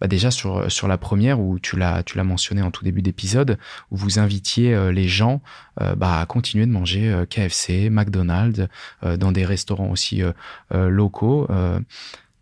bah, 0.00 0.06
déjà 0.06 0.30
sur, 0.30 0.70
sur 0.70 0.88
la 0.88 0.98
première 0.98 1.40
où 1.40 1.58
tu 1.58 1.76
l'as, 1.76 2.02
tu 2.02 2.16
l'as 2.16 2.24
mentionné 2.24 2.62
en 2.62 2.70
tout 2.70 2.82
début 2.84 3.02
d'épisode, 3.02 3.58
où 3.90 3.96
vous 3.96 4.18
invitiez 4.18 4.90
les 4.92 5.06
gens 5.06 5.40
bah, 5.78 6.20
à 6.20 6.26
continuer 6.26 6.66
de 6.66 6.72
manger 6.72 7.24
KFC, 7.28 7.90
McDonald's, 7.90 8.66
dans 9.02 9.32
des 9.32 9.44
restaurants 9.44 9.90
aussi 9.90 10.22
locaux. 10.70 11.46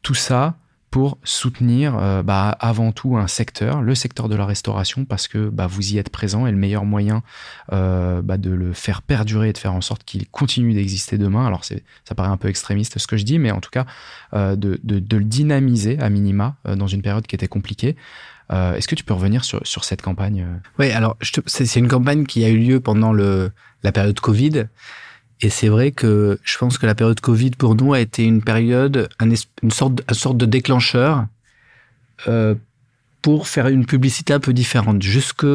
tout 0.02 0.14
ça, 0.14 0.56
pour 0.90 1.18
soutenir 1.22 1.96
euh, 1.98 2.22
bah, 2.22 2.56
avant 2.60 2.92
tout 2.92 3.16
un 3.16 3.26
secteur, 3.26 3.82
le 3.82 3.94
secteur 3.94 4.28
de 4.28 4.34
la 4.34 4.46
restauration, 4.46 5.04
parce 5.04 5.28
que 5.28 5.48
bah, 5.48 5.66
vous 5.66 5.92
y 5.92 5.98
êtes 5.98 6.08
présent 6.08 6.46
et 6.46 6.50
le 6.50 6.56
meilleur 6.56 6.84
moyen 6.84 7.22
euh, 7.72 8.22
bah, 8.22 8.38
de 8.38 8.50
le 8.50 8.72
faire 8.72 9.02
perdurer 9.02 9.50
et 9.50 9.52
de 9.52 9.58
faire 9.58 9.74
en 9.74 9.80
sorte 9.80 10.04
qu'il 10.04 10.26
continue 10.28 10.72
d'exister 10.72 11.18
demain. 11.18 11.46
Alors 11.46 11.64
ça 11.64 12.14
paraît 12.16 12.30
un 12.30 12.36
peu 12.36 12.48
extrémiste 12.48 12.98
ce 12.98 13.06
que 13.06 13.16
je 13.16 13.24
dis, 13.24 13.38
mais 13.38 13.50
en 13.50 13.60
tout 13.60 13.70
cas 13.70 13.84
euh, 14.34 14.56
de, 14.56 14.80
de, 14.82 14.98
de, 14.98 15.16
le 15.16 15.24
dynamiser 15.24 15.98
à 16.00 16.08
minima 16.08 16.56
dans 16.64 16.86
une 16.86 17.02
période 17.02 17.26
qui 17.26 17.34
était 17.34 17.48
compliquée. 17.48 17.96
Est-ce 18.50 18.88
que 18.88 18.94
tu 18.94 19.04
peux 19.04 19.12
revenir 19.12 19.44
sur, 19.44 19.60
sur 19.66 19.84
cette 19.84 20.00
campagne 20.00 20.46
Oui, 20.78 20.90
alors 20.90 21.18
c'est 21.20 21.78
une 21.78 21.88
campagne 21.88 22.24
qui 22.24 22.46
a 22.46 22.48
eu 22.48 22.56
lieu 22.56 22.80
pendant 22.80 23.12
le, 23.12 23.50
la 23.82 23.92
période 23.92 24.18
Covid. 24.20 24.68
Et 25.40 25.50
c'est 25.50 25.68
vrai 25.68 25.92
que 25.92 26.38
je 26.42 26.58
pense 26.58 26.78
que 26.78 26.86
la 26.86 26.94
période 26.94 27.20
Covid 27.20 27.50
pour 27.50 27.74
nous 27.76 27.92
a 27.92 28.00
été 28.00 28.24
une 28.24 28.42
période, 28.42 29.08
une 29.20 29.36
sorte, 29.70 30.02
une 30.08 30.14
sorte 30.14 30.36
de 30.36 30.46
déclencheur 30.46 31.26
euh, 32.26 32.54
pour 33.22 33.46
faire 33.46 33.68
une 33.68 33.86
publicité 33.86 34.32
un 34.32 34.40
peu 34.40 34.52
différente. 34.52 35.02
Jusque 35.02 35.46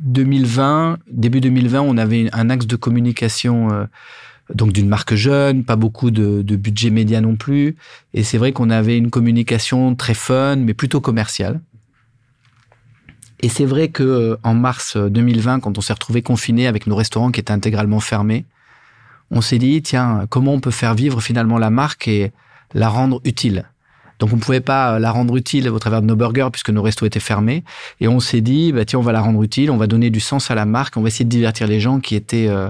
2020, 0.00 0.98
début 1.10 1.40
2020, 1.40 1.80
on 1.80 1.96
avait 1.96 2.28
un 2.32 2.50
axe 2.50 2.66
de 2.66 2.76
communication 2.76 3.72
euh, 3.72 3.84
donc 4.54 4.72
d'une 4.72 4.88
marque 4.88 5.14
jeune, 5.14 5.64
pas 5.64 5.76
beaucoup 5.76 6.10
de, 6.10 6.42
de 6.42 6.56
budget 6.56 6.90
média 6.90 7.20
non 7.20 7.36
plus. 7.36 7.76
Et 8.14 8.22
c'est 8.22 8.38
vrai 8.38 8.52
qu'on 8.52 8.70
avait 8.70 8.96
une 8.96 9.10
communication 9.10 9.94
très 9.96 10.14
fun, 10.14 10.56
mais 10.56 10.72
plutôt 10.72 11.00
commerciale. 11.00 11.60
Et 13.40 13.48
c'est 13.48 13.64
vrai 13.64 13.88
que 13.88 14.02
euh, 14.02 14.36
en 14.42 14.54
mars 14.54 14.96
2020, 14.96 15.60
quand 15.60 15.78
on 15.78 15.80
s'est 15.80 15.92
retrouvé 15.92 16.22
confiné 16.22 16.66
avec 16.66 16.86
nos 16.86 16.96
restaurants 16.96 17.30
qui 17.30 17.40
étaient 17.40 17.52
intégralement 17.52 18.00
fermés, 18.00 18.44
on 19.30 19.40
s'est 19.40 19.58
dit, 19.58 19.82
tiens, 19.82 20.26
comment 20.28 20.54
on 20.54 20.60
peut 20.60 20.70
faire 20.70 20.94
vivre 20.94 21.20
finalement 21.20 21.58
la 21.58 21.70
marque 21.70 22.08
et 22.08 22.32
la 22.74 22.88
rendre 22.88 23.20
utile 23.24 23.64
donc 24.18 24.32
on 24.32 24.36
ne 24.36 24.40
pouvait 24.40 24.60
pas 24.60 24.98
la 24.98 25.12
rendre 25.12 25.36
utile 25.36 25.68
au 25.68 25.78
travers 25.78 26.02
de 26.02 26.06
nos 26.06 26.16
burgers 26.16 26.48
puisque 26.50 26.70
nos 26.70 26.82
restos 26.82 27.06
étaient 27.06 27.20
fermés. 27.20 27.62
Et 28.00 28.08
on 28.08 28.20
s'est 28.20 28.40
dit, 28.40 28.72
bah, 28.72 28.84
tiens, 28.84 28.98
on 28.98 29.02
va 29.02 29.12
la 29.12 29.20
rendre 29.20 29.42
utile, 29.42 29.70
on 29.70 29.76
va 29.76 29.86
donner 29.86 30.10
du 30.10 30.20
sens 30.20 30.50
à 30.50 30.54
la 30.54 30.64
marque, 30.64 30.96
on 30.96 31.02
va 31.02 31.08
essayer 31.08 31.24
de 31.24 31.30
divertir 31.30 31.66
les 31.66 31.78
gens 31.78 32.00
qui 32.00 32.16
étaient 32.16 32.48
euh, 32.48 32.68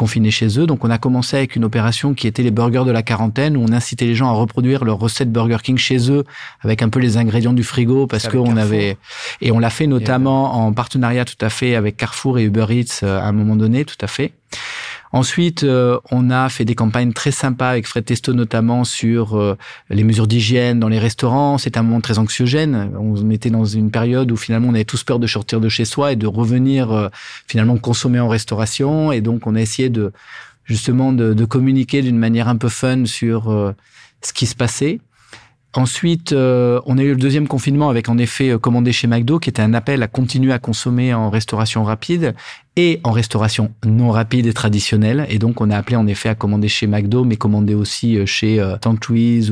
confinés 0.00 0.30
chez 0.30 0.58
eux. 0.58 0.66
Donc 0.66 0.84
on 0.84 0.90
a 0.90 0.98
commencé 0.98 1.36
avec 1.36 1.56
une 1.56 1.64
opération 1.64 2.14
qui 2.14 2.26
était 2.26 2.42
les 2.42 2.50
burgers 2.50 2.84
de 2.86 2.90
la 2.90 3.02
quarantaine 3.02 3.56
où 3.56 3.62
on 3.62 3.72
incitait 3.72 4.06
les 4.06 4.14
gens 4.14 4.28
à 4.28 4.32
reproduire 4.32 4.84
leur 4.84 4.98
recette 4.98 5.30
Burger 5.30 5.58
King 5.62 5.76
chez 5.76 6.10
eux 6.10 6.24
avec 6.60 6.82
un 6.82 6.88
peu 6.88 7.00
les 7.00 7.16
ingrédients 7.18 7.52
du 7.52 7.64
frigo 7.64 8.06
parce 8.06 8.26
qu'on 8.28 8.56
avait 8.56 8.96
et 9.42 9.52
on 9.52 9.58
l'a 9.58 9.68
fait 9.68 9.86
notamment 9.86 10.54
en 10.54 10.72
partenariat 10.72 11.26
tout 11.26 11.42
à 11.44 11.50
fait 11.50 11.74
avec 11.74 11.98
Carrefour 11.98 12.38
et 12.38 12.44
Uber 12.44 12.66
Eats 12.70 13.00
euh, 13.02 13.20
à 13.20 13.24
un 13.24 13.32
moment 13.32 13.56
donné, 13.56 13.84
tout 13.84 13.98
à 14.00 14.06
fait. 14.06 14.32
Ensuite, 15.12 15.64
euh, 15.64 15.98
on 16.12 16.30
a 16.30 16.48
fait 16.48 16.64
des 16.64 16.76
campagnes 16.76 17.12
très 17.12 17.32
sympas 17.32 17.70
avec 17.70 17.86
Fred 17.86 18.04
Testo 18.04 18.32
notamment 18.32 18.84
sur 18.84 19.36
euh, 19.36 19.56
les 19.88 20.04
mesures 20.04 20.28
d'hygiène 20.28 20.78
dans 20.78 20.88
les 20.88 21.00
restaurants. 21.00 21.58
C'était 21.58 21.78
un 21.78 21.82
moment 21.82 22.00
très 22.00 22.18
anxiogène. 22.18 22.92
On 22.96 23.28
était 23.30 23.50
dans 23.50 23.64
une 23.64 23.90
période 23.90 24.30
où 24.30 24.36
finalement 24.36 24.68
on 24.68 24.74
avait 24.74 24.84
tous 24.84 25.02
peur 25.02 25.18
de 25.18 25.26
sortir 25.26 25.60
de 25.60 25.68
chez 25.68 25.84
soi 25.84 26.12
et 26.12 26.16
de 26.16 26.28
revenir 26.28 26.92
euh, 26.92 27.08
finalement 27.48 27.76
consommer 27.76 28.20
en 28.20 28.28
restauration. 28.28 29.10
Et 29.10 29.20
donc 29.20 29.48
on 29.48 29.56
a 29.56 29.60
essayé 29.60 29.88
de 29.88 30.12
justement 30.64 31.12
de, 31.12 31.34
de 31.34 31.44
communiquer 31.44 32.02
d'une 32.02 32.18
manière 32.18 32.46
un 32.46 32.56
peu 32.56 32.68
fun 32.68 33.04
sur 33.04 33.74
ce 34.22 34.32
qui 34.32 34.46
se 34.46 34.54
passait. 34.54 35.00
Ensuite, 35.74 36.32
euh, 36.32 36.80
on 36.86 36.98
a 36.98 37.02
eu 37.02 37.10
le 37.10 37.16
deuxième 37.16 37.46
confinement 37.46 37.90
avec 37.90 38.08
en 38.08 38.18
effet 38.18 38.50
euh, 38.50 38.58
commandé 38.58 38.90
chez 38.90 39.06
McDo, 39.06 39.38
qui 39.38 39.50
était 39.50 39.62
un 39.62 39.72
appel 39.72 40.02
à 40.02 40.08
continuer 40.08 40.52
à 40.52 40.58
consommer 40.58 41.14
en 41.14 41.30
restauration 41.30 41.84
rapide 41.84 42.34
et 42.74 42.98
en 43.04 43.12
restauration 43.12 43.72
non 43.84 44.10
rapide 44.10 44.46
et 44.46 44.52
traditionnelle. 44.52 45.26
Et 45.28 45.38
donc, 45.38 45.60
on 45.60 45.70
a 45.70 45.76
appelé 45.76 45.96
en 45.96 46.08
effet 46.08 46.28
à 46.28 46.34
commander 46.34 46.66
chez 46.66 46.88
McDo, 46.88 47.24
mais 47.24 47.36
commander 47.36 47.74
aussi 47.74 48.18
euh, 48.18 48.26
chez 48.26 48.58
euh, 48.58 48.76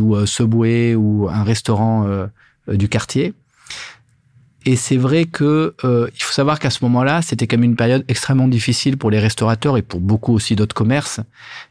ou 0.01 0.27
Subway 0.27 0.97
ou 0.97 1.29
un 1.29 1.45
restaurant 1.45 2.07
du 2.67 2.89
quartier. 2.89 3.35
Et 4.67 4.77
c'est 4.77 4.97
vrai 4.97 5.25
que 5.25 5.75
euh, 5.85 6.09
il 6.15 6.23
faut 6.23 6.33
savoir 6.33 6.59
qu'à 6.59 6.71
ce 6.71 6.83
moment-là, 6.85 7.23
c'était 7.23 7.47
quand 7.47 7.57
même 7.57 7.71
une 7.71 7.77
période 7.77 8.05
extrêmement 8.09 8.49
difficile 8.49 8.97
pour 8.97 9.11
les 9.11 9.19
restaurateurs 9.19 9.77
et 9.77 9.83
pour 9.83 10.01
beaucoup 10.01 10.35
aussi 10.35 10.57
d'autres 10.57 10.75
commerces. 10.75 11.21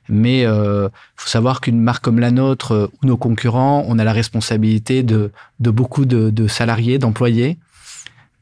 Mais 0.09 0.41
il 0.41 0.45
euh, 0.45 0.89
faut 1.15 1.27
savoir 1.27 1.59
qu'une 1.61 1.79
marque 1.79 2.03
comme 2.03 2.19
la 2.19 2.31
nôtre 2.31 2.71
euh, 2.71 2.87
ou 3.03 3.07
nos 3.07 3.17
concurrents, 3.17 3.83
on 3.87 3.99
a 3.99 4.03
la 4.03 4.13
responsabilité 4.13 5.03
de, 5.03 5.31
de 5.59 5.69
beaucoup 5.69 6.05
de, 6.05 6.29
de 6.29 6.47
salariés, 6.47 6.97
d'employés. 6.97 7.57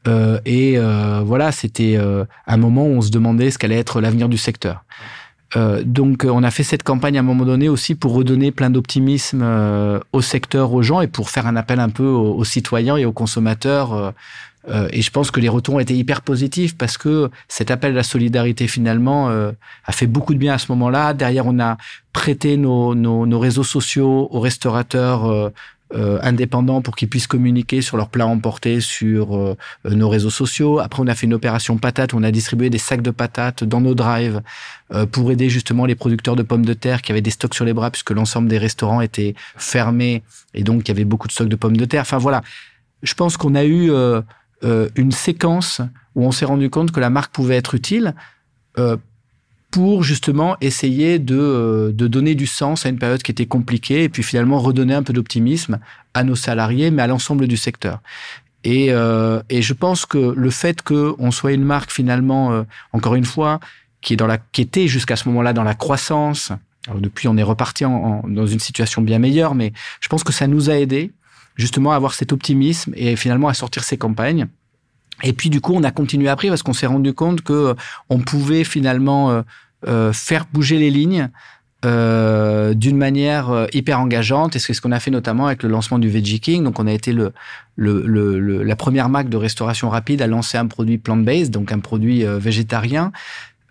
Euh, 0.06 0.38
et 0.46 0.78
euh, 0.78 1.22
voilà, 1.24 1.50
c'était 1.50 1.98
un 2.46 2.56
moment 2.56 2.86
où 2.86 2.90
on 2.90 3.00
se 3.00 3.10
demandait 3.10 3.50
ce 3.50 3.58
qu'allait 3.58 3.78
être 3.78 4.00
l'avenir 4.00 4.28
du 4.28 4.38
secteur. 4.38 4.84
Donc, 5.54 6.26
on 6.28 6.42
a 6.42 6.50
fait 6.50 6.64
cette 6.64 6.82
campagne 6.82 7.16
à 7.16 7.20
un 7.20 7.22
moment 7.22 7.44
donné 7.44 7.68
aussi 7.68 7.94
pour 7.94 8.12
redonner 8.14 8.50
plein 8.50 8.68
d'optimisme 8.68 9.42
au 10.12 10.20
secteur, 10.20 10.72
aux 10.72 10.82
gens 10.82 11.00
et 11.00 11.06
pour 11.06 11.30
faire 11.30 11.46
un 11.46 11.56
appel 11.56 11.80
un 11.80 11.88
peu 11.88 12.06
aux, 12.06 12.34
aux 12.34 12.44
citoyens 12.44 12.96
et 12.96 13.04
aux 13.04 13.12
consommateurs 13.12 14.12
euh, 14.68 14.88
et 14.90 15.02
je 15.02 15.10
pense 15.10 15.30
que 15.30 15.40
les 15.40 15.48
retours 15.48 15.76
ont 15.76 15.80
été 15.80 15.94
hyper 15.94 16.22
positifs 16.22 16.76
parce 16.76 16.98
que 16.98 17.30
cet 17.48 17.70
appel 17.70 17.92
à 17.92 17.96
la 17.96 18.02
solidarité 18.02 18.66
finalement 18.66 19.30
euh, 19.30 19.52
a 19.84 19.92
fait 19.92 20.06
beaucoup 20.06 20.34
de 20.34 20.38
bien 20.38 20.54
à 20.54 20.58
ce 20.58 20.72
moment-là. 20.72 21.14
Derrière, 21.14 21.46
on 21.46 21.60
a 21.60 21.76
prêté 22.12 22.56
nos, 22.56 22.94
nos, 22.94 23.26
nos 23.26 23.38
réseaux 23.38 23.64
sociaux 23.64 24.28
aux 24.30 24.40
restaurateurs 24.40 25.52
euh, 25.94 26.16
euh 26.16 26.18
indépendants 26.22 26.82
pour 26.82 26.96
qu'ils 26.96 27.08
puissent 27.08 27.26
communiquer 27.26 27.80
sur 27.80 27.96
leurs 27.96 28.08
plats 28.08 28.26
emportés 28.26 28.80
sur 28.80 29.56
nos 29.84 30.08
réseaux 30.08 30.30
sociaux. 30.30 30.78
Après, 30.78 31.02
on 31.02 31.06
a 31.06 31.14
fait 31.14 31.26
une 31.26 31.34
opération 31.34 31.78
patate 31.78 32.12
où 32.12 32.18
on 32.18 32.22
a 32.22 32.30
distribué 32.30 32.70
des 32.70 32.78
sacs 32.78 33.02
de 33.02 33.10
patates 33.10 33.64
dans 33.64 33.80
nos 33.80 33.94
drives 33.94 34.42
pour 35.12 35.30
aider 35.30 35.48
justement 35.48 35.86
les 35.86 35.94
producteurs 35.94 36.36
de 36.36 36.42
pommes 36.42 36.64
de 36.64 36.74
terre 36.74 37.02
qui 37.02 37.12
avaient 37.12 37.20
des 37.20 37.30
stocks 37.30 37.54
sur 37.54 37.64
les 37.64 37.72
bras 37.72 37.90
puisque 37.90 38.10
l'ensemble 38.10 38.48
des 38.48 38.58
restaurants 38.58 39.00
étaient 39.00 39.34
fermés 39.56 40.22
et 40.54 40.62
donc 40.62 40.82
il 40.82 40.88
y 40.88 40.90
avait 40.92 41.04
beaucoup 41.04 41.28
de 41.28 41.32
stocks 41.32 41.48
de 41.48 41.56
pommes 41.56 41.76
de 41.76 41.84
terre. 41.84 42.02
Enfin 42.02 42.18
voilà, 42.18 42.42
je 43.02 43.14
pense 43.14 43.36
qu'on 43.36 43.54
a 43.54 43.64
eu 43.64 43.90
euh, 44.64 44.88
une 44.96 45.12
séquence 45.12 45.82
où 46.14 46.24
on 46.24 46.32
s'est 46.32 46.46
rendu 46.46 46.70
compte 46.70 46.90
que 46.90 47.00
la 47.00 47.10
marque 47.10 47.32
pouvait 47.32 47.56
être 47.56 47.74
utile 47.74 48.14
euh, 48.78 48.96
pour 49.76 50.02
justement 50.02 50.56
essayer 50.62 51.18
de, 51.18 51.36
euh, 51.36 51.92
de, 51.92 52.06
donner 52.06 52.34
du 52.34 52.46
sens 52.46 52.86
à 52.86 52.88
une 52.88 52.98
période 52.98 53.22
qui 53.22 53.30
était 53.30 53.44
compliquée 53.44 54.04
et 54.04 54.08
puis 54.08 54.22
finalement 54.22 54.58
redonner 54.58 54.94
un 54.94 55.02
peu 55.02 55.12
d'optimisme 55.12 55.80
à 56.14 56.24
nos 56.24 56.34
salariés, 56.34 56.90
mais 56.90 57.02
à 57.02 57.06
l'ensemble 57.06 57.46
du 57.46 57.58
secteur. 57.58 58.00
Et, 58.64 58.86
euh, 58.88 59.42
et, 59.50 59.60
je 59.60 59.74
pense 59.74 60.06
que 60.06 60.32
le 60.34 60.48
fait 60.48 60.80
qu'on 60.80 61.30
soit 61.30 61.52
une 61.52 61.62
marque 61.62 61.92
finalement, 61.92 62.52
euh, 62.52 62.62
encore 62.94 63.16
une 63.16 63.26
fois, 63.26 63.60
qui 64.00 64.14
est 64.14 64.16
dans 64.16 64.26
la, 64.26 64.38
qui 64.38 64.62
était 64.62 64.88
jusqu'à 64.88 65.14
ce 65.14 65.28
moment-là 65.28 65.52
dans 65.52 65.62
la 65.62 65.74
croissance. 65.74 66.52
Alors 66.88 67.02
depuis, 67.02 67.28
on 67.28 67.36
est 67.36 67.42
reparti 67.42 67.84
en, 67.84 67.92
en, 67.92 68.28
dans 68.28 68.46
une 68.46 68.60
situation 68.60 69.02
bien 69.02 69.18
meilleure, 69.18 69.54
mais 69.54 69.74
je 70.00 70.08
pense 70.08 70.24
que 70.24 70.32
ça 70.32 70.46
nous 70.46 70.70
a 70.70 70.78
aidé 70.78 71.12
justement 71.56 71.92
à 71.92 71.96
avoir 71.96 72.14
cet 72.14 72.32
optimisme 72.32 72.94
et 72.96 73.14
finalement 73.14 73.48
à 73.48 73.54
sortir 73.54 73.84
ces 73.84 73.98
campagnes. 73.98 74.46
Et 75.22 75.32
puis 75.32 75.50
du 75.50 75.60
coup, 75.60 75.72
on 75.74 75.82
a 75.82 75.90
continué 75.90 76.28
après 76.28 76.48
parce 76.48 76.62
qu'on 76.62 76.72
s'est 76.72 76.86
rendu 76.86 77.14
compte 77.14 77.40
que 77.42 77.52
euh, 77.52 77.74
on 78.10 78.20
pouvait 78.20 78.64
finalement 78.64 79.30
euh, 79.30 79.42
faire 80.12 80.46
bouger 80.52 80.78
les 80.78 80.90
lignes 80.90 81.28
euh, 81.84 82.72
d'une 82.72 82.96
manière 82.96 83.50
euh, 83.50 83.66
hyper 83.72 84.00
engageante. 84.00 84.56
Et 84.56 84.58
c'est 84.58 84.72
ce 84.72 84.80
qu'on 84.80 84.92
a 84.92 84.98
fait 84.98 85.10
notamment 85.10 85.46
avec 85.46 85.62
le 85.62 85.68
lancement 85.68 85.98
du 85.98 86.08
Veggie 86.08 86.40
King. 86.40 86.64
Donc, 86.64 86.80
on 86.80 86.86
a 86.86 86.92
été 86.92 87.12
le, 87.12 87.32
le, 87.76 88.00
le, 88.06 88.62
la 88.62 88.76
première 88.76 89.08
marque 89.08 89.28
de 89.28 89.36
restauration 89.36 89.90
rapide 89.90 90.22
à 90.22 90.26
lancer 90.26 90.56
un 90.58 90.66
produit 90.66 90.98
plant-based, 90.98 91.50
donc 91.52 91.72
un 91.72 91.78
produit 91.78 92.24
végétarien, 92.24 93.12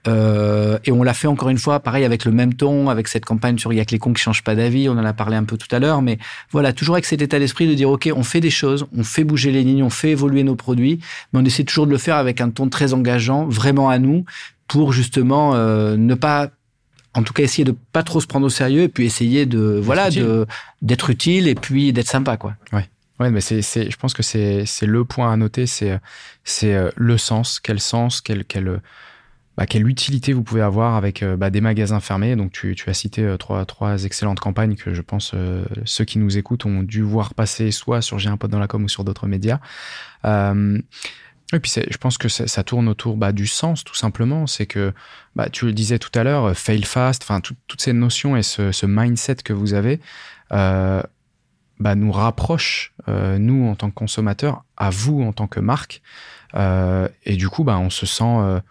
euh, 0.08 0.78
et 0.86 0.92
on 0.92 1.04
l'a 1.04 1.14
fait 1.14 1.28
encore 1.28 1.50
une 1.50 1.58
fois, 1.58 1.80
pareil 1.80 2.04
avec 2.04 2.26
le 2.26 2.32
même 2.32 2.54
ton, 2.54 2.90
avec 2.90 3.08
cette 3.08 3.26
campagne 3.26 3.58
sur 3.58 3.74
il 3.74 3.78
y 3.78 3.80
a 3.80 3.86
que 3.86 3.92
les 3.92 4.00
cons 4.00 4.14
qui 4.14 4.22
changent 4.22 4.44
pas 4.44 4.56
d'avis. 4.56 4.88
On 4.90 4.94
en 4.94 5.06
a 5.06 5.14
parlé 5.14 5.36
un 5.36 5.44
peu 5.44 5.58
tout 5.58 5.74
à 5.74 5.80
l'heure, 5.80 6.02
mais 6.02 6.18
voilà, 6.52 6.74
toujours 6.74 6.96
avec 6.96 7.06
cet 7.06 7.22
état 7.22 7.40
d'esprit 7.40 7.68
de 7.68 7.74
dire 7.74 7.90
ok, 7.90 8.10
on 8.16 8.24
fait 8.24 8.42
des 8.42 8.50
choses, 8.50 8.86
on 8.96 9.04
fait 9.04 9.24
bouger 9.24 9.52
les 9.52 9.64
lignes, 9.64 9.84
on 9.84 9.90
fait 9.90 10.12
évoluer 10.12 10.44
nos 10.44 10.56
produits, 10.56 11.00
mais 11.34 11.40
on 11.40 11.46
essaie 11.46 11.64
toujours 11.64 11.88
de 11.88 11.92
le 11.92 11.98
faire 11.98 12.18
avec 12.18 12.42
un 12.42 12.50
ton 12.50 12.70
très 12.70 12.94
engageant, 12.94 13.46
vraiment 13.46 13.90
à 13.90 14.00
nous, 14.00 14.26
pour 14.68 14.94
justement 14.94 15.56
euh, 15.56 15.98
ne 15.98 16.14
pas 16.14 16.50
en 17.14 17.24
tout 17.24 17.34
cas 17.34 17.44
essayer 17.44 17.64
de 17.64 17.76
pas 17.94 18.04
trop 18.04 18.20
se 18.20 18.28
prendre 18.28 18.46
au 18.46 18.50
sérieux 18.50 18.84
et 18.84 18.90
puis 18.90 19.06
essayer 19.06 19.46
de 19.46 19.80
voilà 19.82 20.10
de 20.10 20.46
d'être 20.82 21.10
utile 21.10 21.48
et 21.48 21.56
puis 21.56 21.94
d'être 21.94 22.10
sympa 22.10 22.38
quoi. 22.38 22.56
Ouais. 22.74 22.88
Ouais, 23.18 23.32
mais 23.32 23.40
c'est, 23.40 23.62
c'est, 23.62 23.90
je 23.90 23.96
pense 23.96 24.14
que 24.14 24.24
c'est, 24.24 24.66
c'est 24.66 24.86
le 24.86 25.06
point 25.06 25.32
à 25.32 25.38
noter, 25.38 25.68
c'est, 25.68 25.98
c'est 26.44 26.74
euh, 26.74 26.90
le 26.98 27.18
sens, 27.18 27.62
quel 27.62 27.80
sens, 27.80 28.20
quel, 28.20 28.44
quel, 28.44 28.82
bah, 29.58 29.66
quelle 29.66 29.88
utilité 29.88 30.34
vous 30.34 30.44
pouvez 30.44 30.62
avoir 30.62 30.96
avec 30.96 31.24
euh, 31.24 31.38
bah, 31.38 31.50
des 31.50 31.62
magasins 31.62 32.00
fermés. 32.00 32.36
Donc 32.36 32.52
tu, 32.52 32.76
as 32.88 32.94
cité 32.94 33.24
euh, 33.24 33.38
trois, 33.38 34.04
excellentes 34.04 34.40
campagnes 34.40 34.76
que 34.76 34.94
je 34.94 35.02
pense 35.02 35.32
euh, 35.34 35.66
ceux 35.86 36.04
qui 36.04 36.20
nous 36.20 36.38
écoutent 36.38 36.66
ont 36.66 36.84
dû 36.84 37.02
voir 37.02 37.34
passer 37.34 37.72
soit 37.72 38.02
sur 38.02 38.20
J'ai 38.20 38.30
un 38.30 38.38
pote 38.38 38.52
dans 38.52 38.60
la 38.60 38.68
com 38.68 38.84
ou 38.84 38.90
sur 38.90 39.04
d'autres 39.04 39.28
médias. 39.28 39.60
Et 41.54 41.60
puis 41.60 41.72
je 41.76 41.98
pense 41.98 42.18
que 42.18 42.28
ça 42.28 42.64
tourne 42.64 42.88
autour 42.90 43.18
bah, 43.18 43.32
du 43.32 43.46
sens 43.46 43.84
tout 43.84 43.94
simplement. 43.94 44.48
C'est 44.48 44.66
que 44.66 44.94
tu 45.52 45.66
le 45.66 45.74
disais 45.74 46.00
tout 46.00 46.10
à 46.16 46.24
l'heure, 46.24 46.58
fail 46.58 46.84
fast, 46.84 47.22
enfin 47.22 47.40
toutes 47.40 47.82
ces 47.82 47.94
notions 47.94 48.36
et 48.36 48.42
ce, 48.42 48.86
mindset 48.86 49.36
que 49.36 49.54
vous 49.54 49.76
avez 49.76 50.00
nous 50.52 52.12
rapprochent 52.12 52.94
nous 53.08 53.68
en 53.68 53.76
tant 53.76 53.90
que 53.90 53.96
consommateurs 53.96 54.64
à 54.76 54.90
vous 54.90 55.22
en 55.22 55.34
tant 55.34 55.46
que 55.46 55.60
marque. 55.60 56.02
et 56.56 57.36
du 57.36 57.48
coup, 57.48 57.64
on 57.68 57.92
se 57.92 58.08
sent 58.08 58.62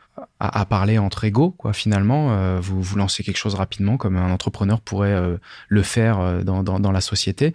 à, 0.48 0.64
parler 0.66 0.98
entre 0.98 1.24
égaux, 1.24 1.50
quoi. 1.50 1.72
Finalement, 1.72 2.33
euh, 2.33 2.59
vous 2.61 2.83
vous 2.83 2.96
lancez 2.96 3.22
quelque 3.22 3.37
chose 3.37 3.54
rapidement, 3.54 3.96
comme 3.96 4.16
un 4.16 4.30
entrepreneur 4.30 4.80
pourrait 4.80 5.12
euh, 5.12 5.37
le 5.68 5.83
faire 5.83 6.20
euh, 6.20 6.42
dans, 6.42 6.62
dans, 6.62 6.92
la 6.92 7.00
société. 7.00 7.54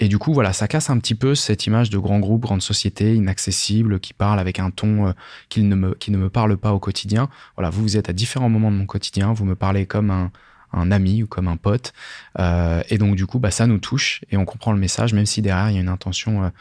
Et 0.00 0.08
du 0.08 0.18
coup, 0.18 0.32
voilà, 0.32 0.52
ça 0.52 0.68
casse 0.68 0.90
un 0.90 0.98
petit 0.98 1.14
peu 1.14 1.34
cette 1.34 1.66
image 1.66 1.90
de 1.90 1.98
grand 1.98 2.20
groupe, 2.20 2.42
grande 2.42 2.62
société, 2.62 3.14
inaccessible, 3.14 3.98
qui 4.00 4.14
parle 4.14 4.38
avec 4.38 4.60
un 4.60 4.70
ton 4.70 5.12
qui 5.48 5.62
ne 5.62 5.74
me 5.74 5.94
qui 5.94 6.12
ne 6.12 6.18
me 6.18 6.30
parle 6.30 6.56
pas 6.56 6.72
au 6.72 6.78
quotidien. 6.78 7.28
Voilà, 7.56 7.70
vous 7.70 7.82
vous 7.82 7.96
êtes 7.96 8.08
à 8.08 8.12
différents 8.12 8.48
moments 8.48 8.70
de 8.70 8.76
mon 8.76 8.86
quotidien, 8.86 9.32
vous 9.32 9.44
me 9.44 9.56
parlez 9.56 9.86
comme 9.86 10.10
un 10.10 10.30
un 10.72 10.92
ami 10.92 11.22
ou 11.22 11.26
comme 11.26 11.48
un 11.48 11.56
pote, 11.56 11.94
et 12.38 12.98
donc 12.98 13.16
du 13.16 13.26
coup, 13.26 13.38
bah 13.38 13.50
ça 13.50 13.66
nous 13.66 13.78
touche 13.78 14.20
et 14.30 14.36
on 14.36 14.44
comprend 14.44 14.70
le 14.72 14.78
message, 14.78 15.14
même 15.14 15.26
si 15.26 15.42
derrière 15.42 15.70
il 15.70 15.74
y 15.74 15.78
a 15.78 15.80
une 15.80 15.88
intention 15.88 16.52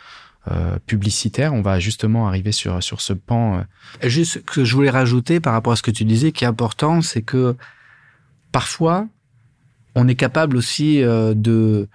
euh, 0.52 0.78
publicitaire. 0.86 1.54
On 1.54 1.62
va 1.62 1.80
justement 1.80 2.28
arriver 2.28 2.52
sur, 2.52 2.82
sur 2.82 3.02
ce 3.02 3.14
pan. 3.14 3.60
Euh. 3.60 4.08
Juste 4.08 4.44
que 4.46 4.64
je 4.64 4.76
voulais 4.76 4.90
rajouter 4.90 5.40
par 5.40 5.54
rapport 5.54 5.74
à 5.74 5.76
ce 5.76 5.82
que 5.82 5.92
tu 5.92 6.06
disais, 6.06 6.32
qui 6.32 6.44
est 6.44 6.48
important, 6.48 7.02
c'est 7.02 7.22
que 7.22 7.56
parfois, 8.52 9.08
on 9.96 10.08
est 10.08 10.16
capable 10.16 10.56
aussi 10.58 11.04
euh, 11.04 11.34
de, 11.34 11.88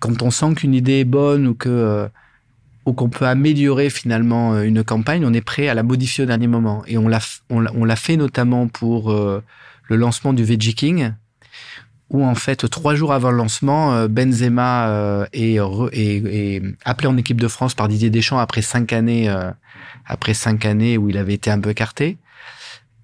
quand 0.00 0.22
on 0.22 0.30
sent 0.30 0.54
qu'une 0.54 0.74
idée 0.74 1.00
est 1.00 1.04
bonne 1.04 1.46
ou 1.46 1.54
que 1.54 2.08
ou 2.86 2.94
qu'on 2.94 3.10
peut 3.10 3.26
améliorer 3.26 3.90
finalement 3.90 4.58
une 4.62 4.82
campagne, 4.82 5.24
on 5.26 5.34
est 5.34 5.42
prêt 5.42 5.68
à 5.68 5.74
la 5.74 5.82
modifier 5.82 6.24
au 6.24 6.26
dernier 6.26 6.46
moment. 6.46 6.82
Et 6.86 6.96
on 6.96 7.08
l'a 7.08 7.20
on 7.50 7.84
l'a 7.84 7.96
fait 7.96 8.16
notamment 8.16 8.68
pour 8.68 9.12
le 9.12 9.96
lancement 9.96 10.32
du 10.32 10.44
Veggie 10.44 10.74
King, 10.74 11.12
où 12.10 12.24
en 12.24 12.34
fait 12.34 12.68
trois 12.68 12.94
jours 12.94 13.12
avant 13.12 13.30
le 13.30 13.36
lancement, 13.36 13.94
euh, 13.94 14.08
Benzema 14.08 14.88
euh, 14.88 15.26
est, 15.32 15.58
est, 15.92 16.56
est, 16.56 16.62
appelé 16.84 17.08
en 17.08 17.16
équipe 17.16 17.40
de 17.40 17.48
France 17.48 17.74
par 17.74 17.88
Didier 17.88 18.10
Deschamps 18.10 18.38
après 18.38 18.62
cinq 18.62 18.92
années, 18.92 19.28
euh, 19.28 19.50
après 20.06 20.34
cinq 20.34 20.66
années 20.66 20.98
où 20.98 21.08
il 21.08 21.16
avait 21.16 21.34
été 21.34 21.50
un 21.50 21.60
peu 21.60 21.70
écarté. 21.70 22.18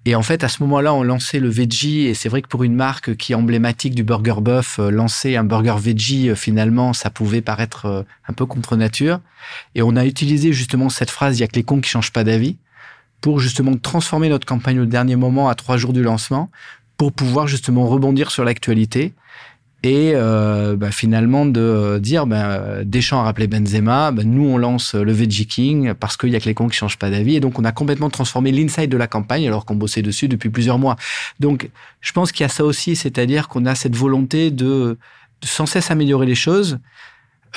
Et 0.05 0.15
en 0.15 0.21
fait, 0.21 0.45
à 0.45 0.47
ce 0.47 0.63
moment-là, 0.63 0.93
on 0.93 1.03
lançait 1.03 1.39
le 1.39 1.49
veggie, 1.49 2.05
et 2.05 2.13
c'est 2.13 2.29
vrai 2.29 2.41
que 2.41 2.47
pour 2.47 2.63
une 2.63 2.75
marque 2.75 3.17
qui 3.17 3.33
est 3.33 3.35
emblématique 3.35 3.93
du 3.93 4.05
burger 4.05 4.35
buff, 4.39 4.77
lancer 4.77 5.35
un 5.35 5.43
burger 5.43 5.75
veggie, 5.77 6.33
finalement, 6.33 6.93
ça 6.93 7.09
pouvait 7.09 7.41
paraître 7.41 8.05
un 8.25 8.33
peu 8.33 8.45
contre 8.45 8.77
nature. 8.77 9.19
Et 9.75 9.81
on 9.81 9.97
a 9.97 10.05
utilisé 10.05 10.53
justement 10.53 10.87
cette 10.87 11.11
phrase 11.11 11.37
"il 11.37 11.41
y 11.41 11.43
a 11.43 11.47
que 11.47 11.57
les 11.57 11.63
cons 11.63 11.81
qui 11.81 11.89
changent 11.89 12.13
pas 12.13 12.23
d'avis" 12.23 12.55
pour 13.19 13.39
justement 13.39 13.75
transformer 13.75 14.29
notre 14.29 14.45
campagne 14.45 14.79
au 14.79 14.85
dernier 14.85 15.17
moment 15.17 15.49
à 15.49 15.55
trois 15.55 15.75
jours 15.75 15.91
du 15.91 16.03
lancement 16.03 16.51
pour 16.97 17.13
pouvoir 17.13 17.47
justement 17.47 17.87
rebondir 17.87 18.31
sur 18.31 18.43
l'actualité 18.43 19.13
et 19.83 20.13
euh, 20.15 20.75
bah, 20.75 20.91
finalement 20.91 21.45
de 21.45 21.61
euh, 21.61 21.99
dire 21.99 22.25
bah, 22.25 22.83
Deschamps 22.83 23.19
a 23.19 23.23
rappelé 23.23 23.47
Benzema, 23.47 24.11
bah, 24.11 24.23
nous 24.25 24.43
on 24.43 24.57
lance 24.57 24.95
le 24.95 25.11
Veggie 25.11 25.45
King 25.45 25.93
parce 25.93 26.17
qu'il 26.17 26.29
y 26.29 26.35
a 26.35 26.39
que 26.39 26.45
les 26.45 26.55
cons 26.55 26.67
qui 26.67 26.75
changent 26.75 26.97
pas 26.97 27.11
d'avis 27.11 27.35
et 27.35 27.39
donc 27.39 27.59
on 27.59 27.63
a 27.63 27.71
complètement 27.71 28.09
transformé 28.09 28.51
l'inside 28.51 28.89
de 28.89 28.97
la 28.97 29.07
campagne 29.07 29.47
alors 29.47 29.65
qu'on 29.65 29.75
bossait 29.75 30.01
dessus 30.01 30.27
depuis 30.27 30.49
plusieurs 30.49 30.79
mois. 30.79 30.95
Donc 31.39 31.69
je 32.01 32.11
pense 32.11 32.31
qu'il 32.31 32.43
y 32.43 32.45
a 32.45 32.49
ça 32.49 32.65
aussi, 32.65 32.95
c'est-à-dire 32.95 33.47
qu'on 33.47 33.65
a 33.67 33.75
cette 33.75 33.95
volonté 33.95 34.49
de, 34.49 34.97
de 35.41 35.47
sans 35.47 35.67
cesse 35.67 35.91
améliorer 35.91 36.25
les 36.25 36.35
choses 36.35 36.79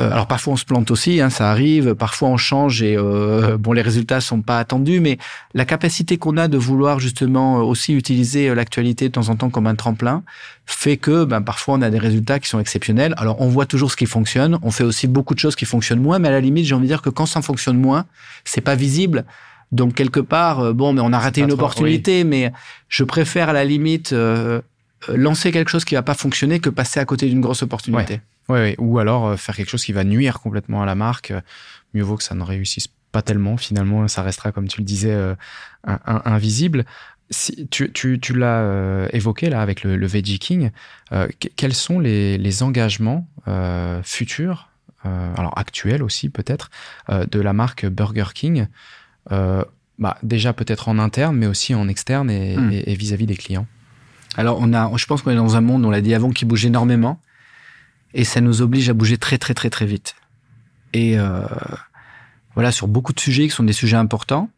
Euh, 0.00 0.10
alors 0.10 0.26
parfois 0.26 0.54
on 0.54 0.56
se 0.56 0.64
plante 0.64 0.90
aussi, 0.90 1.20
hein, 1.20 1.30
ça 1.30 1.50
arrive. 1.50 1.94
Parfois 1.94 2.28
on 2.28 2.36
change 2.36 2.82
et 2.82 2.96
euh, 2.96 3.56
bon 3.58 3.72
les 3.72 3.82
résultats 3.82 4.20
sont 4.20 4.42
pas 4.42 4.58
attendus, 4.58 5.00
mais 5.00 5.18
la 5.54 5.64
capacité 5.64 6.16
qu'on 6.16 6.36
a 6.36 6.48
de 6.48 6.56
vouloir 6.56 7.00
justement 7.00 7.58
aussi 7.58 7.94
utiliser 7.94 8.54
l'actualité 8.54 9.08
de 9.08 9.12
temps 9.12 9.28
en 9.28 9.36
temps 9.36 9.50
comme 9.50 9.66
un 9.66 9.74
tremplin 9.74 10.22
fait 10.66 10.96
que 10.96 11.24
ben, 11.24 11.42
parfois 11.42 11.74
on 11.74 11.82
a 11.82 11.90
des 11.90 11.98
résultats 11.98 12.38
qui 12.38 12.48
sont 12.48 12.60
exceptionnels. 12.60 13.14
Alors 13.16 13.40
on 13.40 13.48
voit 13.48 13.66
toujours 13.66 13.90
ce 13.90 13.96
qui 13.96 14.06
fonctionne, 14.06 14.58
on 14.62 14.70
fait 14.70 14.84
aussi 14.84 15.06
beaucoup 15.06 15.34
de 15.34 15.40
choses 15.40 15.56
qui 15.56 15.64
fonctionnent 15.64 16.02
moins, 16.02 16.18
mais 16.18 16.28
à 16.28 16.32
la 16.32 16.40
limite 16.40 16.66
j'ai 16.66 16.74
envie 16.74 16.84
de 16.84 16.92
dire 16.92 17.02
que 17.02 17.10
quand 17.10 17.26
ça 17.26 17.42
fonctionne 17.42 17.78
moins, 17.78 18.06
c'est 18.44 18.60
pas 18.60 18.74
visible. 18.74 19.24
Donc 19.72 19.94
quelque 19.94 20.18
part, 20.18 20.74
bon, 20.74 20.92
mais 20.92 21.00
on 21.00 21.12
a 21.12 21.18
raté 21.18 21.42
une 21.42 21.52
opportunité, 21.52 22.24
mais 22.24 22.52
je 22.88 23.04
préfère 23.04 23.50
à 23.50 23.52
la 23.52 23.64
limite 23.64 24.12
lancer 25.08 25.52
quelque 25.52 25.70
chose 25.70 25.84
qui 25.84 25.94
va 25.94 26.02
pas 26.02 26.14
fonctionner 26.14 26.58
que 26.58 26.70
passer 26.70 26.98
à 26.98 27.04
côté 27.04 27.28
d'une 27.28 27.40
grosse 27.40 27.62
opportunité. 27.62 28.14
Ouais, 28.14 28.20
ou 28.78 28.98
alors 28.98 29.26
euh, 29.26 29.36
faire 29.36 29.56
quelque 29.56 29.70
chose 29.70 29.84
qui 29.84 29.92
va 29.92 30.04
nuire 30.04 30.40
complètement 30.40 30.82
à 30.82 30.86
la 30.86 30.94
marque. 30.94 31.32
Mieux 31.94 32.02
vaut 32.02 32.16
que 32.16 32.22
ça 32.22 32.34
ne 32.34 32.42
réussisse 32.42 32.88
pas 33.12 33.22
tellement. 33.22 33.56
Finalement, 33.56 34.06
ça 34.08 34.22
restera, 34.22 34.52
comme 34.52 34.68
tu 34.68 34.80
le 34.80 34.84
disais, 34.84 35.12
euh, 35.12 35.34
invisible. 35.84 36.84
Si, 37.30 37.68
tu, 37.68 37.92
tu, 37.92 38.18
tu 38.20 38.34
l'as 38.34 38.60
euh, 38.60 39.08
évoqué 39.12 39.50
là 39.50 39.62
avec 39.62 39.82
le, 39.84 39.96
le 39.96 40.06
Veggie 40.06 40.38
King. 40.38 40.70
quels 41.56 41.74
sont 41.74 42.00
les, 42.00 42.38
les 42.38 42.62
engagements 42.62 43.26
futurs, 44.02 44.68
alors 45.04 45.56
actuels 45.56 46.02
aussi 46.02 46.28
peut-être, 46.28 46.70
de 47.08 47.40
la 47.40 47.52
marque 47.52 47.86
Burger 47.86 48.26
King 48.34 48.66
bah, 49.28 50.18
Déjà 50.22 50.52
peut-être 50.52 50.88
en 50.88 50.98
interne, 50.98 51.36
mais 51.36 51.46
aussi 51.46 51.74
en 51.74 51.88
externe 51.88 52.30
et 52.30 52.56
hmm. 52.56 52.70
vis-à-vis 52.70 53.24
-vis 53.24 53.26
des 53.26 53.36
clients? 53.36 53.66
Alors 54.36 54.58
on 54.60 54.72
a, 54.72 54.90
je 54.96 55.06
pense 55.06 55.22
qu'on 55.22 55.30
est 55.30 55.36
dans 55.36 55.56
un 55.56 55.60
monde, 55.60 55.84
on 55.84 55.90
l'a 55.90 56.00
dit 56.00 56.14
avant, 56.14 56.30
qui 56.30 56.44
bouge 56.44 56.66
énormément 56.66 57.20
et 58.14 58.24
ça 58.24 58.40
nous 58.40 58.62
oblige 58.62 58.88
à 58.88 58.94
bouger 58.94 59.18
très 59.18 59.38
très 59.38 59.54
très 59.54 59.70
très 59.70 59.86
vite. 59.86 60.14
Et 60.92 61.18
euh, 61.18 61.42
voilà, 62.54 62.72
sur 62.72 62.88
beaucoup 62.88 63.12
de 63.12 63.20
sujets 63.20 63.44
qui 63.44 63.54
sont 63.54 63.64
des 63.64 63.72
sujets 63.72 63.96
importants. 63.96 64.50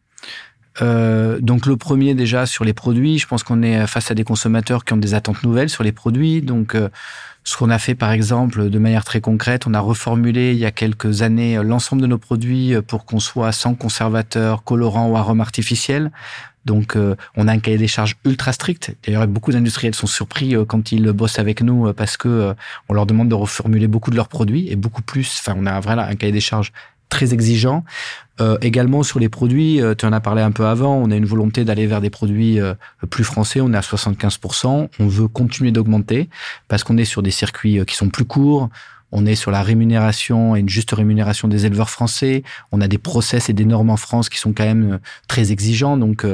Euh, 0.81 1.39
donc 1.39 1.67
le 1.67 1.77
premier 1.77 2.15
déjà 2.15 2.47
sur 2.47 2.63
les 2.63 2.73
produits, 2.73 3.19
je 3.19 3.27
pense 3.27 3.43
qu'on 3.43 3.61
est 3.61 3.85
face 3.85 4.09
à 4.09 4.15
des 4.15 4.23
consommateurs 4.23 4.85
qui 4.85 4.93
ont 4.93 4.97
des 4.97 5.13
attentes 5.13 5.43
nouvelles 5.43 5.69
sur 5.69 5.83
les 5.83 5.91
produits. 5.91 6.41
Donc 6.41 6.73
euh, 6.73 6.89
ce 7.43 7.55
qu'on 7.57 7.69
a 7.69 7.77
fait 7.77 7.93
par 7.93 8.11
exemple 8.11 8.69
de 8.69 8.79
manière 8.79 9.03
très 9.03 9.21
concrète, 9.21 9.67
on 9.67 9.73
a 9.75 9.79
reformulé 9.79 10.53
il 10.53 10.57
y 10.57 10.65
a 10.65 10.71
quelques 10.71 11.21
années 11.21 11.61
l'ensemble 11.61 12.01
de 12.01 12.07
nos 12.07 12.17
produits 12.17 12.73
pour 12.87 13.05
qu'on 13.05 13.19
soit 13.19 13.51
sans 13.51 13.75
conservateur, 13.75 14.63
colorant 14.63 15.07
ou 15.07 15.17
arôme 15.17 15.41
artificiel. 15.41 16.11
Donc, 16.65 16.95
euh, 16.95 17.15
on 17.35 17.47
a 17.47 17.51
un 17.51 17.59
cahier 17.59 17.77
des 17.77 17.87
charges 17.87 18.15
ultra 18.25 18.53
strict. 18.53 18.95
D'ailleurs, 19.05 19.27
beaucoup 19.27 19.51
d'industriels 19.51 19.95
sont 19.95 20.07
surpris 20.07 20.55
euh, 20.55 20.65
quand 20.65 20.91
ils 20.91 21.11
bossent 21.11 21.39
avec 21.39 21.61
nous 21.61 21.87
euh, 21.87 21.93
parce 21.93 22.17
que 22.17 22.55
on 22.89 22.93
leur 22.93 23.05
demande 23.05 23.29
de 23.29 23.35
reformuler 23.35 23.87
beaucoup 23.87 24.11
de 24.11 24.15
leurs 24.15 24.27
produits 24.27 24.69
et 24.69 24.75
beaucoup 24.75 25.01
plus. 25.01 25.39
Enfin, 25.39 25.55
on 25.57 25.65
a 25.65 25.73
un 25.73 26.15
cahier 26.15 26.31
des 26.31 26.39
charges 26.39 26.71
très 27.09 27.33
exigeant. 27.33 27.83
également 28.61 29.03
sur 29.03 29.19
les 29.19 29.29
produits, 29.29 29.79
tu 29.99 30.05
en 30.05 30.13
as 30.13 30.19
parlé 30.19 30.41
un 30.41 30.51
peu 30.51 30.65
avant, 30.65 30.95
on 30.95 31.11
a 31.11 31.15
une 31.15 31.25
volonté 31.25 31.63
d'aller 31.63 31.85
vers 31.85 32.01
des 32.01 32.09
produits 32.09 32.59
plus 33.11 33.23
français, 33.23 33.61
on 33.61 33.71
est 33.71 33.77
à 33.77 33.81
75%, 33.81 34.89
on 34.99 35.07
veut 35.07 35.27
continuer 35.27 35.71
d'augmenter 35.71 36.27
parce 36.67 36.83
qu'on 36.83 36.97
est 36.97 37.05
sur 37.05 37.21
des 37.21 37.29
circuits 37.29 37.85
qui 37.85 37.95
sont 37.95 38.09
plus 38.09 38.25
courts, 38.25 38.69
on 39.15 39.27
est 39.27 39.35
sur 39.35 39.51
la 39.51 39.61
rémunération 39.61 40.55
et 40.55 40.59
une 40.59 40.69
juste 40.69 40.91
rémunération 40.91 41.47
des 41.47 41.67
éleveurs 41.67 41.91
français. 41.91 42.43
On 42.71 42.81
a 42.81 42.87
des 42.87 42.97
process 42.97 43.47
et 43.47 43.53
des 43.53 43.63
normes 43.63 43.91
en 43.91 43.97
France 43.97 44.27
qui 44.27 44.39
sont 44.39 44.53
quand 44.53 44.65
même 44.65 44.93
euh, 44.93 44.97
très 45.27 45.51
exigeants. 45.51 45.97
Donc 45.97 46.25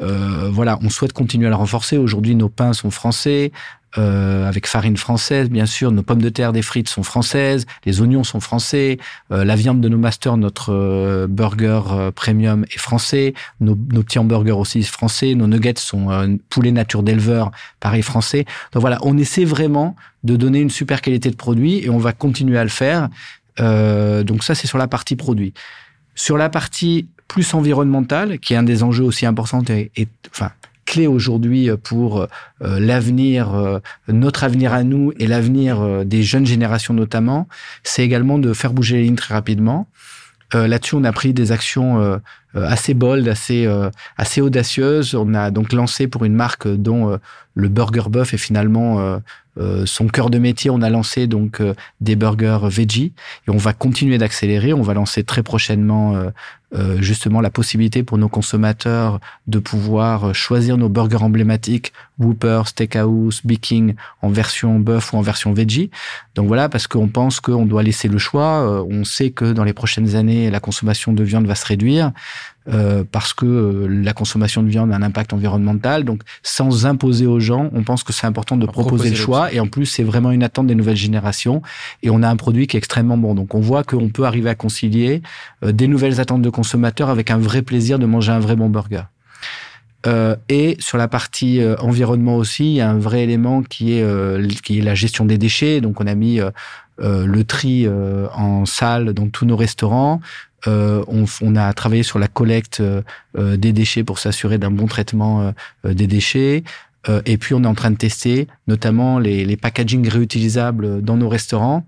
euh, 0.00 0.28
euh, 0.48 0.50
voilà, 0.50 0.78
on 0.82 0.90
souhaite 0.90 1.12
continuer 1.12 1.46
à 1.46 1.50
la 1.50 1.56
renforcer. 1.56 1.98
Aujourd'hui, 1.98 2.34
nos 2.34 2.48
pains 2.48 2.72
sont 2.72 2.90
français. 2.90 3.52
Euh, 3.96 4.46
avec 4.46 4.66
farine 4.66 4.98
française, 4.98 5.48
bien 5.48 5.64
sûr. 5.64 5.90
Nos 5.90 6.02
pommes 6.02 6.20
de 6.20 6.28
terre, 6.28 6.52
des 6.52 6.60
frites 6.60 6.90
sont 6.90 7.02
françaises, 7.02 7.64
les 7.86 8.02
oignons 8.02 8.22
sont 8.22 8.38
français, 8.38 8.98
euh, 9.32 9.46
la 9.46 9.56
viande 9.56 9.80
de 9.80 9.88
nos 9.88 9.96
masters, 9.96 10.36
notre 10.36 10.74
euh, 10.74 11.26
burger 11.26 12.10
premium 12.14 12.66
est 12.70 12.78
français, 12.78 13.32
nos, 13.60 13.78
nos, 13.90 14.02
petits 14.02 14.18
hamburgers 14.18 14.52
aussi 14.52 14.82
français, 14.82 15.34
nos 15.34 15.46
nuggets 15.46 15.78
sont 15.78 16.38
poulet 16.50 16.70
nature 16.70 17.02
d'éleveur, 17.02 17.50
pareil 17.80 18.02
français. 18.02 18.44
Donc 18.72 18.82
voilà, 18.82 18.98
on 19.00 19.16
essaie 19.16 19.46
vraiment 19.46 19.96
de 20.22 20.36
donner 20.36 20.60
une 20.60 20.70
super 20.70 21.00
qualité 21.00 21.30
de 21.30 21.36
produit 21.36 21.78
et 21.78 21.88
on 21.88 21.98
va 21.98 22.12
continuer 22.12 22.58
à 22.58 22.64
le 22.64 22.70
faire. 22.70 23.08
donc 23.58 24.44
ça, 24.44 24.54
c'est 24.54 24.66
sur 24.66 24.76
la 24.76 24.86
partie 24.86 25.16
produit. 25.16 25.54
Sur 26.14 26.36
la 26.36 26.50
partie 26.50 27.08
plus 27.28 27.54
environnementale, 27.54 28.38
qui 28.38 28.54
est 28.54 28.56
un 28.56 28.62
des 28.62 28.82
enjeux 28.82 29.04
aussi 29.04 29.26
importants 29.26 29.62
et, 29.68 29.90
et 29.96 30.08
enfin 30.30 30.50
clé 30.88 31.06
aujourd'hui 31.06 31.68
pour 31.82 32.22
euh, 32.22 32.80
l'avenir, 32.80 33.54
euh, 33.54 33.78
notre 34.08 34.42
avenir 34.42 34.72
à 34.72 34.84
nous 34.84 35.12
et 35.18 35.26
l'avenir 35.26 35.82
euh, 35.82 36.04
des 36.04 36.22
jeunes 36.22 36.46
générations 36.46 36.94
notamment, 36.94 37.46
c'est 37.84 38.02
également 38.02 38.38
de 38.38 38.54
faire 38.54 38.72
bouger 38.72 38.96
les 38.96 39.02
lignes 39.04 39.14
très 39.14 39.34
rapidement. 39.34 39.86
Là-dessus, 40.54 40.94
on 40.94 41.04
a 41.04 41.12
pris 41.12 41.34
des 41.34 41.52
actions 41.52 42.18
assez 42.54 42.94
bold, 42.94 43.28
assez 43.28 43.68
assez 44.16 44.40
audacieuses. 44.40 45.14
On 45.14 45.34
a 45.34 45.50
donc 45.50 45.74
lancé 45.74 46.08
pour 46.08 46.24
une 46.24 46.32
marque 46.32 46.66
dont 46.66 47.18
le 47.52 47.68
burger 47.68 48.08
buff 48.08 48.32
est 48.32 48.38
finalement 48.38 49.20
son 49.86 50.08
cœur 50.08 50.30
de 50.30 50.38
métier. 50.38 50.70
On 50.70 50.82
a 50.82 50.90
lancé 50.90 51.26
donc 51.26 51.62
des 52.00 52.16
burgers 52.16 52.60
veggie 52.62 53.12
et 53.46 53.50
on 53.50 53.56
va 53.56 53.72
continuer 53.72 54.18
d'accélérer. 54.18 54.72
On 54.72 54.82
va 54.82 54.94
lancer 54.94 55.24
très 55.24 55.42
prochainement 55.42 56.30
euh, 56.74 57.00
justement 57.00 57.40
la 57.40 57.48
possibilité 57.48 58.02
pour 58.02 58.18
nos 58.18 58.28
consommateurs 58.28 59.20
de 59.46 59.58
pouvoir 59.58 60.34
choisir 60.34 60.76
nos 60.76 60.90
burgers 60.90 61.22
emblématiques 61.22 61.94
Whooper, 62.18 62.64
Steakhouse, 62.66 63.40
King 63.62 63.94
en 64.20 64.28
version 64.28 64.78
bœuf 64.78 65.14
ou 65.14 65.16
en 65.16 65.22
version 65.22 65.54
veggie. 65.54 65.90
Donc 66.34 66.46
voilà, 66.46 66.68
parce 66.68 66.86
qu'on 66.86 67.08
pense 67.08 67.40
qu'on 67.40 67.64
doit 67.64 67.82
laisser 67.82 68.08
le 68.08 68.18
choix. 68.18 68.60
Euh, 68.60 68.84
on 68.90 69.04
sait 69.04 69.30
que 69.30 69.52
dans 69.52 69.64
les 69.64 69.72
prochaines 69.72 70.14
années, 70.14 70.50
la 70.50 70.60
consommation 70.60 71.14
de 71.14 71.24
viande 71.24 71.46
va 71.46 71.54
se 71.54 71.64
réduire. 71.64 72.12
Euh, 72.68 73.02
parce 73.10 73.32
que 73.32 73.46
euh, 73.46 73.86
la 73.88 74.12
consommation 74.12 74.62
de 74.62 74.68
viande 74.68 74.92
a 74.92 74.96
un 74.96 75.02
impact 75.02 75.32
environnemental. 75.32 76.04
Donc, 76.04 76.22
sans 76.42 76.84
imposer 76.84 77.26
aux 77.26 77.40
gens, 77.40 77.70
on 77.72 77.82
pense 77.82 78.02
que 78.02 78.12
c'est 78.12 78.26
important 78.26 78.56
de 78.56 78.66
proposer, 78.66 79.10
le 79.10 79.16
choix. 79.16 79.52
Et 79.52 79.60
en 79.60 79.66
plus, 79.66 79.86
c'est 79.86 80.02
vraiment 80.02 80.32
une 80.32 80.42
attente 80.42 80.66
des 80.66 80.74
nouvelles 80.74 80.96
générations. 80.96 81.62
Et 82.02 82.10
on 82.10 82.22
a 82.22 82.28
un 82.28 82.36
produit 82.36 82.66
qui 82.66 82.76
est 82.76 82.78
extrêmement 82.78 83.16
bon. 83.16 83.34
Donc, 83.34 83.54
on 83.54 83.60
voit 83.60 83.84
qu'on 83.84 84.10
peut 84.10 84.24
arriver 84.24 84.50
à 84.50 84.54
concilier 84.54 85.22
euh, 85.64 85.72
des 85.72 85.88
nouvelles 85.88 86.20
attentes 86.20 86.42
de 86.42 86.50
consommateurs 86.50 87.08
avec 87.08 87.30
un 87.30 87.38
vrai 87.38 87.62
plaisir 87.62 87.98
de 87.98 88.06
manger 88.06 88.32
un 88.32 88.40
vrai 88.40 88.54
bon 88.54 88.68
burger. 88.68 89.04
Euh, 90.06 90.36
et 90.48 90.76
sur 90.78 90.96
la 90.96 91.08
partie 91.08 91.60
environnement 91.80 92.36
aussi, 92.36 92.64
il 92.64 92.74
y 92.74 92.80
a 92.80 92.88
un 92.88 92.98
vrai 92.98 93.24
élément 93.24 93.62
qui 93.62 93.94
est 93.94 94.62
qui 94.62 94.78
est 94.78 94.82
la 94.82 94.94
gestion 94.94 95.24
des 95.24 95.38
déchets. 95.38 95.80
Donc 95.80 96.00
on 96.00 96.06
a 96.06 96.14
mis 96.14 96.40
le 96.98 97.42
tri 97.42 97.86
en 97.88 98.64
salle 98.66 99.12
dans 99.12 99.28
tous 99.28 99.46
nos 99.46 99.56
restaurants. 99.56 100.20
Euh, 100.66 101.04
on, 101.06 101.24
on, 101.40 101.56
a 101.56 101.72
travaillé 101.72 102.02
sur 102.02 102.18
la 102.18 102.26
collecte 102.26 102.80
euh, 102.80 103.02
euh, 103.36 103.56
des 103.56 103.72
déchets 103.72 104.02
pour 104.02 104.18
s'assurer 104.18 104.58
d'un 104.58 104.72
bon 104.72 104.86
traitement 104.86 105.54
des 105.84 106.06
déchets. 106.06 106.64
et 107.24 107.38
puis 107.38 107.54
on 107.54 107.62
est 107.62 107.66
en 107.66 107.74
train 107.74 107.90
de 107.90 107.96
tester 107.96 108.48
notamment 108.66 109.18
les, 109.18 109.44
les 109.44 109.56
packaging 109.56 110.08
réutilisables 110.08 111.00
dans 111.02 111.16
nos 111.16 111.28
restaurants. 111.28 111.86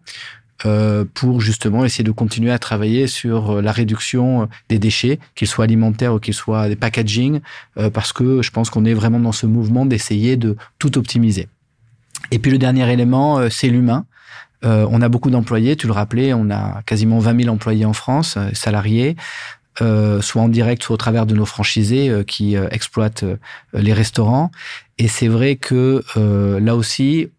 Pour 1.14 1.40
justement 1.40 1.84
essayer 1.84 2.04
de 2.04 2.10
continuer 2.10 2.50
à 2.50 2.58
travailler 2.58 3.06
sur 3.06 3.62
la 3.62 3.72
réduction 3.72 4.48
des 4.68 4.78
déchets, 4.78 5.18
qu'ils 5.34 5.48
soient 5.48 5.64
alimentaires 5.64 6.14
ou 6.14 6.18
qu'ils 6.18 6.34
soient 6.34 6.68
des 6.68 6.76
packaging, 6.76 7.40
parce 7.92 8.12
que 8.12 8.42
je 8.42 8.50
pense 8.50 8.68
qu'on 8.68 8.84
est 8.84 8.94
vraiment 8.94 9.20
dans 9.20 9.32
ce 9.32 9.46
mouvement 9.46 9.86
d'essayer 9.86 10.36
de 10.36 10.56
tout 10.78 10.98
optimiser. 10.98 11.48
Et 12.30 12.38
puis 12.38 12.50
le 12.50 12.58
dernier 12.58 12.90
élément, 12.92 13.48
c'est 13.48 13.68
l'humain. 13.68 14.04
Euh, 14.64 14.86
on 14.90 15.00
a 15.00 15.08
beaucoup 15.08 15.30
d'employés, 15.30 15.76
tu 15.76 15.86
le 15.86 15.92
rappelais, 15.92 16.32
on 16.34 16.50
a 16.50 16.82
quasiment 16.84 17.18
20 17.18 17.42
000 17.42 17.54
employés 17.54 17.84
en 17.84 17.92
France, 17.92 18.34
euh, 18.36 18.50
salariés, 18.52 19.16
euh, 19.80 20.20
soit 20.20 20.42
en 20.42 20.48
direct, 20.48 20.82
soit 20.82 20.94
au 20.94 20.98
travers 20.98 21.26
de 21.26 21.34
nos 21.34 21.46
franchisés 21.46 22.24
qui 22.26 22.56
exploitent 22.56 23.24
les 23.72 23.92
restaurants. 23.92 24.50
Et 24.98 25.08
c'est 25.08 25.28
vrai 25.28 25.56
que 25.56 26.02
là 26.58 26.76
aussi, 26.76 27.30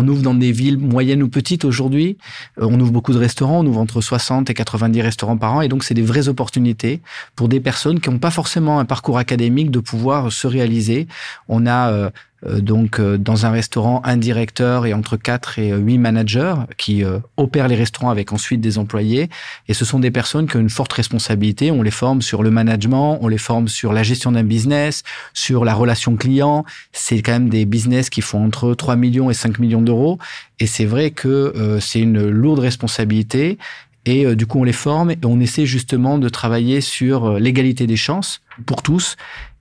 on 0.00 0.08
ouvre 0.08 0.22
dans 0.22 0.34
des 0.34 0.50
villes 0.52 0.78
moyennes 0.78 1.22
ou 1.22 1.28
petites 1.28 1.64
aujourd'hui. 1.64 2.16
on 2.56 2.80
ouvre 2.80 2.90
beaucoup 2.90 3.12
de 3.12 3.18
restaurants. 3.18 3.60
On 3.60 3.66
ouvre 3.66 3.80
entre 3.80 4.00
60 4.00 4.48
et 4.48 4.54
90 4.54 5.02
restaurants 5.02 5.36
par 5.36 5.54
an. 5.54 5.60
Et 5.60 5.68
donc, 5.68 5.84
c'est 5.84 5.94
des 5.94 6.02
vraies 6.02 6.28
opportunités 6.28 7.00
pour 7.36 7.48
des 7.48 7.60
personnes 7.60 8.00
qui 8.00 8.08
n'ont 8.08 8.18
pas 8.18 8.30
forcément 8.30 8.78
un 8.78 8.86
parcours 8.86 9.18
académique 9.18 9.70
de 9.70 9.78
pouvoir 9.78 10.32
se 10.32 10.46
réaliser. 10.46 11.06
On 11.48 11.66
a 11.66 11.90
euh, 11.90 12.10
donc 12.46 13.00
euh, 13.00 13.18
dans 13.18 13.44
un 13.44 13.50
restaurant, 13.50 14.00
un 14.04 14.16
directeur 14.16 14.86
et 14.86 14.94
entre 14.94 15.16
4 15.16 15.58
et 15.58 15.72
8 15.72 15.98
managers 15.98 16.54
qui 16.78 17.04
euh, 17.04 17.18
opèrent 17.36 17.68
les 17.68 17.76
restaurants 17.76 18.10
avec 18.10 18.32
ensuite 18.32 18.60
des 18.60 18.78
employés. 18.78 19.28
Et 19.68 19.74
ce 19.74 19.84
sont 19.84 19.98
des 19.98 20.10
personnes 20.10 20.48
qui 20.48 20.56
ont 20.56 20.60
une 20.60 20.70
forte 20.70 20.92
responsabilité. 20.92 21.70
On 21.70 21.82
les 21.82 21.90
forme 21.90 22.22
sur 22.22 22.42
le 22.42 22.50
management, 22.50 23.18
on 23.20 23.28
les 23.28 23.38
forme 23.38 23.68
sur 23.68 23.92
la 23.92 24.02
gestion 24.02 24.32
d'un 24.32 24.44
business, 24.44 25.02
sur 25.34 25.64
la 25.64 25.74
relation 25.74 26.16
client. 26.16 26.64
C'est 26.92 27.20
quand 27.20 27.32
même 27.32 27.50
des 27.50 27.66
business 27.66 28.08
qui 28.08 28.22
font 28.22 28.44
entre 28.44 28.74
3 28.74 28.96
millions 28.96 29.30
et 29.30 29.34
5 29.34 29.58
millions 29.58 29.82
d'euros. 29.82 30.18
Et 30.58 30.66
c'est 30.66 30.86
vrai 30.86 31.10
que 31.10 31.78
c'est 31.80 32.00
une 32.00 32.28
lourde 32.28 32.58
responsabilité. 32.58 33.58
Et 34.04 34.34
du 34.34 34.46
coup, 34.46 34.60
on 34.60 34.64
les 34.64 34.72
forme 34.72 35.10
et 35.10 35.18
on 35.24 35.40
essaie 35.40 35.66
justement 35.66 36.18
de 36.18 36.28
travailler 36.28 36.80
sur 36.80 37.38
l'égalité 37.38 37.86
des 37.86 37.96
chances 37.96 38.42
pour 38.66 38.82
tous 38.82 39.16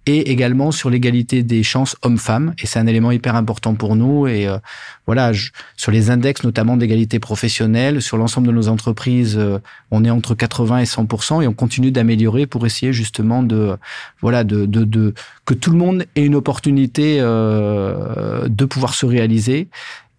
et 0.10 0.32
également 0.32 0.72
sur 0.72 0.90
l'égalité 0.90 1.44
des 1.44 1.62
chances 1.62 1.96
hommes-femmes. 2.02 2.56
Et 2.58 2.66
c'est 2.66 2.80
un 2.80 2.88
élément 2.88 3.12
hyper 3.12 3.36
important 3.36 3.76
pour 3.76 3.96
nous. 3.96 4.26
Et 4.26 4.48
euh, 4.48 4.58
voilà, 5.06 5.32
sur 5.78 5.92
les 5.92 6.10
index 6.10 6.44
notamment 6.44 6.78
d'égalité 6.78 7.20
professionnelle, 7.20 8.02
sur 8.02 8.18
l'ensemble 8.18 8.48
de 8.48 8.52
nos 8.52 8.70
entreprises, 8.70 9.38
euh, 9.38 9.60
on 9.92 10.04
est 10.04 10.10
entre 10.10 10.34
80 10.34 10.80
et 10.80 10.86
100 10.88 11.42
et 11.44 11.48
on 11.48 11.54
continue 11.54 11.92
d'améliorer 11.92 12.48
pour 12.48 12.66
essayer 12.66 12.92
justement 12.92 13.44
de 13.44 13.78
voilà 14.20 14.44
de, 14.44 14.66
de, 14.66 14.84
de, 14.84 15.14
que 15.46 15.54
tout 15.54 15.70
le 15.70 15.78
monde 15.78 16.06
ait 16.16 16.26
une 16.26 16.36
opportunité 16.36 17.18
euh, 17.20 18.48
de 18.50 18.66
pouvoir 18.66 18.96
se 18.96 19.06
réaliser. 19.06 19.68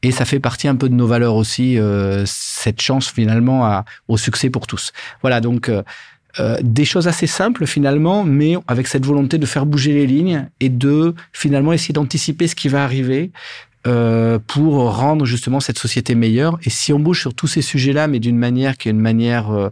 Et 0.03 0.13
ça 0.13 0.25
fait 0.25 0.41
partie 0.41 0.69
un 0.69 0.77
peu 0.77 0.89
de 0.89 0.95
nos 0.95 1.07
valeurs 1.09 1.35
aussi, 1.35 1.79
euh, 1.79 2.23
cette 2.27 2.81
chance 2.81 3.11
finalement 3.11 3.67
à, 3.67 3.85
au 4.07 4.17
succès 4.17 4.51
pour 4.51 4.69
tous. 4.69 4.93
Voilà, 5.21 5.41
donc 5.41 5.69
euh, 6.39 6.51
euh, 6.51 6.59
des 6.63 6.85
choses 6.85 7.09
assez 7.09 7.27
simples 7.27 7.67
finalement, 7.67 8.25
mais 8.25 8.55
avec 8.69 8.87
cette 8.87 9.05
volonté 9.05 9.39
de 9.39 9.47
faire 9.47 9.67
bouger 9.67 9.93
les 9.93 10.07
lignes 10.07 10.49
et 10.61 10.69
de 10.69 11.15
finalement 11.33 11.73
essayer 11.73 11.93
d'anticiper 11.93 12.47
ce 12.47 12.55
qui 12.55 12.69
va 12.69 12.85
arriver 12.85 13.31
euh, 13.87 14.39
pour 14.47 14.95
rendre 14.97 15.25
justement 15.25 15.61
cette 15.61 15.79
société 15.79 16.15
meilleure. 16.15 16.59
Et 16.65 16.71
si 16.71 16.93
on 16.93 16.99
bouge 16.99 17.21
sur 17.21 17.35
tous 17.35 17.47
ces 17.47 17.63
sujets-là, 17.63 18.09
mais 18.09 18.19
d'une 18.19 18.37
manière 18.37 18.77
qui 18.77 18.89
est 18.89 18.91
une 18.91 19.01
manière 19.01 19.51
euh, 19.51 19.71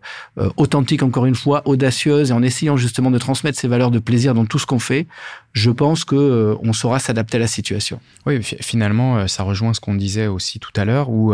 authentique, 0.56 1.02
encore 1.02 1.26
une 1.26 1.34
fois, 1.34 1.62
audacieuse, 1.66 2.30
et 2.30 2.32
en 2.32 2.42
essayant 2.42 2.76
justement 2.76 3.10
de 3.10 3.18
transmettre 3.18 3.58
ces 3.58 3.68
valeurs 3.68 3.90
de 3.90 3.98
plaisir 3.98 4.34
dans 4.34 4.46
tout 4.46 4.58
ce 4.58 4.66
qu'on 4.66 4.78
fait, 4.78 5.06
je 5.52 5.70
pense 5.70 6.04
que 6.04 6.56
on 6.62 6.72
saura 6.72 6.98
s'adapter 6.98 7.36
à 7.36 7.40
la 7.40 7.48
situation. 7.48 8.00
Oui, 8.26 8.40
finalement, 8.42 9.28
ça 9.28 9.42
rejoint 9.42 9.74
ce 9.74 9.80
qu'on 9.80 9.94
disait 9.94 10.26
aussi 10.26 10.58
tout 10.58 10.72
à 10.76 10.84
l'heure, 10.84 11.10
où 11.10 11.32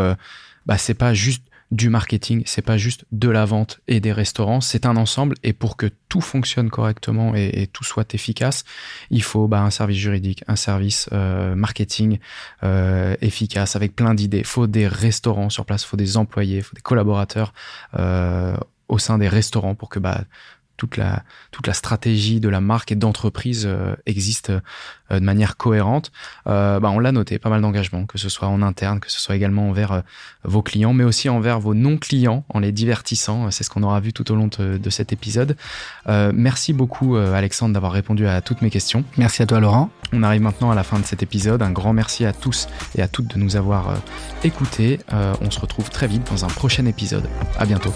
bah, 0.66 0.79
c'est 0.79 0.95
pas 0.95 1.14
juste 1.14 1.43
du 1.71 1.89
marketing, 1.89 2.43
c'est 2.47 2.62
pas 2.62 2.77
juste 2.77 3.05
de 3.11 3.29
la 3.29 3.45
vente 3.45 3.81
et 3.89 4.01
des 4.01 4.12
restaurants, 4.12 4.61
c'est 4.61 4.87
un 4.87 4.97
ensemble 4.97 5.35
et 5.43 5.53
pour 5.53 5.77
que 5.77 5.91
tout 6.09 6.21
fonctionne 6.21 6.71
correctement 6.71 7.35
et, 7.35 7.69
tout 7.73 7.85
soit 7.85 8.15
efficace, 8.15 8.65
il 9.11 9.23
faut 9.23 9.49
bah, 9.49 9.62
un 9.62 9.71
service 9.71 9.99
juridique, 9.99 10.45
un 10.47 10.57
service 10.57 11.09
euh, 11.12 11.55
marketing 11.55 12.19
euh, 12.62 13.17
efficace 13.21 13.77
avec 13.77 13.97
plein 13.97 14.15
d'idées. 14.15 14.39
Il 14.39 14.45
faut 14.45 14.67
des 14.67 14.87
restaurants 14.87 15.51
sur 15.51 15.65
place, 15.65 15.83
il 15.83 15.87
faut 15.87 15.97
des 15.97 16.17
employés, 16.17 16.59
il 16.59 16.62
faut 16.62 16.77
des 16.77 16.83
collaborateurs 16.83 17.53
euh, 17.99 18.57
au 18.89 18.99
sein 18.99 19.19
des 19.19 19.29
restaurants 19.29 19.75
pour 19.75 19.89
que 19.89 19.99
bah, 19.99 20.25
toute 20.77 20.97
la 20.97 21.22
toute 21.51 21.66
la 21.66 21.72
stratégie 21.72 22.41
de 22.41 22.49
la 22.49 22.61
marque 22.61 22.93
et 22.93 22.97
d'entreprise 22.97 23.64
euh, 23.66 23.95
existe 24.07 24.51
euh, 24.51 24.61
de 25.20 25.25
manière 25.25 25.57
cohérente. 25.57 26.11
Euh, 26.47 26.81
bah, 26.81 26.91
on 26.91 26.99
l'a 26.99 27.12
noté, 27.12 27.39
pas 27.39 27.51
mal 27.51 27.61
d'engagement, 27.61 28.07
que 28.07 28.18
ce 28.18 28.29
soit 28.29 28.49
en 28.49 28.62
interne, 28.62 29.01
que 29.01 29.11
ce 29.11 29.20
soit 29.20 29.37
également 29.37 29.68
envers 29.68 30.03
vos 30.43 30.62
clients, 30.62 30.93
mais 30.93 31.05
aussi 31.05 31.29
envers 31.29 31.61
vos 31.61 31.75
non-clients, 31.75 32.45
en 32.49 32.59
les 32.59 32.72
divertissant. 32.72 33.51
C'est 33.51 33.64
ce 33.64 33.70
qu'on 33.70 33.83
aura 33.83 34.01
vu 34.01 34.12
tout 34.12 34.31
au 34.33 34.35
long 34.35 34.49
de, 34.49 34.79
de 34.79 34.91
cet 34.91 35.12
épisode. 35.12 35.57
merci 36.07 36.72
beaucoup, 36.72 37.16
Alexandre, 37.16 37.75
d'avoir 37.75 37.93
répondu 37.93 38.27
à 38.27 38.41
toutes 38.41 38.62
mes 38.62 38.70
questions. 38.70 39.05
Merci 39.16 39.43
à 39.43 39.47
toi, 39.47 39.61
Laurent. 39.61 39.91
On 40.12 40.22
arrive 40.22 40.43
maintenant 40.43 40.70
à 40.70 40.75
la 40.75 40.83
fin 40.83 40.99
de 40.99 41.05
cet 41.05 41.22
épisode. 41.22 41.62
Un 41.62 41.70
grand 41.70 41.93
merci 41.93 42.25
à 42.25 42.33
tous 42.33 42.68
et 42.97 43.03
à 43.03 43.09
toutes 43.09 43.29
de 43.29 43.39
nous 43.39 43.57
avoir 43.57 43.95
écoutés. 44.43 45.01
on 45.12 45.51
se 45.51 45.61
retrouve 45.61 45.91
très 45.91 46.07
vite 46.07 46.27
dans 46.31 46.45
un 46.45 46.49
prochain 46.49 46.87
épisode. 46.87 47.29
À 47.59 47.66
bientôt. 47.66 47.93